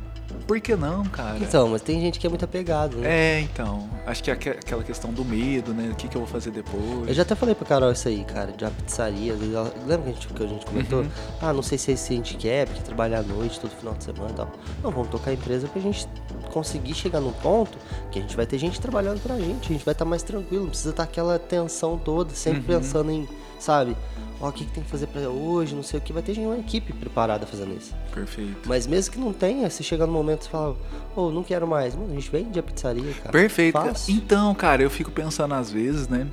Por 0.49 0.59
que 0.59 0.75
não, 0.75 1.03
cara? 1.05 1.37
Então, 1.37 1.67
mas 1.69 1.83
tem 1.83 2.01
gente 2.01 2.19
que 2.19 2.25
é 2.25 2.29
muito 2.29 2.43
apegado, 2.43 2.97
né? 2.97 3.07
É, 3.07 3.39
então. 3.41 3.87
Acho 4.03 4.23
que 4.23 4.31
é 4.31 4.33
aque- 4.33 4.49
aquela 4.49 4.83
questão 4.83 5.13
do 5.13 5.23
medo, 5.23 5.75
né? 5.75 5.89
O 5.91 5.95
que, 5.95 6.07
que 6.07 6.15
eu 6.17 6.21
vou 6.21 6.27
fazer 6.27 6.49
depois? 6.49 7.07
Eu 7.07 7.13
já 7.13 7.21
até 7.21 7.35
falei 7.35 7.53
pra 7.53 7.67
Carol 7.67 7.91
isso 7.91 8.07
aí, 8.07 8.23
cara, 8.23 8.51
de 8.51 8.65
a 8.65 8.71
pizzaria. 8.71 9.33
ela- 9.33 9.71
lembra 9.85 10.05
que 10.05 10.09
a, 10.09 10.13
gente, 10.13 10.27
que 10.27 10.43
a 10.43 10.47
gente 10.47 10.65
comentou? 10.65 11.01
Uhum. 11.01 11.09
Ah, 11.39 11.53
não 11.53 11.61
sei 11.61 11.77
se 11.77 11.91
é 11.91 11.95
que 11.95 12.01
a 12.01 12.15
gente 12.15 12.35
quer, 12.35 12.65
porque 12.65 12.81
trabalhar 12.81 13.19
à 13.19 13.21
noite, 13.21 13.59
todo 13.59 13.69
final 13.69 13.93
de 13.93 14.03
semana 14.03 14.31
e 14.31 14.33
tal. 14.33 14.51
Não, 14.83 14.89
vamos 14.89 15.09
tocar 15.09 15.29
a 15.29 15.33
empresa 15.35 15.67
pra 15.67 15.79
gente 15.79 16.07
conseguir 16.51 16.95
chegar 16.95 17.19
num 17.21 17.31
ponto 17.31 17.77
que 18.11 18.17
a 18.17 18.21
gente 18.23 18.35
vai 18.35 18.47
ter 18.47 18.57
gente 18.57 18.81
trabalhando 18.81 19.21
pra 19.21 19.37
gente, 19.37 19.69
a 19.69 19.73
gente 19.73 19.85
vai 19.85 19.91
estar 19.91 20.03
mais 20.05 20.23
tranquilo, 20.23 20.63
não 20.63 20.69
precisa 20.71 20.89
estar 20.89 21.03
aquela 21.03 21.37
tensão 21.37 21.95
toda, 21.95 22.33
sempre 22.33 22.73
Uhum. 22.73 22.79
pensando 22.81 23.11
em, 23.11 23.29
sabe, 23.59 23.95
ó, 24.39 24.49
o 24.49 24.51
que, 24.51 24.65
que 24.65 24.71
tem 24.71 24.83
que 24.83 24.89
fazer 24.89 25.07
pra 25.07 25.21
hoje, 25.29 25.75
não 25.75 25.83
sei 25.83 25.99
o 25.99 26.01
que, 26.01 26.13
vai 26.13 26.21
ter 26.21 26.33
gente, 26.33 26.45
uma 26.45 26.57
equipe 26.57 26.93
preparada 26.93 27.45
fazendo 27.45 27.75
isso. 27.75 27.93
Perfeito. 28.13 28.67
Mas 28.67 28.87
mesmo 28.87 29.13
que 29.13 29.19
não 29.19 29.33
tenha, 29.33 29.69
se 29.69 29.83
chegar 29.83 30.05
no 30.07 30.13
momento 30.13 30.43
e 30.43 30.49
fala, 30.49 30.75
ô, 31.15 31.29
não 31.29 31.43
quero 31.43 31.67
mais, 31.67 31.95
mano, 31.95 32.11
a 32.11 32.15
gente 32.15 32.29
vende 32.29 32.59
a 32.59 32.63
pizzaria, 32.63 33.13
cara. 33.13 33.31
Perfeito. 33.31 33.73
Fácil. 33.73 34.13
Então, 34.15 34.53
cara, 34.55 34.81
eu 34.81 34.89
fico 34.89 35.11
pensando 35.11 35.53
às 35.53 35.71
vezes, 35.71 36.07
né? 36.07 36.27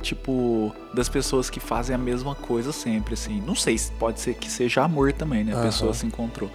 Tipo, 0.00 0.72
das 0.94 1.08
pessoas 1.08 1.50
que 1.50 1.58
fazem 1.58 1.94
a 1.94 1.98
mesma 1.98 2.34
coisa 2.34 2.72
sempre, 2.72 3.14
assim. 3.14 3.40
Não 3.40 3.54
sei 3.54 3.76
se 3.76 3.90
pode 3.92 4.20
ser 4.20 4.34
que 4.34 4.48
seja 4.48 4.84
amor 4.84 5.12
também, 5.12 5.42
né? 5.42 5.52
A 5.52 5.56
Aham. 5.56 5.66
pessoa 5.66 5.92
se 5.92 6.06
encontrou. 6.06 6.48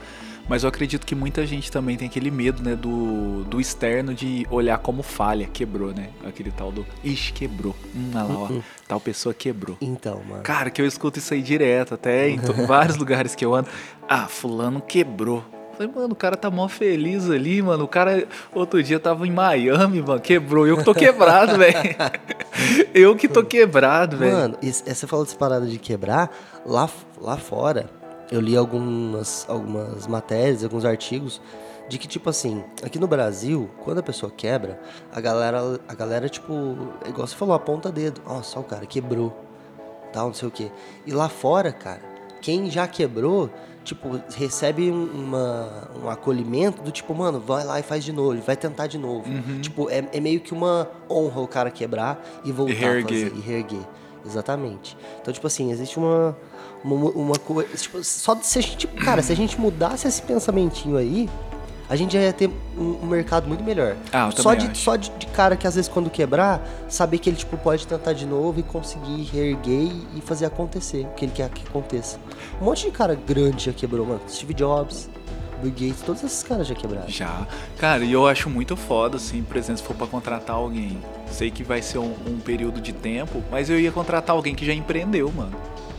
Mas 0.47 0.63
eu 0.63 0.69
acredito 0.69 1.05
que 1.05 1.15
muita 1.15 1.45
gente 1.45 1.71
também 1.71 1.95
tem 1.95 2.07
aquele 2.07 2.29
medo, 2.29 2.61
né, 2.61 2.75
do, 2.75 3.43
do 3.45 3.61
externo 3.61 4.13
de 4.13 4.45
olhar 4.51 4.77
como 4.77 5.01
falha, 5.01 5.47
quebrou, 5.51 5.93
né? 5.93 6.09
Aquele 6.27 6.51
tal 6.51 6.69
do, 6.71 6.85
ixi, 7.03 7.31
quebrou. 7.31 7.73
Hum, 7.95 8.11
olha 8.13 8.23
lá, 8.23 8.35
ó, 8.35 8.47
Uhum. 8.49 8.61
tal 8.87 8.99
pessoa 8.99 9.33
quebrou. 9.33 9.77
Então, 9.79 10.21
mano. 10.27 10.43
Cara, 10.43 10.69
que 10.69 10.81
eu 10.81 10.85
escuto 10.85 11.17
isso 11.17 11.33
aí 11.33 11.41
direto, 11.41 11.93
até 11.93 12.29
em 12.29 12.37
vários 12.67 12.97
lugares 12.97 13.35
que 13.35 13.45
eu 13.45 13.55
ando. 13.55 13.69
Ah, 14.07 14.27
fulano 14.27 14.81
quebrou. 14.81 15.43
Falei, 15.77 15.91
mano, 15.91 16.11
o 16.13 16.15
cara 16.15 16.35
tá 16.37 16.51
mó 16.51 16.67
feliz 16.67 17.29
ali, 17.31 17.59
mano. 17.61 17.85
O 17.85 17.87
cara, 17.87 18.27
outro 18.53 18.83
dia, 18.83 18.99
tava 18.99 19.25
em 19.25 19.31
Miami, 19.31 20.01
mano, 20.03 20.19
quebrou. 20.21 20.67
Eu 20.67 20.77
que 20.77 20.83
tô 20.83 20.93
quebrado, 20.93 21.57
velho. 21.57 21.73
Eu 22.93 23.15
que 23.15 23.27
tô 23.27 23.43
quebrado, 23.43 24.17
velho. 24.17 24.31
Mano, 24.33 24.57
e 24.61 24.71
você 24.71 25.07
falou 25.07 25.25
dessa 25.25 25.37
parada 25.37 25.65
de 25.65 25.79
quebrar, 25.79 26.29
lá, 26.65 26.87
lá 27.19 27.37
fora, 27.37 27.89
eu 28.33 28.41
li 28.41 28.57
algumas, 28.57 29.45
algumas 29.47 30.07
matérias, 30.07 30.63
alguns 30.63 30.85
artigos, 30.85 31.39
de 31.87 31.97
que, 31.99 32.07
tipo 32.07 32.29
assim, 32.29 32.63
aqui 32.81 32.97
no 32.97 33.07
Brasil, 33.07 33.69
quando 33.83 33.99
a 33.99 34.03
pessoa 34.03 34.31
quebra, 34.35 34.79
a 35.11 35.21
galera, 35.21 35.79
a 35.87 35.93
galera 35.93 36.27
tipo, 36.27 36.53
é 37.05 37.09
igual 37.09 37.27
você 37.27 37.35
falou, 37.35 37.53
aponta 37.53 37.91
dedo. 37.91 38.21
Nossa, 38.25 38.59
o 38.59 38.63
cara 38.63 38.85
quebrou, 38.85 39.31
tal, 40.11 40.27
não 40.27 40.33
sei 40.33 40.47
o 40.47 40.51
quê. 40.51 40.71
E 41.05 41.11
lá 41.11 41.29
fora, 41.29 41.71
cara, 41.71 42.01
quem 42.41 42.71
já 42.71 42.87
quebrou 42.87 43.51
tipo, 43.83 44.19
recebe 44.35 44.89
um, 44.89 45.05
uma, 45.05 45.89
um 46.03 46.09
acolhimento 46.09 46.81
do 46.81 46.89
tipo, 46.89 47.13
mano, 47.13 47.39
vai 47.39 47.63
lá 47.65 47.79
e 47.79 47.83
faz 47.83 48.03
de 48.03 48.13
novo, 48.13 48.41
vai 48.41 48.55
tentar 48.55 48.87
de 48.87 48.97
novo. 48.97 49.29
Uhum. 49.29 49.61
Tipo, 49.61 49.89
é, 49.89 50.07
é 50.11 50.19
meio 50.19 50.39
que 50.39 50.53
uma 50.53 50.89
honra 51.09 51.41
o 51.41 51.47
cara 51.47 51.69
quebrar 51.69 52.25
e 52.43 52.51
voltar 52.51 52.71
E 52.73 52.75
reerguer. 52.77 53.27
a 53.27 53.29
fazer. 53.29 53.37
E 53.37 53.41
reerguer. 53.41 53.81
Exatamente. 54.25 54.97
Então, 55.21 55.33
tipo 55.33 55.45
assim, 55.47 55.71
existe 55.71 55.97
uma, 55.97 56.35
uma, 56.83 57.09
uma 57.11 57.35
coisa. 57.39 57.75
Tipo, 57.75 58.03
só 58.03 58.33
de 58.33 58.45
se 58.45 58.59
a 58.59 58.61
gente. 58.61 58.87
Cara, 58.87 59.21
se 59.21 59.31
a 59.31 59.35
gente 59.35 59.59
mudasse 59.59 60.07
esse 60.07 60.21
pensamentinho 60.21 60.97
aí, 60.97 61.29
a 61.89 61.95
gente 61.95 62.13
já 62.13 62.21
ia 62.21 62.33
ter 62.33 62.49
um, 62.77 63.05
mercado 63.05 63.47
muito 63.47 63.63
melhor. 63.63 63.95
Ah, 64.11 64.29
só 64.31 64.53
de, 64.53 64.67
acho. 64.67 64.81
só 64.81 64.95
de, 64.95 65.09
de 65.11 65.27
cara 65.27 65.55
que 65.55 65.67
às 65.67 65.75
vezes 65.75 65.89
quando 65.89 66.09
quebrar, 66.09 66.65
saber 66.87 67.19
que 67.19 67.29
ele 67.29 67.37
tipo, 67.37 67.57
pode 67.57 67.85
tentar 67.85 68.13
de 68.13 68.25
novo 68.25 68.59
e 68.59 68.63
conseguir 68.63 69.23
reerguer 69.23 69.91
e 70.15 70.21
fazer 70.21 70.45
acontecer 70.45 71.05
o 71.05 71.13
que 71.13 71.25
ele 71.25 71.31
quer 71.33 71.49
que 71.49 71.63
aconteça. 71.67 72.17
Um 72.61 72.65
monte 72.65 72.85
de 72.85 72.91
cara 72.91 73.15
grande 73.15 73.65
já 73.65 73.73
quebrou, 73.73 74.05
mano. 74.05 74.21
Steve 74.27 74.53
Jobs, 74.53 75.09
Bill 75.61 75.71
Gates, 75.71 76.01
todos 76.01 76.23
esses 76.23 76.43
caras 76.43 76.67
já 76.67 76.75
quebraram. 76.75 77.07
Já. 77.09 77.47
Cara, 77.77 78.03
e 78.03 78.11
eu 78.11 78.27
acho 78.27 78.49
muito 78.49 78.75
foda, 78.75 79.17
assim, 79.17 79.43
por 79.43 79.57
exemplo, 79.57 79.77
se 79.81 79.83
for 79.87 79.95
pra 79.95 80.07
contratar 80.07 80.55
alguém. 80.55 80.97
Sei 81.31 81.49
que 81.51 81.63
vai 81.63 81.81
ser 81.81 81.97
um, 81.99 82.13
um 82.27 82.39
período 82.39 82.79
de 82.81 82.93
tempo, 82.93 83.43
mas 83.51 83.69
eu 83.69 83.79
ia 83.79 83.91
contratar 83.91 84.35
alguém 84.35 84.53
que 84.55 84.65
já 84.65 84.73
empreendeu, 84.73 85.31
mano. 85.31 85.55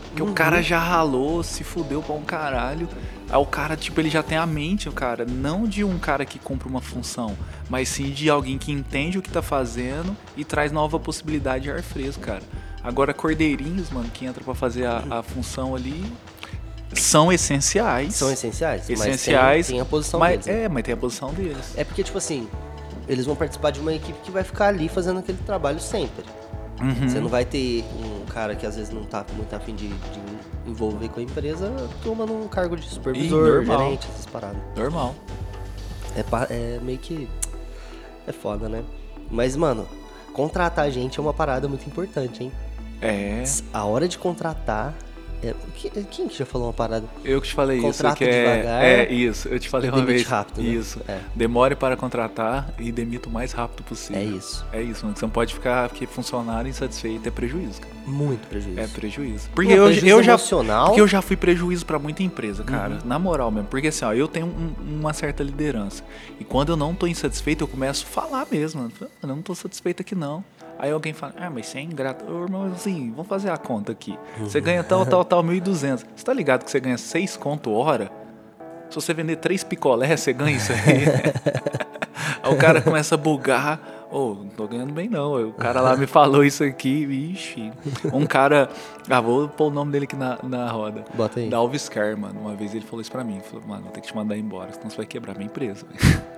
Porque 0.08 0.22
o 0.22 0.26
Uhum. 0.26 0.34
cara 0.34 0.62
já 0.62 0.78
ralou, 0.78 1.42
se 1.42 1.64
fudeu 1.64 2.00
pra 2.00 2.14
um 2.14 2.22
caralho. 2.22 2.88
Aí 3.28 3.36
o 3.40 3.46
cara, 3.46 3.74
tipo, 3.76 4.00
ele 4.00 4.10
já 4.10 4.22
tem 4.22 4.38
a 4.38 4.46
mente, 4.46 4.88
o 4.88 4.92
cara, 4.92 5.24
não 5.24 5.66
de 5.66 5.82
um 5.82 5.98
cara 5.98 6.24
que 6.24 6.38
compra 6.38 6.68
uma 6.68 6.80
função, 6.80 7.34
mas 7.68 7.88
sim 7.88 8.10
de 8.10 8.30
alguém 8.30 8.58
que 8.58 8.70
entende 8.70 9.18
o 9.18 9.22
que 9.22 9.30
tá 9.30 9.42
fazendo 9.42 10.16
e 10.36 10.44
traz 10.44 10.70
nova 10.70 11.00
possibilidade 11.00 11.64
de 11.64 11.70
ar 11.70 11.82
fresco, 11.82 12.20
cara. 12.20 12.42
Agora, 12.82 13.12
cordeirinhos, 13.14 13.90
mano, 13.90 14.08
que 14.12 14.24
entra 14.26 14.44
pra 14.44 14.54
fazer 14.54 14.84
a, 14.86 15.02
a 15.10 15.22
função 15.22 15.74
ali, 15.74 16.04
são 16.92 17.32
essenciais. 17.32 18.14
São 18.14 18.30
essenciais. 18.32 18.88
Essenciais, 18.88 19.48
Mas 19.56 19.66
tem, 19.66 19.74
tem 19.74 19.80
a 19.80 19.84
posição 19.84 20.20
mas, 20.20 20.30
deles. 20.30 20.46
né? 20.46 20.64
É, 20.64 20.68
mas 20.68 20.82
tem 20.82 20.94
a 20.94 20.96
posição 20.96 21.32
deles. 21.32 21.72
É 21.76 21.84
porque, 21.84 22.02
tipo 22.02 22.18
assim, 22.18 22.48
eles 23.08 23.26
vão 23.26 23.34
participar 23.34 23.70
de 23.70 23.80
uma 23.80 23.92
equipe 23.92 24.18
que 24.22 24.30
vai 24.30 24.44
ficar 24.44 24.68
ali 24.68 24.88
fazendo 24.88 25.18
aquele 25.18 25.38
trabalho 25.38 25.80
sempre. 25.80 26.24
Uhum. 26.80 27.08
Você 27.08 27.20
não 27.20 27.28
vai 27.28 27.44
ter 27.44 27.84
um 27.94 28.24
cara 28.26 28.54
que 28.56 28.66
às 28.66 28.76
vezes 28.76 28.92
não 28.92 29.04
tá 29.04 29.24
muito 29.34 29.54
afim 29.54 29.74
de, 29.74 29.88
de 29.88 30.20
envolver 30.66 31.08
com 31.08 31.20
a 31.20 31.22
empresa, 31.22 31.70
toma 32.02 32.26
num 32.26 32.48
cargo 32.48 32.76
de 32.76 32.88
supervisor, 32.88 33.64
gerente, 33.64 34.06
essas 34.12 34.26
paradas. 34.26 34.60
Normal. 34.76 35.14
É, 36.16 36.24
é 36.50 36.80
meio 36.80 36.98
que. 36.98 37.28
É 38.26 38.32
foda, 38.32 38.68
né? 38.68 38.82
Mas, 39.30 39.56
mano, 39.56 39.86
contratar 40.32 40.90
gente 40.90 41.18
é 41.18 41.22
uma 41.22 41.34
parada 41.34 41.68
muito 41.68 41.86
importante, 41.86 42.44
hein? 42.44 42.52
É. 43.00 43.44
A 43.72 43.84
hora 43.84 44.08
de 44.08 44.18
contratar. 44.18 44.94
É... 45.50 45.54
que- 45.74 45.90
Quem 46.10 46.28
que 46.28 46.38
já 46.38 46.46
falou 46.46 46.68
uma 46.68 46.72
parada? 46.72 47.06
Eu 47.24 47.40
que 47.40 47.48
te 47.48 47.54
falei 47.54 47.80
Contrata 47.80 48.08
isso, 48.08 48.16
que 48.18 48.24
é, 48.24 48.56
devagar 48.56 48.84
é 48.84 49.12
isso. 49.12 49.48
Eu 49.48 49.58
te 49.58 49.68
falei 49.68 49.90
uma 49.90 50.04
vez. 50.04 50.24
rápido, 50.26 50.62
né? 50.62 50.68
Isso. 50.68 51.00
É. 51.06 51.18
Demore 51.34 51.74
para 51.76 51.96
contratar 51.96 52.72
e 52.78 52.90
demita 52.90 53.28
o 53.28 53.32
mais 53.32 53.52
rápido 53.52 53.84
possível. 53.84 54.20
É 54.20 54.24
isso. 54.24 54.64
É 54.72 54.82
isso, 54.82 55.04
mano. 55.04 55.16
Você 55.16 55.24
não 55.24 55.30
pode 55.30 55.52
ficar 55.54 55.88
porque 55.88 56.06
funcionário 56.06 56.68
insatisfeito 56.68 57.26
é 57.28 57.30
prejuízo, 57.30 57.80
cara. 57.80 57.94
Muito 58.06 58.46
prejuízo. 58.48 58.80
É 58.80 58.86
prejuízo. 58.86 59.48
Pô, 59.48 59.54
Porque 59.56 59.72
eu, 59.72 59.84
prejuízo 59.86 60.06
eu 60.06 60.22
já 60.22 60.38
porque 60.86 61.00
eu 61.00 61.08
já 61.08 61.22
fui 61.22 61.36
prejuízo 61.36 61.86
pra 61.86 61.98
muita 61.98 62.22
empresa, 62.22 62.62
Uhum. 62.62 62.68
cara. 62.68 62.98
Na 63.04 63.18
moral 63.18 63.50
mesmo. 63.50 63.68
Porque 63.68 63.88
assim, 63.88 64.04
ó, 64.04 64.12
eu 64.12 64.28
tenho 64.28 64.46
um- 64.46 64.74
uma 65.00 65.12
certa 65.12 65.42
liderança. 65.42 66.02
E 66.38 66.44
quando 66.44 66.70
eu 66.70 66.76
não 66.76 66.94
tô 66.94 67.06
insatisfeito, 67.06 67.64
eu 67.64 67.68
começo 67.68 68.04
a 68.04 68.08
falar 68.12 68.46
mesmo. 68.50 68.80
mano. 68.82 68.92
Falo, 68.98 69.10
"Mano, 69.22 69.32
Eu 69.32 69.36
não 69.36 69.42
tô 69.42 69.54
satisfeito 69.54 70.00
aqui, 70.02 70.14
não. 70.14 70.44
Aí 70.84 70.90
alguém 70.90 71.14
fala, 71.14 71.32
ah, 71.38 71.48
mas 71.48 71.68
você 71.68 71.78
é 71.78 71.80
ingrato. 71.80 72.30
Ô, 72.30 72.42
irmão, 72.42 72.64
assim, 72.66 73.10
vamos 73.10 73.26
fazer 73.26 73.48
a 73.48 73.56
conta 73.56 73.90
aqui. 73.90 74.18
Você 74.38 74.60
ganha 74.60 74.84
tal, 74.84 75.06
tal, 75.06 75.24
tal, 75.24 75.40
1.200. 75.42 76.04
Você 76.14 76.22
tá 76.22 76.34
ligado 76.34 76.62
que 76.62 76.70
você 76.70 76.78
ganha 76.78 76.98
6 76.98 77.38
conto 77.38 77.72
hora? 77.72 78.12
Se 78.90 78.96
você 78.96 79.14
vender 79.14 79.36
três 79.36 79.64
picolés, 79.64 80.20
você 80.20 80.34
ganha 80.34 80.54
isso 80.54 80.72
aí. 80.72 81.06
aí 82.42 82.52
o 82.52 82.58
cara 82.58 82.82
começa 82.82 83.14
a 83.14 83.18
bugar. 83.18 83.80
Ô, 84.14 84.32
não 84.34 84.46
tô 84.46 84.68
ganhando 84.68 84.92
bem 84.92 85.08
não. 85.08 85.48
O 85.48 85.52
cara 85.54 85.80
lá 85.80 85.96
me 85.96 86.06
falou 86.06 86.44
isso 86.44 86.62
aqui. 86.62 87.04
Vixe. 87.04 87.72
Um 88.12 88.24
cara. 88.24 88.70
Ah, 89.10 89.20
vou 89.20 89.48
pôr 89.48 89.66
o 89.66 89.70
nome 89.70 89.90
dele 89.90 90.04
aqui 90.04 90.14
na, 90.14 90.38
na 90.40 90.70
roda. 90.70 91.04
Bota 91.14 91.40
aí. 91.40 91.50
Da 91.50 91.56
Alves 91.56 91.88
Car, 91.88 92.16
mano. 92.16 92.38
Uma 92.38 92.54
vez 92.54 92.72
ele 92.76 92.84
falou 92.84 93.00
isso 93.00 93.10
pra 93.10 93.24
mim. 93.24 93.40
Falou, 93.40 93.66
mano, 93.66 93.82
vou 93.82 93.90
ter 93.90 94.00
que 94.00 94.06
te 94.06 94.14
mandar 94.14 94.36
embora, 94.36 94.72
senão 94.72 94.88
você 94.88 94.98
vai 94.98 95.06
quebrar 95.06 95.34
minha 95.34 95.46
empresa. 95.46 95.84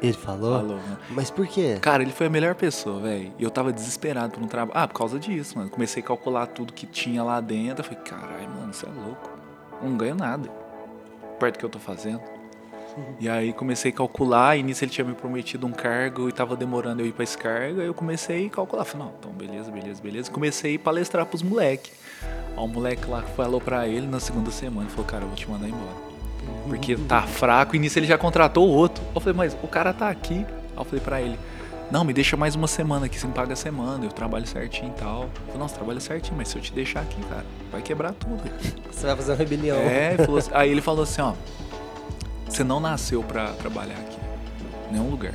Ele 0.01 0.15
falou? 0.15 0.59
Falou, 0.59 0.77
né? 0.77 0.97
Mas 1.11 1.31
por 1.31 1.47
quê? 1.47 1.77
Cara, 1.83 2.03
ele 2.03 2.13
foi 2.13 2.29
a 2.29 2.31
melhor 2.31 2.55
pessoa, 2.55 2.99
velho. 2.99 3.31
E 3.39 3.45
eu 3.45 3.51
tava 3.51 3.71
desesperado 3.71 4.33
por 4.33 4.43
um 4.43 4.47
trabalho. 4.47 4.73
Ah, 4.75 4.89
por 4.89 4.95
causa 4.95 5.19
disso, 5.19 5.59
mano. 5.59 5.69
Comecei 5.69 6.03
a 6.03 6.07
calcular 6.07 6.47
tudo 6.47 6.73
que 6.73 6.87
tinha 6.87 7.23
lá 7.23 7.43
dentro. 7.43 7.85
Eu 7.85 7.85
falei, 7.85 8.01
caralho, 8.03 8.49
mano, 8.59 8.73
você 8.73 8.87
é 8.87 8.89
louco. 8.89 9.31
Não 9.83 9.99
ganho 9.99 10.15
nada. 10.15 10.49
Perto 11.39 11.57
do 11.57 11.59
que 11.59 11.65
eu 11.67 11.71
tô 11.71 11.79
fazendo. 11.79 12.23
E 13.21 13.29
aí 13.29 13.53
comecei 13.53 13.91
a 13.91 13.95
calcular, 13.95 14.57
e 14.57 14.63
nisso 14.63 14.85
ele 14.85 14.91
tinha 14.91 15.05
me 15.05 15.15
prometido 15.15 15.67
um 15.67 15.73
cargo 15.73 16.29
e 16.29 16.33
tava 16.33 16.57
demorando 16.57 17.03
eu 17.03 17.07
ir 17.07 17.13
pra 17.13 17.25
esse 17.25 17.37
cargo. 17.37 17.81
Aí 17.81 17.87
eu 17.87 17.95
comecei 17.95 18.47
a 18.47 18.51
calcular. 18.51 18.85
Falei, 18.85 19.07
não, 19.07 19.15
então 19.19 19.33
beleza, 19.33 19.71
beleza, 19.71 20.03
beleza. 20.03 20.31
Comecei 20.31 20.77
a 20.77 20.79
palestrar 20.79 21.27
pros 21.27 21.43
moleque. 21.43 21.91
Ó, 22.57 22.65
o 22.65 22.69
moleque 22.69 23.09
lá 23.09 23.23
falou 23.23 23.61
pra 23.61 23.87
ele 23.87 24.07
na 24.07 24.21
segunda 24.21 24.51
semana. 24.51 24.89
Falou, 24.89 25.05
cara, 25.05 25.25
eu 25.25 25.29
vou 25.29 25.37
te 25.37 25.49
mandar 25.51 25.69
embora. 25.69 26.07
Porque 26.69 26.97
tá 26.97 27.23
fraco, 27.23 27.77
e 27.77 27.79
nisso 27.79 27.99
ele 27.99 28.07
já 28.07 28.17
contratou 28.19 28.69
o 28.69 28.73
outro. 28.73 29.03
Eu 29.15 29.21
falei, 29.21 29.37
mas 29.37 29.57
o 29.63 29.69
cara 29.69 29.93
tá 29.93 30.09
aqui. 30.09 30.35
Aí 30.45 30.77
eu 30.77 30.85
falei 30.85 31.01
pra 31.01 31.21
ele, 31.21 31.39
não, 31.91 32.05
me 32.05 32.13
deixa 32.13 32.37
mais 32.37 32.55
uma 32.55 32.67
semana 32.67 33.07
aqui, 33.07 33.19
você 33.19 33.27
me 33.27 33.33
paga 33.33 33.53
a 33.53 33.57
semana, 33.57 34.05
eu 34.05 34.11
trabalho 34.11 34.47
certinho 34.47 34.93
e 34.97 34.99
tal. 35.01 35.23
Eu 35.23 35.31
falei, 35.47 35.59
nossa, 35.59 35.75
trabalha 35.77 36.01
certinho, 36.01 36.37
mas 36.37 36.49
se 36.49 36.57
eu 36.57 36.63
te 36.63 36.73
deixar 36.73 37.01
aqui, 37.01 37.21
cara, 37.27 37.45
vai 37.71 37.81
quebrar 37.83 38.13
tudo. 38.13 38.43
Você 38.91 39.07
vai 39.07 39.15
fazer 39.17 39.33
uma 39.33 39.39
rebelião. 39.39 39.77
É, 39.77 40.17
assim- 40.39 40.51
aí 40.53 40.71
ele 40.71 40.81
falou 40.81 41.03
assim, 41.05 41.21
ó, 41.23 41.33
você 42.49 42.63
não 42.65 42.81
nasceu 42.81 43.23
pra 43.23 43.53
trabalhar 43.53 43.97
aqui, 43.99 44.19
em 44.89 44.93
nenhum 44.93 45.11
lugar. 45.11 45.35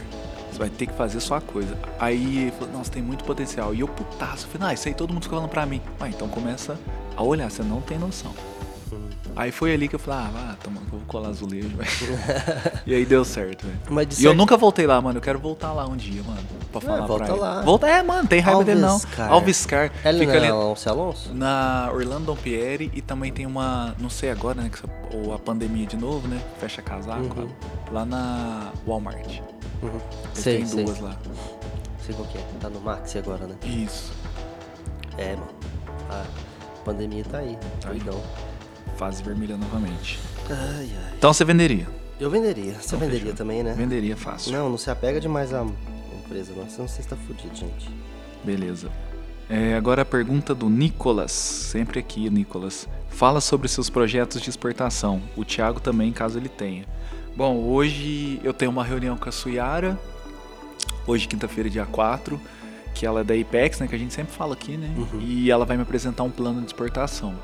Você 0.52 0.60
vai 0.60 0.70
ter 0.70 0.86
que 0.88 0.94
fazer 0.94 1.20
sua 1.22 1.40
coisa. 1.40 1.78
Aí 2.00 2.40
ele 2.44 2.52
falou, 2.52 2.74
nossa, 2.74 2.92
tem 2.92 3.02
muito 3.02 3.24
potencial. 3.24 3.74
E 3.74 3.80
eu 3.80 3.88
putaço, 3.88 4.46
eu 4.48 4.52
falei, 4.52 4.70
ah, 4.70 4.74
isso 4.74 4.88
aí 4.88 4.94
todo 4.94 5.14
mundo 5.14 5.28
falando 5.28 5.48
pra 5.48 5.66
mim. 5.66 5.82
Ah, 6.00 6.10
então 6.10 6.28
começa 6.28 6.78
a 7.16 7.24
olhar, 7.24 7.50
você 7.50 7.64
não 7.64 7.80
tem 7.82 7.98
noção. 7.98 8.34
Aí 9.34 9.50
foi 9.50 9.74
ali 9.74 9.88
que 9.88 9.96
eu 9.96 10.00
falei, 10.00 10.26
ah, 10.26 10.30
vá, 10.34 10.56
toma, 10.62 10.82
eu 10.82 10.88
vou 10.88 11.00
colar 11.08 11.30
azulejo, 11.30 11.70
velho. 11.70 11.90
e 12.86 12.94
aí 12.94 13.06
deu 13.06 13.24
certo, 13.24 13.66
velho. 13.66 14.06
De 14.06 14.16
E 14.16 14.18
eu 14.26 14.32
certo- 14.32 14.38
nunca 14.38 14.58
voltei 14.58 14.86
lá, 14.86 15.02
mano. 15.02 15.18
Eu 15.20 15.22
quero 15.22 15.40
voltar 15.40 15.72
lá 15.72 15.88
um 15.88 15.96
dia, 15.96 16.22
mano. 16.22 16.42
Pra 16.72 16.82
falar 16.82 17.06
volta 17.06 17.24
pra 17.26 17.34
ele. 17.34 17.42
lá. 17.42 17.62
Volta, 17.62 17.88
é, 17.88 18.02
mano, 18.04 18.28
tem 18.28 18.40
raiva 18.40 18.64
dele 18.64 18.80
não. 18.82 18.90
Alviscar. 18.92 19.32
Alviscar. 19.32 19.92
Ela 20.04 20.20
Fica 20.20 20.32
não 20.32 20.40
ali 20.40 20.48
é 20.48 20.52
Alonso 20.52 20.90
Alonso? 20.90 21.34
na 21.34 21.90
Orlando 21.94 22.26
Dompieri 22.26 22.92
e 22.94 23.02
também 23.02 23.32
tem 23.32 23.46
uma, 23.46 23.96
não 24.00 24.10
sei 24.10 24.32
agora, 24.32 24.62
né, 24.62 24.70
que 24.70 25.18
ou 25.18 25.34
a 25.34 25.40
pandemia 25.40 25.86
de 25.86 25.98
novo, 25.98 26.28
né? 26.28 26.42
Fecha 26.60 26.82
casaco. 26.82 27.42
Uhum. 27.42 27.50
Lá 27.92 28.06
na 28.06 28.72
Walmart. 28.88 29.40
Uhum. 29.84 30.00
Sei, 30.34 30.58
têm 30.58 30.66
sei. 30.66 30.84
duas 30.86 31.00
lá. 31.00 31.16
Sei 32.06 32.16
qual 32.16 32.28
que 32.28 32.38
é. 32.38 32.42
Tá 32.60 32.70
no 32.70 32.80
Maxi 32.82 33.18
agora, 33.18 33.46
né? 33.46 33.56
Isso. 33.64 34.12
É, 35.18 35.36
mano. 35.36 35.48
A 36.10 36.24
pandemia 36.86 37.24
tá 37.30 37.40
aí. 37.40 37.58
Tá 37.82 37.90
aí. 37.90 38.00
Doidão. 38.00 38.22
Fase 38.98 39.22
vermelha 39.24 39.58
novamente. 39.58 40.20
Ai, 40.50 40.90
ai. 40.96 41.14
Então 41.18 41.34
você 41.34 41.44
venderia? 41.44 41.88
Eu 42.20 42.30
venderia. 42.30 42.74
Você 42.76 42.88
Então, 42.88 43.00
venderia 43.00 43.20
fechou. 43.22 43.36
também, 43.36 43.64
né? 43.64 43.74
Venderia 43.74 44.16
fácil. 44.16 44.52
Não, 44.52 44.70
não 44.70 44.78
se 44.78 44.90
apega 44.92 45.20
demais 45.20 45.54
à 45.54 45.66
empresa, 46.32 46.54
não. 46.56 46.70
Senão 46.70 46.88
você 46.88 47.02
está 47.02 47.16
fudido, 47.16 47.54
gente. 47.54 47.90
Beleza. 48.44 48.90
É, 49.50 49.76
agora 49.76 50.04
a 50.04 50.06
pergunta 50.06 50.56
do 50.56 50.70
Nicolas, 50.70 51.32
sempre 51.32 52.00
aqui, 52.00 52.30
Nicolas. 52.30 52.88
Fala 53.10 53.42
sobre 53.42 53.68
seus 53.68 53.90
projetos 53.90 54.42
de 54.42 54.50
exportação. 54.50 55.22
O 55.36 55.44
Thiago 55.44 55.82
também, 55.82 56.12
caso 56.14 56.40
ele 56.40 56.48
tenha. 56.48 56.86
Bom, 57.36 57.58
hoje 57.58 58.40
eu 58.44 58.54
tenho 58.54 58.72
uma 58.72 58.84
reunião 58.84 59.18
com 59.18 59.28
a 59.28 59.32
Suyara. 59.32 60.00
Hoje, 61.06 61.28
quinta-feira, 61.28 61.70
dia 61.70 61.86
4. 61.86 62.40
Que 62.94 63.06
ela 63.06 63.22
é 63.22 63.24
da 63.24 63.34
Apex, 63.34 63.80
né? 63.80 63.88
Que 63.88 63.96
a 63.96 63.98
gente 63.98 64.14
sempre 64.14 64.34
fala 64.34 64.54
aqui, 64.54 64.78
né? 64.78 64.94
Uhum. 64.98 65.20
E 65.20 65.52
ela 65.52 65.66
vai 65.66 65.76
me 65.76 65.84
apresentar 65.84 66.24
um 66.24 66.32
plano 66.32 66.62
de 66.62 66.68
exportação. 66.68 67.36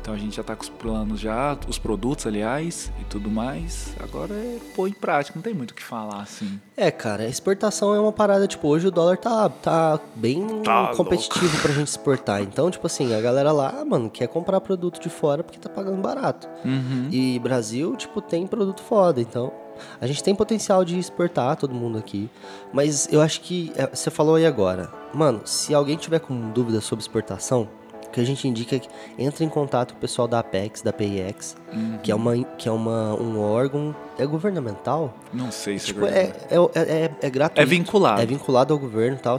Então 0.00 0.14
a 0.14 0.16
gente 0.16 0.36
já 0.36 0.42
tá 0.42 0.56
com 0.56 0.62
os 0.62 0.68
planos 0.68 1.20
já, 1.20 1.56
os 1.68 1.78
produtos, 1.78 2.26
aliás, 2.26 2.90
e 3.00 3.04
tudo 3.04 3.30
mais. 3.30 3.94
Agora 4.02 4.32
é 4.34 4.58
pôr 4.74 4.88
em 4.88 4.92
prática, 4.92 5.36
não 5.36 5.42
tem 5.42 5.52
muito 5.54 5.72
o 5.72 5.74
que 5.74 5.82
falar, 5.82 6.22
assim. 6.22 6.58
É, 6.76 6.90
cara, 6.90 7.28
exportação 7.28 7.94
é 7.94 8.00
uma 8.00 8.12
parada, 8.12 8.46
tipo, 8.46 8.66
hoje 8.68 8.86
o 8.86 8.90
dólar 8.90 9.18
tá, 9.18 9.48
tá 9.48 10.00
bem 10.14 10.46
Tá 10.62 10.92
competitivo 10.96 11.60
pra 11.60 11.72
gente 11.72 11.88
exportar. 11.88 12.40
Então, 12.42 12.70
tipo 12.70 12.86
assim, 12.86 13.14
a 13.14 13.20
galera 13.20 13.52
lá, 13.52 13.84
mano, 13.84 14.08
quer 14.08 14.26
comprar 14.28 14.60
produto 14.60 15.00
de 15.00 15.10
fora 15.10 15.44
porque 15.44 15.58
tá 15.58 15.68
pagando 15.68 16.00
barato. 16.00 16.48
Uhum. 16.64 17.08
E 17.10 17.38
Brasil, 17.38 17.94
tipo, 17.96 18.20
tem 18.22 18.46
produto 18.46 18.82
foda, 18.82 19.20
então 19.20 19.52
A 20.00 20.06
gente 20.06 20.22
tem 20.22 20.34
potencial 20.34 20.84
de 20.84 20.98
exportar 20.98 21.56
todo 21.56 21.74
mundo 21.74 21.96
aqui. 21.96 22.28
Mas 22.72 23.08
eu 23.10 23.20
acho 23.20 23.40
que. 23.40 23.72
é, 23.74 23.86
Você 23.86 24.10
falou 24.10 24.34
aí 24.34 24.44
agora. 24.44 24.90
Mano, 25.14 25.40
se 25.46 25.74
alguém 25.74 25.96
tiver 25.96 26.20
com 26.20 26.50
dúvida 26.50 26.80
sobre 26.82 27.02
exportação, 27.02 27.66
que 28.10 28.20
a 28.20 28.24
gente 28.24 28.46
indica 28.46 28.76
é 28.76 28.78
que 28.78 28.88
entre 29.18 29.44
em 29.44 29.48
contato 29.48 29.92
com 29.92 29.98
o 29.98 30.00
pessoal 30.00 30.26
da 30.26 30.40
Apex, 30.40 30.82
da 30.82 30.92
PIX, 30.92 31.56
que 32.02 32.10
é, 32.10 32.14
uma, 32.14 32.36
que 32.36 32.68
é 32.68 32.72
uma, 32.72 33.14
um 33.14 33.40
órgão. 33.40 33.94
É 34.18 34.26
governamental? 34.26 35.14
Não 35.32 35.50
sei 35.50 35.78
se 35.78 35.86
Tipo, 35.86 36.06
é 36.06 36.10
é, 36.10 36.32
é, 36.50 36.56
é, 36.74 37.04
é, 37.04 37.10
é 37.22 37.30
gratuito. 37.30 37.60
É 37.60 37.64
vinculado. 37.64 38.20
É 38.20 38.26
vinculado 38.26 38.72
ao 38.72 38.78
governo 38.78 39.16
e 39.16 39.20
tal, 39.20 39.38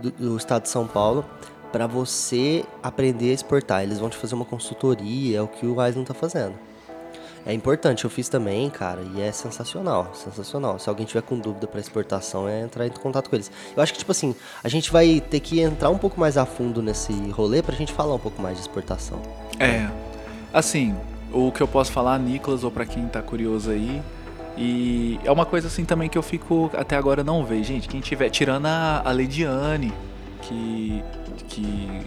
do, 0.00 0.10
do 0.10 0.36
estado 0.36 0.62
de 0.62 0.68
São 0.68 0.86
Paulo, 0.86 1.24
para 1.72 1.86
você 1.86 2.64
aprender 2.82 3.30
a 3.30 3.34
exportar. 3.34 3.82
Eles 3.82 3.98
vão 3.98 4.08
te 4.08 4.16
fazer 4.16 4.34
uma 4.34 4.44
consultoria, 4.44 5.38
é 5.38 5.42
o 5.42 5.48
que 5.48 5.66
o 5.66 5.80
Wise 5.80 5.96
não 5.98 6.04
tá 6.04 6.14
fazendo. 6.14 6.54
É 7.46 7.52
importante, 7.54 8.02
eu 8.02 8.10
fiz 8.10 8.28
também, 8.28 8.68
cara, 8.68 9.00
e 9.14 9.22
é 9.22 9.30
sensacional, 9.30 10.10
sensacional. 10.14 10.80
Se 10.80 10.88
alguém 10.88 11.06
tiver 11.06 11.22
com 11.22 11.38
dúvida 11.38 11.68
para 11.68 11.78
exportação, 11.78 12.48
é 12.48 12.62
entrar 12.62 12.84
em 12.84 12.90
contato 12.90 13.30
com 13.30 13.36
eles. 13.36 13.52
Eu 13.76 13.80
acho 13.80 13.92
que, 13.92 14.00
tipo 14.00 14.10
assim, 14.10 14.34
a 14.64 14.68
gente 14.68 14.90
vai 14.90 15.20
ter 15.20 15.38
que 15.38 15.60
entrar 15.60 15.88
um 15.90 15.96
pouco 15.96 16.18
mais 16.18 16.36
a 16.36 16.44
fundo 16.44 16.82
nesse 16.82 17.12
rolê 17.30 17.62
pra 17.62 17.76
gente 17.76 17.92
falar 17.92 18.16
um 18.16 18.18
pouco 18.18 18.42
mais 18.42 18.56
de 18.56 18.62
exportação. 18.62 19.22
É. 19.60 19.88
Assim, 20.52 20.96
o 21.32 21.52
que 21.52 21.62
eu 21.62 21.68
posso 21.68 21.92
falar, 21.92 22.18
Nicolas, 22.18 22.64
ou 22.64 22.70
pra 22.70 22.84
quem 22.84 23.06
tá 23.06 23.22
curioso 23.22 23.70
aí. 23.70 24.02
E 24.56 25.20
é 25.22 25.30
uma 25.30 25.46
coisa 25.46 25.68
assim 25.68 25.84
também 25.84 26.08
que 26.08 26.18
eu 26.18 26.22
fico 26.22 26.68
até 26.74 26.96
agora 26.96 27.22
não 27.22 27.44
vejo. 27.44 27.64
Gente, 27.64 27.88
quem 27.88 28.00
tiver. 28.00 28.28
Tirando 28.30 28.66
a, 28.66 29.02
a 29.04 29.12
Leidiane, 29.12 29.92
que. 30.42 31.04
que 31.46 32.00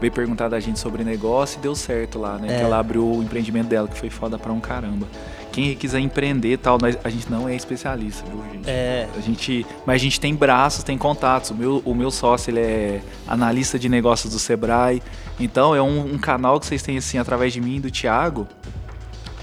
veio 0.00 0.12
perguntar 0.12 0.48
da 0.48 0.60
gente 0.60 0.78
sobre 0.78 1.02
negócio 1.04 1.58
e 1.58 1.62
deu 1.62 1.74
certo 1.74 2.18
lá, 2.18 2.38
né? 2.38 2.54
É. 2.54 2.58
Que 2.58 2.64
ela 2.64 2.78
abriu 2.78 3.06
o 3.06 3.22
empreendimento 3.22 3.68
dela, 3.68 3.88
que 3.88 3.98
foi 3.98 4.10
foda 4.10 4.38
pra 4.38 4.52
um 4.52 4.60
caramba. 4.60 5.06
Quem 5.52 5.74
quiser 5.74 6.00
empreender 6.00 6.58
tal, 6.58 6.76
nós, 6.78 6.98
a 7.02 7.08
gente 7.08 7.30
não 7.30 7.48
é 7.48 7.56
especialista, 7.56 8.24
viu, 8.28 8.44
gente? 8.52 8.68
É. 8.68 9.08
A 9.16 9.20
gente, 9.20 9.64
mas 9.86 9.94
a 9.94 9.98
gente 10.04 10.20
tem 10.20 10.34
braços, 10.34 10.84
tem 10.84 10.98
contatos. 10.98 11.50
O 11.50 11.54
meu, 11.54 11.82
o 11.82 11.94
meu 11.94 12.10
sócio, 12.10 12.50
ele 12.50 12.60
é 12.60 13.00
analista 13.26 13.78
de 13.78 13.88
negócios 13.88 14.30
do 14.30 14.38
Sebrae. 14.38 15.02
Então, 15.40 15.74
é 15.74 15.80
um, 15.80 16.14
um 16.14 16.18
canal 16.18 16.60
que 16.60 16.66
vocês 16.66 16.82
têm, 16.82 16.98
assim, 16.98 17.16
através 17.16 17.54
de 17.54 17.62
mim 17.62 17.76
e 17.76 17.80
do 17.80 17.90
Thiago, 17.90 18.46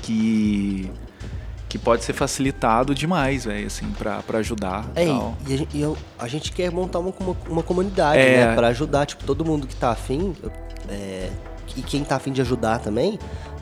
que, 0.03 0.87
que 1.73 1.79
pode 1.79 2.03
ser 2.03 2.13
facilitado 2.13 2.93
demais, 2.93 3.45
velho, 3.45 3.65
assim, 3.65 3.89
pra, 3.97 4.17
pra 4.21 4.37
ajudar. 4.37 4.85
É, 4.93 5.07
tal. 5.07 5.35
e, 5.47 5.53
a 5.53 5.57
gente, 5.57 5.69
e 5.75 5.81
eu- 5.81 5.97
a 6.19 6.27
gente 6.27 6.51
quer 6.51 6.69
montar 6.71 6.99
uma, 6.99 7.11
uma, 7.19 7.35
uma 7.49 7.63
comunidade, 7.63 8.19
É. 8.19 8.45
né? 8.45 8.55
Pra 8.55 8.67
ajudar, 8.67 9.07
tipo, 9.07 9.23
todo 9.23 9.43
mundo 9.43 9.65
que 9.65 9.75
tá 9.75 9.89
afim, 9.89 10.35
é, 10.87 11.31
e 11.75 11.81
quem 11.81 12.03
tá 12.03 12.17
afim 12.17 12.31
de 12.31 12.41
ajudar 12.41 12.77
também, 12.77 13.17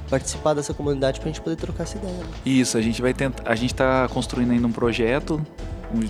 participar 0.10 0.54
dessa 0.54 0.74
comunidade 0.74 1.22
pra 1.22 1.30
gente 1.30 1.40
poder 1.40 1.56
trocar 1.56 1.84
essa 1.84 1.98
ideia. 1.98 2.14
né? 2.14 2.26
Isso, 2.46 2.78
a 2.78 2.82
gente 2.82 3.02
vai 3.02 3.14
tentar. 3.14 3.50
A 3.50 3.56
gente 3.56 3.74
tá 3.74 4.10
construindo 4.10 4.52
ainda 4.52 4.68
um 4.68 4.74
projeto. 4.74 5.42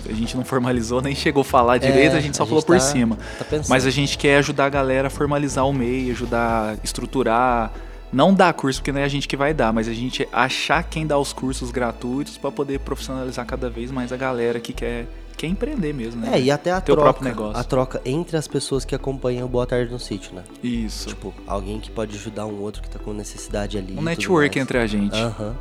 A 0.08 0.12
gente 0.12 0.36
não 0.36 0.44
formalizou, 0.44 1.00
nem 1.00 1.14
chegou 1.14 1.42
a 1.42 1.44
falar 1.44 1.78
direito, 1.78 2.14
É, 2.14 2.18
a 2.18 2.20
gente 2.20 2.36
só 2.36 2.44
falou 2.44 2.64
por 2.64 2.74
tá- 2.78 2.80
cima. 2.82 3.16
Tá. 3.38 3.44
Mas 3.68 3.86
a 3.86 3.90
gente 3.90 4.18
quer 4.18 4.38
ajudar 4.38 4.64
a 4.66 4.68
galera 4.70 5.06
a 5.06 5.10
formalizar 5.10 5.64
o 5.68 5.72
MEI, 5.72 6.10
ajudar 6.10 6.70
a 6.70 6.76
estruturar. 6.82 7.70
Não 8.12 8.34
dar 8.34 8.52
curso, 8.52 8.80
porque 8.80 8.92
não 8.92 9.00
é 9.00 9.04
a 9.04 9.08
gente 9.08 9.26
que 9.26 9.36
vai 9.36 9.54
dar, 9.54 9.72
mas 9.72 9.88
a 9.88 9.94
gente 9.94 10.28
achar 10.30 10.82
quem 10.82 11.06
dá 11.06 11.18
os 11.18 11.32
cursos 11.32 11.70
gratuitos 11.70 12.36
para 12.36 12.50
poder 12.52 12.80
profissionalizar 12.80 13.46
cada 13.46 13.70
vez 13.70 13.90
mais 13.90 14.12
a 14.12 14.16
galera 14.16 14.60
que 14.60 14.72
quer, 14.74 15.06
quer 15.36 15.46
empreender 15.46 15.94
mesmo, 15.94 16.20
né? 16.20 16.36
É, 16.36 16.40
e 16.40 16.50
até 16.50 16.70
a 16.70 16.80
Teu 16.80 16.94
troca, 16.94 17.50
a 17.54 17.64
troca 17.64 18.02
entre 18.04 18.36
as 18.36 18.46
pessoas 18.46 18.84
que 18.84 18.94
acompanham 18.94 19.46
o 19.46 19.48
Boa 19.48 19.66
Tarde 19.66 19.90
no 19.90 19.98
Sítio, 19.98 20.34
né? 20.34 20.44
Isso. 20.62 21.08
Tipo, 21.08 21.32
alguém 21.46 21.80
que 21.80 21.90
pode 21.90 22.14
ajudar 22.16 22.44
um 22.44 22.60
outro 22.60 22.82
que 22.82 22.90
tá 22.90 22.98
com 22.98 23.14
necessidade 23.14 23.78
ali. 23.78 23.96
um 23.96 24.02
network 24.02 24.56
mais. 24.56 24.62
entre 24.62 24.78
a 24.78 24.86
gente. 24.86 25.16
Aham. 25.16 25.56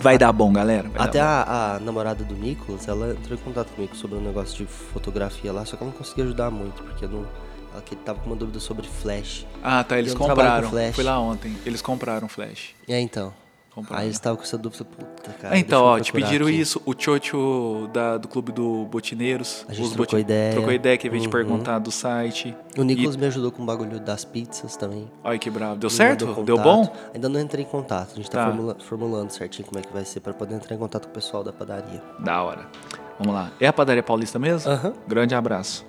Vai 0.00 0.18
dar 0.18 0.32
bom, 0.32 0.52
galera. 0.52 0.88
vai 0.88 1.06
Até 1.06 1.20
a, 1.20 1.76
a 1.76 1.80
namorada 1.80 2.24
do 2.24 2.34
Nicolas, 2.34 2.88
ela 2.88 3.12
entrou 3.12 3.38
em 3.38 3.40
contato 3.40 3.70
comigo 3.70 3.94
sobre 3.94 4.18
um 4.18 4.20
negócio 4.20 4.56
de 4.58 4.66
fotografia 4.66 5.52
lá, 5.52 5.64
só 5.64 5.76
que 5.76 5.82
eu 5.82 5.86
não 5.86 5.94
consegui 5.94 6.22
ajudar 6.22 6.50
muito, 6.50 6.82
porque 6.82 7.04
eu 7.04 7.08
não, 7.08 7.26
que 7.80 7.96
tava 7.96 8.20
com 8.20 8.26
uma 8.26 8.36
dúvida 8.36 8.60
sobre 8.60 8.86
flash. 8.86 9.46
Ah, 9.62 9.82
tá, 9.84 9.98
eles 9.98 10.14
com 10.14 10.26
compraram. 10.28 10.68
flash. 10.70 10.94
Fui 10.94 11.04
lá 11.04 11.18
ontem. 11.18 11.56
Eles 11.64 11.80
compraram 11.82 12.28
Flash. 12.28 12.74
E 12.88 12.92
aí, 12.94 13.02
então? 13.02 13.32
Compraram. 13.74 14.02
Aí 14.02 14.06
eles 14.06 14.16
estavam 14.16 14.36
com 14.36 14.44
essa 14.44 14.56
dúvida, 14.56 14.84
puta, 14.84 15.32
cara. 15.32 15.54
Ah, 15.54 15.58
então, 15.58 15.82
ó, 15.82 15.98
te 15.98 16.12
pediram 16.12 16.46
aqui. 16.46 16.60
isso. 16.60 16.80
O 16.86 16.94
Chocho 16.96 17.90
da, 17.92 18.16
do 18.18 18.28
clube 18.28 18.52
do 18.52 18.84
Botineiros. 18.84 19.64
A 19.68 19.72
gente 19.74 19.92
trocou 19.92 20.16
ideia. 20.16 20.52
Trocou 20.52 20.72
ideia, 20.72 20.96
que 20.96 21.08
veio 21.10 21.20
te 21.22 21.26
Uhum. 21.26 21.32
perguntar 21.32 21.80
do 21.80 21.90
site. 21.90 22.54
O 22.78 22.84
Nicolas 22.84 23.16
me 23.16 23.26
ajudou 23.26 23.50
com 23.50 23.64
o 23.64 23.66
bagulho 23.66 23.98
das 23.98 24.24
pizzas 24.24 24.76
também. 24.76 25.10
Olha 25.24 25.36
que 25.40 25.50
bravo. 25.50 25.74
Deu 25.74 25.90
certo? 25.90 26.24
Deu 26.44 26.56
bom? 26.56 26.88
Ainda 27.12 27.28
não 27.28 27.40
entrei 27.40 27.64
em 27.64 27.68
contato. 27.68 28.12
A 28.12 28.16
gente 28.16 28.30
tá, 28.30 28.44
Tá. 28.44 28.50
formula- 28.52 28.76
formulando 28.78 29.30
certinho 29.30 29.66
como 29.66 29.80
é 29.80 29.82
que 29.82 29.92
vai 29.92 30.04
ser 30.04 30.20
pra 30.20 30.32
poder 30.32 30.54
entrar 30.54 30.76
em 30.76 30.78
contato 30.78 31.06
com 31.06 31.10
o 31.10 31.14
pessoal 31.14 31.42
da 31.42 31.52
padaria. 31.52 32.00
Da 32.20 32.42
hora. 32.44 32.68
Vamos 33.18 33.34
lá. 33.34 33.50
É 33.58 33.66
a 33.66 33.72
padaria 33.72 34.04
paulista 34.04 34.38
mesmo? 34.38 34.70
Aham. 34.70 34.92
Grande 35.08 35.34
abraço. 35.34 35.84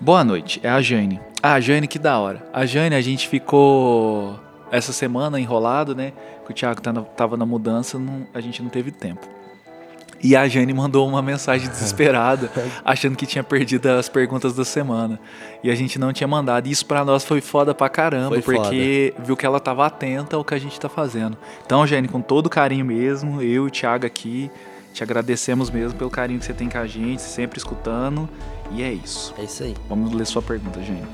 Boa 0.00 0.22
noite. 0.24 0.60
É 0.62 0.68
a 0.68 0.80
Jane. 0.80 1.20
Ah, 1.42 1.58
Jane, 1.60 1.86
que 1.86 1.98
da 1.98 2.18
hora. 2.18 2.44
A 2.52 2.66
Jane, 2.66 2.94
a 2.94 3.00
gente 3.00 3.28
ficou 3.28 4.38
essa 4.70 4.92
semana 4.92 5.38
enrolado, 5.40 5.94
né? 5.94 6.12
Que 6.44 6.52
o 6.52 6.54
Thiago 6.54 6.80
tá 6.80 6.92
tava 6.92 7.36
na 7.36 7.46
mudança, 7.46 7.98
não- 7.98 8.26
a 8.34 8.40
gente 8.40 8.62
não 8.62 8.68
teve 8.68 8.90
tempo. 8.90 9.26
E 10.22 10.34
a 10.34 10.48
Jane 10.48 10.72
mandou 10.72 11.06
uma 11.06 11.20
mensagem 11.20 11.68
desesperada, 11.68 12.50
achando 12.84 13.16
que 13.16 13.26
tinha 13.26 13.44
perdido 13.44 13.86
as 13.86 14.08
perguntas 14.08 14.54
da 14.54 14.64
semana. 14.64 15.20
E 15.62 15.70
a 15.70 15.74
gente 15.74 15.98
não 15.98 16.12
tinha 16.12 16.26
mandado. 16.26 16.66
E 16.66 16.70
isso 16.70 16.86
pra 16.86 17.04
nós 17.04 17.22
foi 17.24 17.40
foda 17.40 17.74
pra 17.74 17.88
caramba, 17.88 18.40
Foi 18.40 18.56
porque 18.56 19.14
viu 19.18 19.36
que 19.36 19.44
ela 19.44 19.60
tava 19.60 19.86
atenta 19.86 20.36
ao 20.36 20.44
que 20.44 20.54
a 20.54 20.58
gente 20.58 20.80
tá 20.80 20.88
fazendo. 20.88 21.36
Então, 21.64 21.86
Jane, 21.86 22.08
com 22.08 22.20
todo 22.20 22.48
carinho 22.48 22.84
mesmo, 22.84 23.42
eu 23.42 23.64
e 23.64 23.66
o 23.66 23.70
Thiago 23.70 24.06
aqui, 24.06 24.50
te 24.96 25.02
agradecemos 25.02 25.68
mesmo 25.68 25.98
pelo 25.98 26.08
carinho 26.08 26.40
que 26.40 26.46
você 26.46 26.54
tem 26.54 26.70
com 26.70 26.78
a 26.78 26.86
gente, 26.86 27.20
sempre 27.20 27.58
escutando. 27.58 28.26
E 28.72 28.82
é 28.82 28.90
isso. 28.90 29.34
É 29.38 29.44
isso 29.44 29.62
aí. 29.62 29.74
Vamos 29.90 30.10
ler 30.12 30.26
sua 30.26 30.40
pergunta, 30.40 30.82
Jane. 30.82 31.04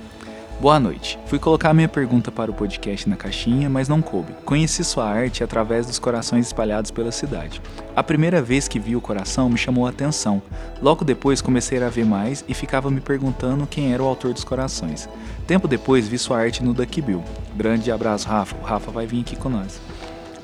Boa 0.60 0.78
noite. 0.78 1.18
Fui 1.26 1.40
colocar 1.40 1.74
minha 1.74 1.88
pergunta 1.88 2.30
para 2.30 2.48
o 2.48 2.54
podcast 2.54 3.08
na 3.08 3.16
caixinha, 3.16 3.68
mas 3.68 3.88
não 3.88 4.00
coube. 4.00 4.32
Conheci 4.44 4.84
sua 4.84 5.08
arte 5.08 5.42
através 5.42 5.84
dos 5.84 5.98
corações 5.98 6.46
espalhados 6.46 6.92
pela 6.92 7.10
cidade. 7.10 7.60
A 7.96 8.04
primeira 8.04 8.40
vez 8.40 8.68
que 8.68 8.78
vi 8.78 8.94
o 8.94 9.00
coração 9.00 9.50
me 9.50 9.58
chamou 9.58 9.84
a 9.84 9.90
atenção. 9.90 10.40
Logo 10.80 11.04
depois 11.04 11.42
comecei 11.42 11.82
a 11.82 11.88
ver 11.88 12.04
mais 12.04 12.44
e 12.46 12.54
ficava 12.54 12.88
me 12.88 13.00
perguntando 13.00 13.66
quem 13.66 13.92
era 13.92 14.02
o 14.02 14.06
autor 14.06 14.32
dos 14.32 14.44
corações. 14.44 15.08
Tempo 15.44 15.66
depois 15.66 16.06
vi 16.06 16.16
sua 16.18 16.38
arte 16.38 16.62
no 16.62 16.72
Duck 16.72 17.02
Bill. 17.02 17.24
Grande 17.56 17.90
abraço, 17.90 18.28
Rafa. 18.28 18.54
O 18.56 18.62
Rafa 18.62 18.92
vai 18.92 19.06
vir 19.08 19.22
aqui 19.22 19.34
com 19.34 19.48
nós. 19.48 19.80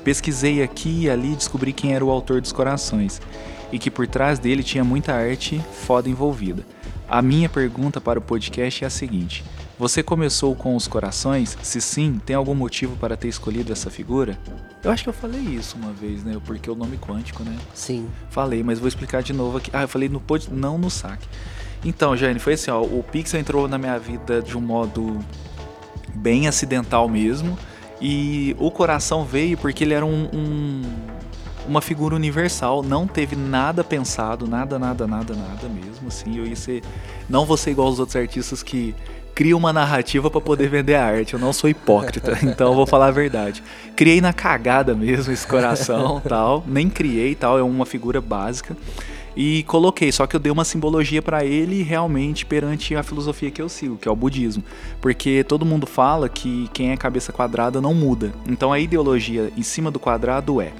Pesquisei 0.03 0.61
aqui 0.61 1.03
e 1.03 1.09
ali 1.09 1.33
e 1.33 1.35
descobri 1.35 1.73
quem 1.73 1.93
era 1.93 2.03
o 2.03 2.09
autor 2.09 2.41
dos 2.41 2.51
corações 2.51 3.21
e 3.71 3.77
que 3.77 3.91
por 3.91 4.07
trás 4.07 4.39
dele 4.39 4.63
tinha 4.63 4.83
muita 4.83 5.13
arte 5.13 5.61
foda 5.85 6.09
envolvida. 6.09 6.65
A 7.07 7.21
minha 7.21 7.49
pergunta 7.49 7.99
para 7.99 8.19
o 8.19 8.21
podcast 8.21 8.83
é 8.83 8.87
a 8.87 8.89
seguinte: 8.89 9.43
Você 9.77 10.03
começou 10.03 10.55
com 10.55 10.75
os 10.75 10.87
corações? 10.87 11.57
Se 11.63 11.81
sim, 11.81 12.21
tem 12.23 12.35
algum 12.35 12.55
motivo 12.55 12.95
para 12.97 13.17
ter 13.17 13.27
escolhido 13.27 13.71
essa 13.71 13.89
figura? 13.89 14.37
Eu 14.83 14.91
acho 14.91 15.03
que 15.03 15.09
eu 15.09 15.13
falei 15.13 15.41
isso 15.41 15.75
uma 15.75 15.91
vez, 15.91 16.23
né? 16.23 16.39
Porque 16.45 16.69
o 16.69 16.75
nome 16.75 16.97
quântico, 16.97 17.43
né? 17.43 17.57
Sim. 17.73 18.07
Falei, 18.29 18.63
mas 18.63 18.79
vou 18.79 18.87
explicar 18.87 19.23
de 19.23 19.33
novo 19.33 19.57
aqui. 19.57 19.69
Ah, 19.73 19.81
eu 19.81 19.87
falei 19.87 20.07
no 20.07 20.19
pod... 20.19 20.49
não 20.51 20.77
no 20.77 20.89
saque. 20.89 21.27
Então, 21.83 22.15
Jane, 22.15 22.39
foi 22.39 22.53
assim, 22.53 22.71
ó, 22.71 22.81
o 22.81 23.03
Pixel 23.03 23.39
entrou 23.39 23.67
na 23.67 23.77
minha 23.77 23.97
vida 23.97 24.41
de 24.41 24.57
um 24.57 24.61
modo 24.61 25.19
bem 26.13 26.47
acidental 26.47 27.07
mesmo. 27.07 27.57
E 28.01 28.55
o 28.59 28.71
coração 28.71 29.25
veio 29.25 29.57
porque 29.57 29.83
ele 29.83 29.93
era 29.93 30.05
um, 30.05 30.29
um- 30.33 30.81
uma 31.67 31.81
figura 31.81 32.15
universal, 32.15 32.81
não 32.81 33.05
teve 33.05 33.35
nada 33.35 33.83
pensado, 33.83 34.47
nada, 34.47 34.79
nada, 34.79 35.05
nada, 35.05 35.35
nada 35.35 35.67
mesmo. 35.69 36.07
Assim, 36.07 36.37
eu 36.37 36.45
ia 36.47 36.55
ser. 36.55 36.81
Não 37.29 37.45
vou 37.45 37.57
ser 37.57 37.71
igual 37.71 37.89
os 37.89 37.99
outros 37.99 38.15
artistas 38.15 38.63
que 38.63 38.95
criam 39.35 39.57
uma 39.59 39.71
narrativa 39.71 40.29
para 40.31 40.41
poder 40.41 40.67
vender 40.69 40.95
a 40.95 41.05
arte. 41.05 41.33
Eu 41.33 41.39
não 41.39 41.53
sou 41.53 41.69
hipócrita, 41.69 42.37
então 42.43 42.69
eu 42.69 42.75
vou 42.75 42.87
falar 42.87 43.07
a 43.07 43.11
verdade. 43.11 43.61
Criei 43.95 44.19
na 44.21 44.33
cagada 44.33 44.95
mesmo 44.95 45.31
esse 45.31 45.45
coração, 45.45 46.19
tal. 46.27 46.63
Nem 46.65 46.89
criei, 46.89 47.35
tal. 47.35 47.59
É 47.59 47.63
uma 47.63 47.85
figura 47.85 48.19
básica 48.19 48.75
e 49.41 49.63
coloquei, 49.63 50.11
só 50.11 50.27
que 50.27 50.35
eu 50.35 50.39
dei 50.39 50.51
uma 50.51 50.65
simbologia 50.65 51.21
para 51.21 51.45
ele 51.45 51.81
realmente 51.81 52.45
perante 52.45 52.93
a 52.93 53.01
filosofia 53.01 53.49
que 53.49 53.61
eu 53.61 53.69
sigo, 53.69 53.95
que 53.95 54.05
é 54.05 54.11
o 54.11 54.15
budismo, 54.15 54.61
porque 54.99 55.45
todo 55.45 55.65
mundo 55.65 55.87
fala 55.87 56.27
que 56.27 56.69
quem 56.73 56.91
é 56.91 56.97
cabeça 56.97 57.31
quadrada 57.31 57.79
não 57.79 57.93
muda. 57.93 58.33
Então 58.45 58.73
a 58.73 58.77
ideologia 58.77 59.49
em 59.55 59.63
cima 59.63 59.89
do 59.89 59.97
quadrado 59.97 60.59
é 60.59 60.73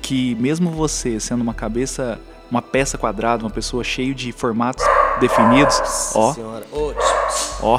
que 0.00 0.34
mesmo 0.36 0.70
você 0.70 1.20
sendo 1.20 1.42
uma 1.42 1.52
cabeça, 1.52 2.18
uma 2.50 2.62
peça 2.62 2.96
quadrada, 2.96 3.44
uma 3.44 3.50
pessoa 3.50 3.84
cheia 3.84 4.14
de 4.14 4.32
formatos 4.32 4.86
definidos, 5.20 5.78
ó, 6.14 6.32
Senhora. 6.32 6.66
Ô, 7.60 7.78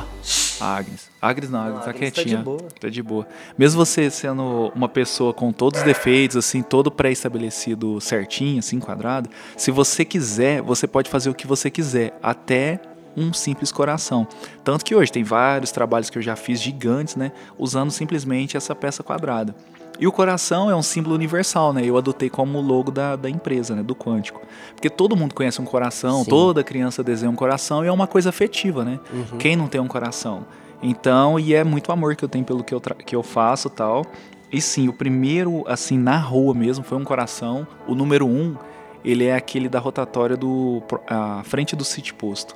Agnes. 0.59 1.09
Agnes 1.21 1.49
não, 1.49 1.59
Agnes 1.59 1.75
Não, 1.75 1.83
tá 1.83 1.89
Agnes 1.91 2.13
tá 2.13 2.21
de 2.21 2.27
quietinha. 2.29 2.43
boa. 2.43 2.61
Tá 2.79 2.89
de 2.89 3.03
boa. 3.03 3.27
Mesmo 3.57 3.83
você 3.85 4.09
sendo 4.09 4.71
uma 4.75 4.89
pessoa 4.89 5.33
com 5.33 5.51
todos 5.51 5.79
os 5.79 5.85
defeitos, 5.85 6.37
assim, 6.37 6.61
todo 6.61 6.91
pré-estabelecido 6.91 7.99
certinho, 8.01 8.59
assim, 8.59 8.79
quadrado, 8.79 9.29
se 9.55 9.71
você 9.71 10.03
quiser, 10.03 10.61
você 10.61 10.87
pode 10.87 11.09
fazer 11.09 11.29
o 11.29 11.33
que 11.33 11.47
você 11.47 11.69
quiser, 11.69 12.17
até 12.21 12.79
um 13.17 13.33
simples 13.33 13.71
coração. 13.71 14.27
Tanto 14.63 14.85
que 14.85 14.95
hoje 14.95 15.11
tem 15.11 15.23
vários 15.23 15.71
trabalhos 15.71 16.09
que 16.09 16.17
eu 16.17 16.21
já 16.21 16.35
fiz 16.35 16.61
gigantes, 16.61 17.15
né, 17.15 17.31
usando 17.57 17.91
simplesmente 17.91 18.55
essa 18.55 18.75
peça 18.75 19.03
quadrada. 19.03 19.55
E 19.99 20.07
o 20.07 20.11
coração 20.11 20.69
é 20.71 20.75
um 20.75 20.81
símbolo 20.81 21.13
universal, 21.13 21.73
né? 21.73 21.83
Eu 21.83 21.97
adotei 21.97 22.29
como 22.29 22.61
logo 22.61 22.89
da, 22.89 23.15
da 23.15 23.29
empresa, 23.29 23.75
né? 23.75 23.83
Do 23.83 23.93
Quântico. 23.93 24.41
Porque 24.73 24.89
todo 24.89 25.15
mundo 25.15 25.35
conhece 25.35 25.61
um 25.61 25.65
coração, 25.65 26.23
Sim. 26.23 26.29
toda 26.29 26.63
criança 26.63 27.03
desenha 27.03 27.29
um 27.29 27.35
coração 27.35 27.83
e 27.83 27.87
é 27.87 27.91
uma 27.91 28.07
coisa 28.07 28.29
afetiva, 28.29 28.85
né? 28.85 28.99
Uhum. 29.11 29.37
Quem 29.37 29.55
não 29.57 29.67
tem 29.67 29.81
um 29.81 29.87
coração? 29.87 30.45
Então, 30.81 31.37
e 31.37 31.53
é 31.53 31.63
muito 31.63 31.91
amor 31.91 32.15
que 32.15 32.23
eu 32.23 32.29
tenho 32.29 32.45
pelo 32.45 32.63
que 32.63 32.73
eu, 32.73 32.79
que 32.79 33.15
eu 33.15 33.21
faço 33.21 33.69
tal. 33.69 34.05
E 34.51 34.61
sim, 34.61 34.87
o 34.87 34.93
primeiro, 34.93 35.63
assim, 35.67 35.97
na 35.97 36.17
rua 36.17 36.53
mesmo, 36.53 36.83
foi 36.83 36.97
um 36.97 37.03
coração. 37.03 37.67
O 37.85 37.93
número 37.93 38.25
um, 38.25 38.55
ele 39.03 39.25
é 39.25 39.35
aquele 39.35 39.67
da 39.67 39.79
rotatória 39.79 40.37
do 40.37 40.81
à 41.07 41.41
frente 41.43 41.75
do 41.75 41.83
City 41.83 42.13
Posto. 42.13 42.55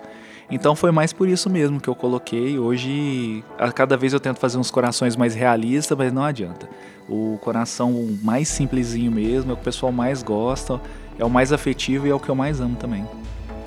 Então 0.50 0.76
foi 0.76 0.92
mais 0.92 1.14
por 1.14 1.28
isso 1.28 1.50
mesmo 1.50 1.80
que 1.80 1.88
eu 1.88 1.96
coloquei. 1.96 2.60
Hoje, 2.60 3.44
a 3.58 3.72
cada 3.72 3.98
vez 3.98 4.14
eu 4.14 4.20
tento 4.20 4.38
fazer 4.40 4.58
uns 4.58 4.70
corações 4.70 5.16
mais 5.16 5.34
realistas, 5.34 5.98
mas 5.98 6.12
não 6.12 6.24
adianta. 6.24 6.70
O 7.08 7.38
coração 7.42 8.18
mais 8.22 8.48
simplesinho 8.48 9.12
mesmo, 9.12 9.52
é 9.52 9.54
o 9.54 9.58
que 9.58 9.62
o 9.62 9.66
pessoal 9.66 9.92
mais 9.92 10.22
gosta, 10.22 10.80
é 11.18 11.26
o 11.26 11.30
mais 11.30 11.52
afetivo 11.52 12.08
e 12.08 12.10
é 12.10 12.16
o 12.16 12.20
que 12.20 12.30
eu 12.30 12.36
mais 12.36 12.60
amo 12.60 12.76
também. 12.76 13.06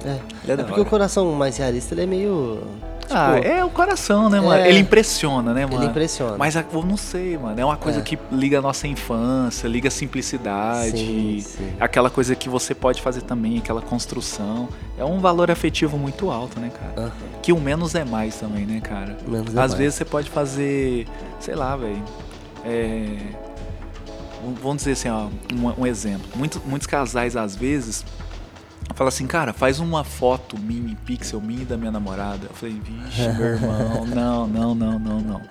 É, 0.04 0.52
é 0.52 0.56
da 0.56 0.64
porque 0.64 0.80
o 0.80 0.84
coração 0.84 1.32
mais 1.32 1.56
realista, 1.56 1.94
ele 1.94 2.02
é 2.02 2.06
meio... 2.06 2.62
Tipo, 3.06 3.14
ah, 3.18 3.38
é 3.38 3.64
o 3.64 3.70
coração, 3.70 4.28
né, 4.28 4.40
mano? 4.40 4.52
é. 4.54 4.68
Ele 4.68 4.78
impressiona, 4.80 5.52
né, 5.54 5.64
mano? 5.64 5.78
ele 5.82 5.90
impressiona. 5.90 6.36
Mas 6.36 6.56
a- 6.56 6.64
eu 6.72 6.82
não 6.84 6.96
sei, 6.96 7.38
mano. 7.38 7.58
É 7.60 7.64
uma 7.64 7.76
coisa 7.76 8.00
É. 8.00 8.02
que 8.02 8.18
liga 8.32 8.58
a 8.58 8.62
nossa 8.62 8.86
infância, 8.88 9.68
liga 9.68 9.88
a 9.88 9.90
simplicidade. 9.90 10.98
Sim, 10.98 11.40
sim. 11.40 11.72
Aquela 11.80 12.10
coisa 12.10 12.34
que 12.34 12.48
você 12.48 12.74
pode 12.74 13.00
fazer 13.00 13.22
também, 13.22 13.58
aquela 13.58 13.80
construção. 13.80 14.68
É 14.98 15.04
um 15.04 15.20
valor 15.20 15.50
afetivo 15.50 15.96
muito 15.98 16.30
alto, 16.30 16.58
né, 16.58 16.70
cara? 16.70 17.06
Aham. 17.08 17.12
Que 17.42 17.52
o 17.52 17.60
menos 17.60 17.94
é 17.94 18.04
mais 18.04 18.36
também, 18.36 18.66
né, 18.66 18.80
cara? 18.80 19.16
Menos 19.26 19.48
é 19.48 19.50
Às 19.50 19.54
mais. 19.70 19.74
vezes 19.74 19.94
você 19.94 20.04
pode 20.04 20.28
fazer, 20.30 21.06
sei 21.38 21.54
lá, 21.54 21.76
velho. 21.76 22.02
É, 22.64 23.16
vamos 24.60 24.78
dizer 24.78 24.92
assim, 24.92 25.08
ó, 25.08 25.28
um, 25.54 25.82
um 25.82 25.86
exemplo. 25.86 26.26
Muitos, 26.34 26.60
muitos 26.64 26.86
casais, 26.86 27.36
às 27.36 27.54
vezes, 27.54 28.04
falam 28.94 29.08
assim, 29.08 29.26
cara, 29.26 29.52
faz 29.52 29.80
uma 29.80 30.04
foto 30.04 30.58
minha, 30.58 30.92
em 30.92 30.94
pixel 30.94 31.40
minha 31.40 31.62
e 31.62 31.64
da 31.64 31.76
minha 31.76 31.90
namorada. 31.90 32.46
Eu 32.48 32.54
falei, 32.54 32.80
vixe, 32.80 33.28
meu 33.32 33.46
irmão, 33.54 34.06
não, 34.06 34.46
não, 34.46 34.74
não, 34.74 34.98
não, 34.98 35.20
não. 35.20 35.42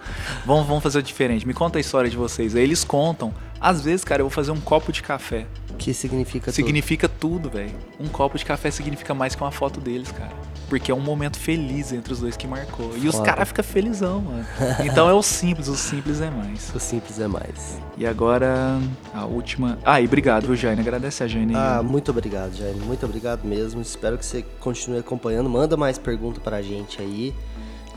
Vamos, 0.46 0.68
vamos 0.68 0.84
fazer 0.84 1.02
diferente. 1.02 1.46
Me 1.46 1.54
conta 1.54 1.78
a 1.78 1.82
história 1.82 2.10
de 2.10 2.18
vocês. 2.18 2.56
Aí 2.56 2.64
eles 2.64 2.84
contam. 2.84 3.34
Às 3.66 3.82
vezes, 3.82 4.06
cara, 4.06 4.22
eu 4.22 4.26
vou 4.26 4.30
fazer 4.30 4.52
um 4.52 4.62
copo 4.62 4.92
de 4.92 5.02
café. 5.02 5.48
Que 5.80 5.92
significa 5.92 6.46
tudo. 6.52 6.54
Significa 6.56 7.10
tudo, 7.10 7.50
velho. 7.50 7.72
Um 8.00 8.08
copo 8.08 8.38
de 8.38 8.46
café 8.46 8.70
significa 8.70 9.12
mais 9.16 9.34
que 9.34 9.42
uma 9.42 9.50
foto 9.50 9.82
deles, 9.82 10.12
cara. 10.12 10.32
Porque 10.70 10.92
é 10.92 10.96
um 10.96 11.00
momento 11.00 11.40
feliz 11.40 11.92
entre 11.92 12.14
os 12.14 12.20
dois 12.20 12.38
que 12.38 12.46
marcou. 12.46 12.96
E 12.96 13.08
os 13.08 13.16
Foda. 13.16 13.26
caras 13.26 13.48
ficam 13.48 13.64
felizão, 13.64 14.22
mano. 14.22 14.46
Então 14.86 15.10
é 15.10 15.14
o 15.14 15.24
simples, 15.24 15.68
o 15.68 15.76
simples 15.76 16.22
é 16.22 16.30
mais. 16.30 16.72
O 16.76 16.80
simples 16.80 17.20
é 17.20 17.28
mais. 17.28 17.80
E 17.98 18.06
agora, 18.06 18.80
a 19.12 19.26
última. 19.26 19.80
Ah, 19.84 20.00
e 20.00 20.06
obrigado, 20.06 20.46
viu, 20.46 20.56
Jaine? 20.56 20.82
Agradece 20.82 21.24
a 21.24 21.28
Jaine. 21.28 21.56
Ah, 21.56 21.82
muito 21.84 22.12
obrigado, 22.12 22.56
Jaime. 22.56 22.82
Muito 22.82 23.04
obrigado 23.04 23.46
mesmo. 23.46 23.82
Espero 23.82 24.16
que 24.16 24.26
você 24.28 24.46
continue 24.60 25.00
acompanhando. 25.00 25.50
Manda 25.50 25.76
mais 25.76 25.98
perguntas 25.98 26.42
pra 26.44 26.62
gente 26.62 27.02
aí. 27.02 27.34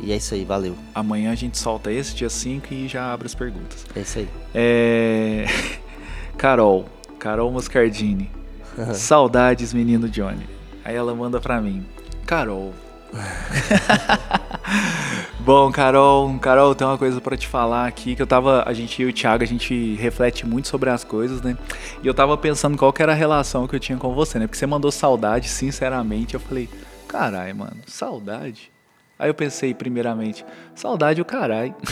E 0.03 0.13
é 0.13 0.17
isso 0.17 0.35
aí, 0.35 0.45
valeu. 0.45 0.77
Amanhã 0.95 1.33
a 1.33 1.35
gente 1.35 1.59
solta 1.59 1.93
esse, 1.93 2.15
dia 2.15 2.31
5, 2.31 2.73
e 2.73 2.89
já 2.89 3.13
abre 3.13 3.27
as 3.27 3.35
perguntas. 3.35 3.85
É 3.95 4.01
isso 4.01 4.19
aí. 4.19 4.29
É. 4.55 5.45
Carol. 6.39 6.87
Carol 7.19 7.51
Moscardini. 7.51 8.31
Saudades, 8.95 9.75
menino 9.75 10.09
Johnny. 10.09 10.47
Aí 10.85 10.95
ela 10.95 11.15
manda 11.15 11.41
pra 11.41 11.61
mim. 11.61 11.85
Carol. 12.25 12.73
Bom, 15.41 15.73
Carol, 15.73 16.39
Carol, 16.39 16.75
tem 16.75 16.87
uma 16.87 16.99
coisa 16.99 17.21
pra 17.21 17.37
te 17.37 17.47
falar 17.47 17.87
aqui 17.87 18.15
que 18.15 18.21
eu 18.21 18.27
tava, 18.27 18.63
a 18.67 18.73
gente 18.75 19.01
e 19.01 19.07
o 19.07 19.13
Thiago, 19.13 19.43
a 19.43 19.47
gente 19.47 19.95
reflete 19.95 20.47
muito 20.47 20.69
sobre 20.69 20.91
as 20.91 21.05
coisas, 21.05 21.41
né? 21.41 21.57
E 22.03 22.07
eu 22.07 22.13
tava 22.13 22.37
pensando 22.37 22.77
qual 22.77 22.93
que 22.93 23.03
era 23.03 23.13
a 23.13 23.15
relação 23.15 23.67
que 23.67 23.75
eu 23.75 23.81
tinha 23.81 23.97
com 23.97 24.15
você, 24.15 24.39
né? 24.39 24.47
Porque 24.47 24.59
você 24.59 24.67
mandou 24.67 24.93
saudade, 24.93 25.49
sinceramente, 25.49 26.35
eu 26.35 26.41
falei, 26.41 26.69
carai, 27.09 27.55
mano, 27.55 27.79
saudade? 27.87 28.71
Aí 29.19 29.29
eu 29.29 29.35
pensei, 29.35 29.75
primeiramente, 29.75 30.47
saudade 30.77 31.21
o 31.21 31.25
carai. 31.25 31.75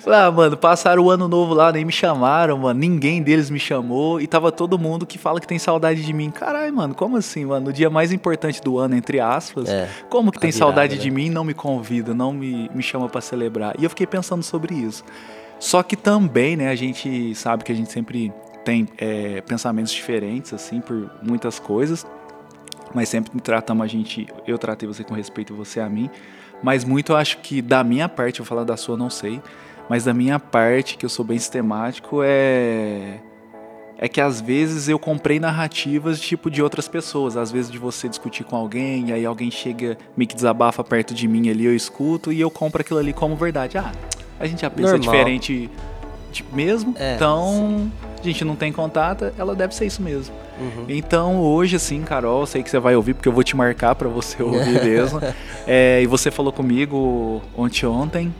Falei, 0.00 0.20
ah, 0.20 0.30
mano, 0.30 0.56
passaram 0.56 1.02
o 1.02 1.10
ano 1.10 1.28
novo 1.28 1.52
lá, 1.52 1.70
nem 1.70 1.84
me 1.84 1.92
chamaram, 1.92 2.58
mano. 2.58 2.80
Ninguém 2.80 3.22
deles 3.22 3.50
me 3.50 3.58
chamou. 3.58 4.20
E 4.20 4.26
tava 4.26 4.50
todo 4.50 4.78
mundo 4.78 5.06
que 5.06 5.18
fala 5.18 5.40
que 5.40 5.46
tem 5.46 5.58
saudade 5.58 6.02
de 6.02 6.12
mim. 6.12 6.30
Caralho, 6.30 6.74
mano, 6.74 6.94
como 6.94 7.16
assim, 7.16 7.44
mano? 7.44 7.66
No 7.66 7.72
dia 7.72 7.90
mais 7.90 8.12
importante 8.12 8.62
do 8.62 8.78
ano, 8.78 8.96
entre 8.96 9.20
aspas, 9.20 9.68
É, 9.68 9.88
como 10.08 10.32
que 10.32 10.38
tem 10.38 10.50
virada, 10.50 10.72
saudade 10.72 10.96
né? 10.96 11.02
de 11.02 11.10
mim 11.10 11.26
e 11.26 11.30
não 11.30 11.44
me 11.44 11.54
convida, 11.54 12.14
não 12.14 12.32
me, 12.32 12.70
me 12.74 12.82
chama 12.82 13.08
pra 13.08 13.20
celebrar? 13.20 13.74
E 13.78 13.84
eu 13.84 13.90
fiquei 13.90 14.06
pensando 14.06 14.42
sobre 14.42 14.74
isso. 14.74 15.04
Só 15.58 15.82
que 15.82 15.94
também, 15.94 16.56
né, 16.56 16.70
a 16.70 16.74
gente 16.74 17.34
sabe 17.34 17.64
que 17.64 17.72
a 17.72 17.74
gente 17.74 17.92
sempre 17.92 18.32
tem 18.64 18.88
é, 18.96 19.42
pensamentos 19.42 19.92
diferentes, 19.92 20.54
assim, 20.54 20.80
por 20.80 21.10
muitas 21.22 21.58
coisas. 21.58 22.06
Mas 22.94 23.08
sempre 23.08 23.40
tratamos 23.40 23.84
a 23.84 23.86
gente, 23.86 24.26
eu 24.46 24.58
tratei 24.58 24.86
você 24.88 25.04
com 25.04 25.14
respeito 25.14 25.52
e 25.52 25.56
você 25.56 25.80
a 25.80 25.88
mim. 25.88 26.10
Mas 26.62 26.84
muito 26.84 27.12
eu 27.12 27.16
acho 27.16 27.38
que 27.38 27.62
da 27.62 27.82
minha 27.84 28.08
parte, 28.08 28.40
eu 28.40 28.44
vou 28.44 28.48
falar 28.48 28.64
da 28.64 28.76
sua, 28.76 28.96
não 28.96 29.08
sei. 29.10 29.40
Mas 29.88 30.04
da 30.04 30.14
minha 30.14 30.38
parte, 30.38 30.96
que 30.96 31.04
eu 31.04 31.08
sou 31.08 31.24
bem 31.24 31.38
sistemático, 31.38 32.20
é. 32.22 33.18
É 34.02 34.08
que 34.08 34.18
às 34.20 34.40
vezes 34.40 34.88
eu 34.88 34.98
comprei 34.98 35.38
narrativas 35.38 36.18
tipo 36.18 36.50
de 36.50 36.62
outras 36.62 36.88
pessoas. 36.88 37.36
Às 37.36 37.52
vezes 37.52 37.70
de 37.70 37.76
você 37.78 38.08
discutir 38.08 38.44
com 38.44 38.56
alguém, 38.56 39.08
e 39.10 39.12
aí 39.12 39.26
alguém 39.26 39.50
chega, 39.50 39.98
meio 40.16 40.26
que 40.26 40.34
desabafa 40.34 40.82
perto 40.82 41.12
de 41.12 41.28
mim 41.28 41.50
ali, 41.50 41.66
eu 41.66 41.74
escuto 41.76 42.32
e 42.32 42.40
eu 42.40 42.50
compro 42.50 42.80
aquilo 42.80 42.98
ali 42.98 43.12
como 43.12 43.36
verdade. 43.36 43.76
Ah, 43.76 43.92
a 44.38 44.46
gente 44.46 44.62
já 44.62 44.70
pensa 44.70 44.92
Normal. 44.96 45.12
diferente 45.12 45.70
de- 46.32 46.44
mesmo, 46.52 46.94
É, 46.98 47.14
então 47.16 47.90
a 48.18 48.22
gente 48.22 48.42
não 48.42 48.56
tem 48.56 48.72
contato, 48.72 49.32
ela 49.36 49.54
deve 49.54 49.74
ser 49.74 49.84
isso 49.84 50.00
mesmo. 50.00 50.34
Uhum. 50.60 50.84
Então 50.88 51.40
hoje, 51.40 51.76
assim, 51.76 52.02
Carol, 52.02 52.44
sei 52.46 52.62
que 52.62 52.70
você 52.70 52.78
vai 52.78 52.94
ouvir, 52.94 53.14
porque 53.14 53.28
eu 53.28 53.32
vou 53.32 53.42
te 53.42 53.56
marcar 53.56 53.94
pra 53.94 54.08
você 54.08 54.40
ouvir 54.42 54.84
mesmo. 54.84 55.20
É, 55.66 56.00
e 56.02 56.06
você 56.06 56.30
falou 56.30 56.52
comigo 56.52 57.42
ontem 57.56 57.86
ontem. 57.86 58.34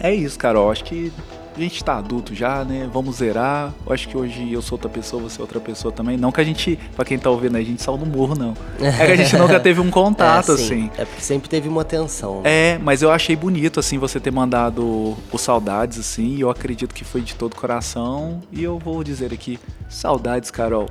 É 0.00 0.12
isso, 0.14 0.38
Carol. 0.38 0.70
Acho 0.70 0.84
que 0.84 1.12
a 1.58 1.62
gente 1.62 1.82
tá 1.82 1.98
adulto 1.98 2.34
já, 2.34 2.64
né? 2.64 2.88
Vamos 2.92 3.16
zerar. 3.16 3.72
Eu 3.86 3.92
acho 3.92 4.08
que 4.08 4.16
hoje 4.16 4.52
eu 4.52 4.62
sou 4.62 4.76
outra 4.76 4.88
pessoa, 4.88 5.22
você 5.22 5.38
é 5.40 5.42
outra 5.42 5.60
pessoa 5.60 5.92
também. 5.92 6.16
Não 6.16 6.30
que 6.30 6.40
a 6.40 6.44
gente, 6.44 6.78
pra 6.94 7.04
quem 7.04 7.18
tá 7.18 7.30
ouvindo, 7.30 7.56
a 7.56 7.62
gente 7.62 7.82
saiu 7.82 7.96
do 7.96 8.06
morro, 8.06 8.34
não. 8.34 8.54
É 8.80 9.06
que 9.06 9.12
a 9.12 9.16
gente 9.16 9.36
nunca 9.38 9.58
teve 9.60 9.80
um 9.80 9.90
contato, 9.90 10.52
é, 10.52 10.54
assim. 10.54 10.66
sim. 10.66 10.90
É 10.96 11.04
porque 11.04 11.22
sempre 11.22 11.48
teve 11.48 11.68
uma 11.68 11.84
tensão. 11.84 12.42
né? 12.42 12.74
É, 12.74 12.78
mas 12.78 13.02
eu 13.02 13.10
achei 13.10 13.34
bonito, 13.36 13.80
assim, 13.80 13.98
você 13.98 14.20
ter 14.20 14.30
mandado 14.30 15.16
os 15.32 15.40
saudades, 15.40 15.98
assim, 15.98 16.36
e 16.36 16.40
eu 16.40 16.50
acredito 16.50 16.94
que 16.94 17.04
foi 17.04 17.20
de 17.20 17.34
todo 17.34 17.54
coração. 17.56 18.40
E 18.52 18.62
eu 18.62 18.78
vou 18.78 19.02
dizer 19.02 19.32
aqui, 19.32 19.58
saudades, 19.88 20.50
Carol. 20.50 20.86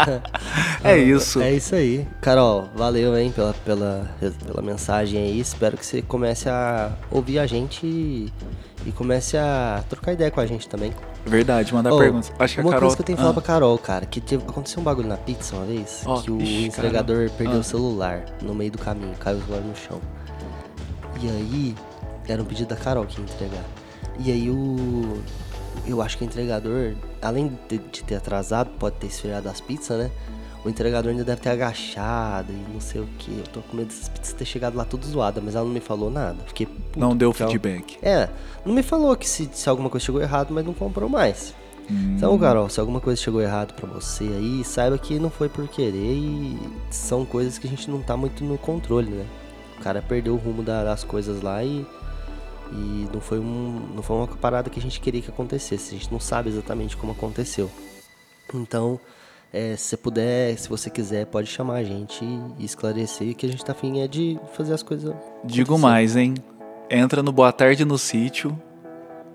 é 0.84 0.96
isso. 0.98 1.40
É 1.40 1.52
isso 1.52 1.74
aí. 1.74 2.06
Carol, 2.20 2.68
valeu, 2.74 3.16
hein, 3.16 3.32
pela, 3.34 3.54
pela, 3.64 4.10
pela 4.46 4.62
mensagem 4.62 5.20
aí. 5.20 5.40
Espero 5.40 5.76
que 5.76 5.86
você 5.86 6.02
comece 6.02 6.48
a 6.48 6.92
ouvir 7.10 7.38
a 7.38 7.46
gente 7.46 7.86
e, 7.86 8.32
e 8.86 8.92
comece 8.92 9.36
a 9.36 9.84
trocar 9.88 10.12
ideia 10.12 10.30
com 10.30 10.40
a 10.40 10.46
gente 10.46 10.68
também. 10.68 10.92
Verdade, 11.26 11.72
mandar 11.74 11.92
Ô, 11.92 11.98
perguntas. 11.98 12.32
Acho 12.38 12.54
que 12.54 12.60
a 12.60 12.64
uma 12.64 12.70
Carol. 12.70 12.80
coisa 12.88 12.96
que 12.96 13.02
eu 13.02 13.06
tenho 13.06 13.16
que 13.16 13.22
falar 13.22 13.32
Ah, 13.32 13.34
pra 13.34 13.42
Carol, 13.42 13.78
cara, 13.78 14.06
que 14.06 14.20
teve, 14.20 14.42
aconteceu 14.42 14.80
um 14.80 14.84
bagulho 14.84 15.08
na 15.08 15.16
pizza 15.18 15.54
uma 15.56 15.66
vez, 15.66 16.02
Ó, 16.06 16.20
que 16.22 16.30
o 16.30 16.40
ixi, 16.40 16.64
entregador 16.66 17.30
perdeu 17.36 17.56
Ah. 17.58 17.60
o 17.60 17.64
celular 17.64 18.24
no 18.42 18.54
meio 18.54 18.70
do 18.72 18.78
caminho, 18.78 19.14
caiu 19.18 19.38
o 19.38 19.42
celular 19.42 19.60
no 19.62 19.76
chão. 19.76 20.00
E 21.22 21.28
aí, 21.28 21.74
era 22.28 22.40
um 22.40 22.44
pedido 22.44 22.68
da 22.68 22.76
Carol 22.76 23.04
que 23.04 23.18
ia 23.20 23.24
entregar. 23.24 23.64
E 24.18 24.30
aí 24.32 24.50
o. 24.50 25.20
Eu 25.86 26.00
acho 26.02 26.18
que 26.18 26.24
o 26.24 26.26
entregador, 26.26 26.94
além 27.22 27.56
de, 27.68 27.78
de 27.78 28.02
ter 28.04 28.16
atrasado, 28.16 28.70
pode 28.78 28.96
ter 28.96 29.06
esfriado 29.08 29.48
as 29.48 29.60
pizzas, 29.60 29.98
né? 29.98 30.10
O 30.64 30.68
entregador 30.68 31.10
ainda 31.10 31.24
deve 31.24 31.40
ter 31.40 31.48
agachado 31.50 32.52
e 32.52 32.72
não 32.72 32.80
sei 32.80 33.00
o 33.00 33.06
que. 33.18 33.30
Eu 33.30 33.44
tô 33.44 33.60
com 33.62 33.76
medo 33.76 33.88
dessas 33.88 34.08
pizzas 34.10 34.32
ter 34.34 34.44
chegado 34.44 34.76
lá 34.76 34.84
tudo 34.84 35.06
zoada, 35.06 35.40
mas 35.42 35.54
ela 35.54 35.64
não 35.64 35.72
me 35.72 35.80
falou 35.80 36.10
nada. 36.10 36.36
Fiquei 36.46 36.66
puto, 36.66 36.98
não 36.98 37.16
deu 37.16 37.34
ela- 37.38 37.48
feedback. 37.50 37.96
É, 38.02 38.28
não 38.64 38.74
me 38.74 38.82
falou 38.82 39.16
que 39.16 39.26
se, 39.28 39.48
se 39.52 39.68
alguma 39.70 39.88
coisa 39.88 40.04
chegou 40.04 40.20
errado, 40.20 40.52
mas 40.52 40.64
não 40.66 40.74
comprou 40.74 41.08
mais. 41.08 41.54
Hum. 41.90 42.14
Então, 42.16 42.38
Carol, 42.38 42.68
se 42.68 42.78
alguma 42.78 43.00
coisa 43.00 43.20
chegou 43.20 43.40
errado 43.40 43.72
pra 43.74 43.88
você 43.88 44.24
aí, 44.24 44.62
saiba 44.62 44.98
que 44.98 45.18
não 45.18 45.30
foi 45.30 45.48
por 45.48 45.66
querer 45.66 46.14
e 46.14 46.58
são 46.90 47.24
coisas 47.24 47.56
que 47.58 47.66
a 47.66 47.70
gente 47.70 47.90
não 47.90 48.02
tá 48.02 48.14
muito 48.16 48.44
no 48.44 48.58
controle, 48.58 49.10
né? 49.10 49.24
O 49.78 49.82
cara 49.82 50.02
perdeu 50.02 50.34
o 50.34 50.36
rumo 50.36 50.62
da- 50.62 50.84
das 50.84 51.02
coisas 51.04 51.40
lá 51.40 51.64
e, 51.64 51.86
e 52.72 53.08
não, 53.12 53.20
foi 53.20 53.38
um, 53.40 53.80
não 53.94 54.02
foi 54.02 54.14
uma 54.16 54.26
parada 54.28 54.68
que 54.68 54.78
a 54.78 54.82
gente 54.82 55.00
queria 55.00 55.22
que 55.22 55.30
acontecesse. 55.30 55.94
A 55.94 55.98
gente 55.98 56.12
não 56.12 56.20
sabe 56.20 56.50
exatamente 56.50 56.96
como 56.98 57.12
aconteceu. 57.12 57.70
Então, 58.54 59.00
é, 59.52 59.74
se 59.76 59.84
você 59.88 59.96
puder, 59.96 60.56
se 60.58 60.68
você 60.68 60.88
quiser, 60.90 61.26
pode 61.26 61.48
chamar 61.48 61.74
a 61.76 61.82
gente 61.84 62.24
e 62.58 62.64
esclarecer 62.64 63.34
que 63.34 63.46
a 63.46 63.48
gente 63.48 63.64
tá 63.64 63.72
afim 63.72 64.00
é 64.00 64.08
de 64.08 64.38
fazer 64.54 64.74
as 64.74 64.82
coisas. 64.82 65.14
Digo 65.44 65.78
mais, 65.78 66.16
hein? 66.16 66.34
Entra 66.88 67.22
no 67.22 67.32
Boa 67.32 67.52
Tarde 67.52 67.84
no 67.84 67.96
sítio, 67.98 68.56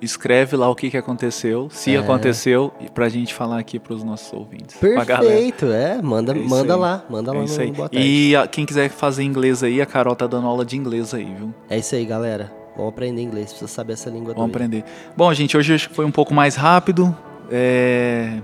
escreve 0.02 0.56
lá 0.58 0.70
o 0.70 0.76
que, 0.76 0.90
que 0.92 0.98
aconteceu, 0.98 1.70
se 1.70 1.96
É. 1.96 2.00
aconteceu, 2.00 2.72
e 2.82 2.90
pra 2.90 3.08
gente 3.10 3.34
falar 3.34 3.60
aqui 3.60 3.80
pros 3.80 4.04
nossos 4.04 4.32
ouvintes. 4.34 4.76
Perfeito, 4.78 5.68
é. 5.68 6.02
Manda, 6.02 6.34
É 6.34 6.36
manda 6.36 6.74
aí. 6.74 6.80
lá, 6.80 7.06
manda 7.10 7.32
lá 7.32 7.40
É 7.40 7.46
no 7.46 7.62
aí. 7.62 7.72
Boa 7.72 7.90
Tarde. 7.90 8.06
E 8.08 8.36
a- 8.36 8.46
quem 8.48 8.66
quiser 8.66 8.90
fazer 8.90 9.24
inglês 9.24 9.64
aí, 9.64 9.82
a 9.82 9.86
Carol 9.86 10.16
tá 10.16 10.28
dando 10.28 10.48
aula 10.48 10.66
de 10.66 10.76
inglês 10.78 11.14
aí, 11.14 11.26
viu? 11.34 11.54
É 11.70 11.78
isso 11.78 11.96
aí, 11.96 12.06
galera. 12.06 12.52
Vamos 12.76 12.90
aprender 12.92 13.22
inglês, 13.22 13.48
precisa 13.52 13.70
saber 13.72 13.94
essa 13.94 14.10
língua 14.10 14.34
Vamos 14.34 14.52
doida. 14.52 14.66
aprender. 14.66 14.84
Bom, 15.16 15.34
gente, 15.34 15.56
hoje 15.58 15.74
acho 15.74 15.88
que 15.90 15.96
foi 15.96 16.04
um 16.06 16.12
pouco 16.12 16.34
mais 16.34 16.56
rápido. 16.56 17.16
É... 17.50 18.42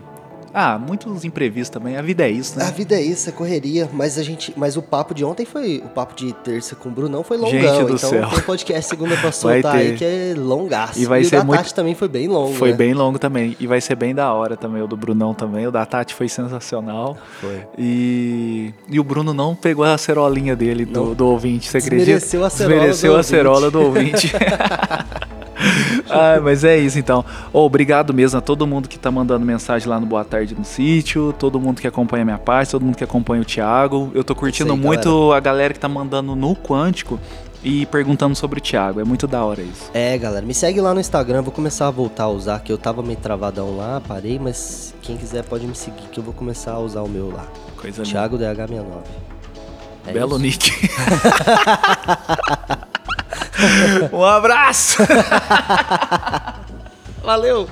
Ah, 0.53 0.77
muitos 0.77 1.23
imprevistos 1.25 1.69
também. 1.69 1.97
A 1.97 2.01
vida 2.01 2.25
é 2.27 2.29
isso, 2.31 2.57
né? 2.59 2.65
A 2.65 2.71
vida 2.71 2.95
é 2.95 3.01
isso, 3.01 3.29
é 3.29 3.31
correria, 3.31 3.89
mas 3.93 4.17
a 4.17 4.23
gente, 4.23 4.53
mas 4.57 4.75
o 4.77 4.81
papo 4.81 5.13
de 5.13 5.23
ontem 5.23 5.45
foi, 5.45 5.81
o 5.85 5.89
papo 5.89 6.13
de 6.15 6.33
terça 6.33 6.75
com 6.75 6.89
o 6.89 6.91
Brunão 6.91 7.23
foi 7.23 7.37
longão, 7.37 7.51
Gente 7.61 7.85
do 7.85 7.95
então 7.95 8.09
céu. 8.09 8.29
tem 8.29 8.41
podcast 8.41 8.89
segunda 8.89 9.15
pra 9.17 9.31
soltar 9.33 9.75
aí 9.77 9.95
que 9.95 10.03
é 10.03 10.33
longaço. 10.37 10.99
E 10.99 11.05
vai 11.05 11.21
o 11.21 11.25
ser 11.25 11.37
da 11.37 11.43
muito- 11.45 11.57
Tati 11.59 11.73
também 11.73 11.95
foi 11.95 12.07
bem 12.07 12.27
longo, 12.27 12.53
Foi 12.53 12.71
né? 12.71 12.75
bem 12.77 12.93
longo 12.93 13.17
também. 13.17 13.55
E 13.59 13.67
vai 13.67 13.79
ser 13.81 13.95
bem 13.95 14.13
da 14.13 14.33
hora 14.33 14.57
também. 14.57 14.81
O 14.81 14.87
do 14.87 14.97
Brunão 14.97 15.33
também. 15.33 15.65
O 15.67 15.71
da 15.71 15.85
Tati 15.85 16.13
foi 16.13 16.27
sensacional. 16.27 17.17
Foi. 17.39 17.61
E, 17.77 18.73
e 18.89 18.99
o 18.99 19.03
Bruno 19.03 19.33
não 19.33 19.55
pegou 19.55 19.85
a 19.85 19.93
acerolinha 19.93 20.55
dele 20.55 20.85
do, 20.85 21.15
do 21.15 21.27
ouvinte, 21.27 21.69
você 21.69 21.77
acredita? 21.77 22.05
Desmereceu 22.19 22.43
a 22.43 22.47
acerola 22.47 22.73
Desmereceu 22.75 23.11
do 23.13 23.17
a 23.17 23.19
acerola 23.21 23.71
do 23.71 23.81
ouvinte. 23.81 24.31
ah, 26.09 26.39
mas 26.41 26.63
é 26.63 26.77
isso 26.77 26.99
então. 26.99 27.23
Ô, 27.53 27.59
obrigado 27.59 28.13
mesmo 28.13 28.37
a 28.37 28.41
todo 28.41 28.65
mundo 28.67 28.87
que 28.87 28.97
tá 28.97 29.11
mandando 29.11 29.45
mensagem 29.45 29.87
lá 29.87 29.99
no 29.99 30.05
Boa 30.05 30.23
Tarde 30.23 30.55
no 30.55 30.65
Sítio, 30.65 31.33
todo 31.37 31.59
mundo 31.59 31.81
que 31.81 31.87
acompanha 31.87 32.23
a 32.23 32.25
minha 32.25 32.37
parte, 32.37 32.71
todo 32.71 32.83
mundo 32.83 32.95
que 32.95 33.03
acompanha 33.03 33.41
o 33.41 33.45
Thiago. 33.45 34.11
Eu 34.13 34.23
tô 34.23 34.35
curtindo 34.35 34.73
aí, 34.73 34.79
muito 34.79 35.31
a 35.31 35.39
galera 35.39 35.73
que 35.73 35.79
tá 35.79 35.89
mandando 35.89 36.35
no 36.35 36.55
Quântico 36.55 37.19
e 37.63 37.85
perguntando 37.85 38.35
sobre 38.35 38.59
o 38.59 38.61
Thiago. 38.61 38.99
É 38.99 39.03
muito 39.03 39.27
da 39.27 39.43
hora 39.43 39.61
isso. 39.61 39.89
É, 39.93 40.17
galera, 40.17 40.45
me 40.45 40.53
segue 40.53 40.81
lá 40.81 40.93
no 40.93 40.99
Instagram, 40.99 41.41
vou 41.41 41.51
começar 41.51 41.87
a 41.87 41.91
voltar 41.91 42.23
a 42.23 42.29
usar, 42.29 42.59
que 42.59 42.71
eu 42.71 42.77
tava 42.77 43.03
meio 43.03 43.19
travadão 43.19 43.77
lá, 43.77 44.01
parei, 44.01 44.39
mas 44.39 44.95
quem 45.01 45.17
quiser 45.17 45.43
pode 45.43 45.67
me 45.67 45.75
seguir, 45.75 46.07
que 46.11 46.19
eu 46.19 46.23
vou 46.23 46.33
começar 46.33 46.73
a 46.73 46.79
usar 46.79 47.01
o 47.01 47.09
meu 47.09 47.31
lá. 47.31 47.45
Coisa. 47.77 48.03
Thiago 48.03 48.37
DH69. 48.37 48.83
É 50.07 50.13
Belo 50.13 50.37
isso? 50.37 50.39
nick. 50.39 50.71
um 54.11 54.23
abraço. 54.23 54.97
Valeu. 57.23 57.69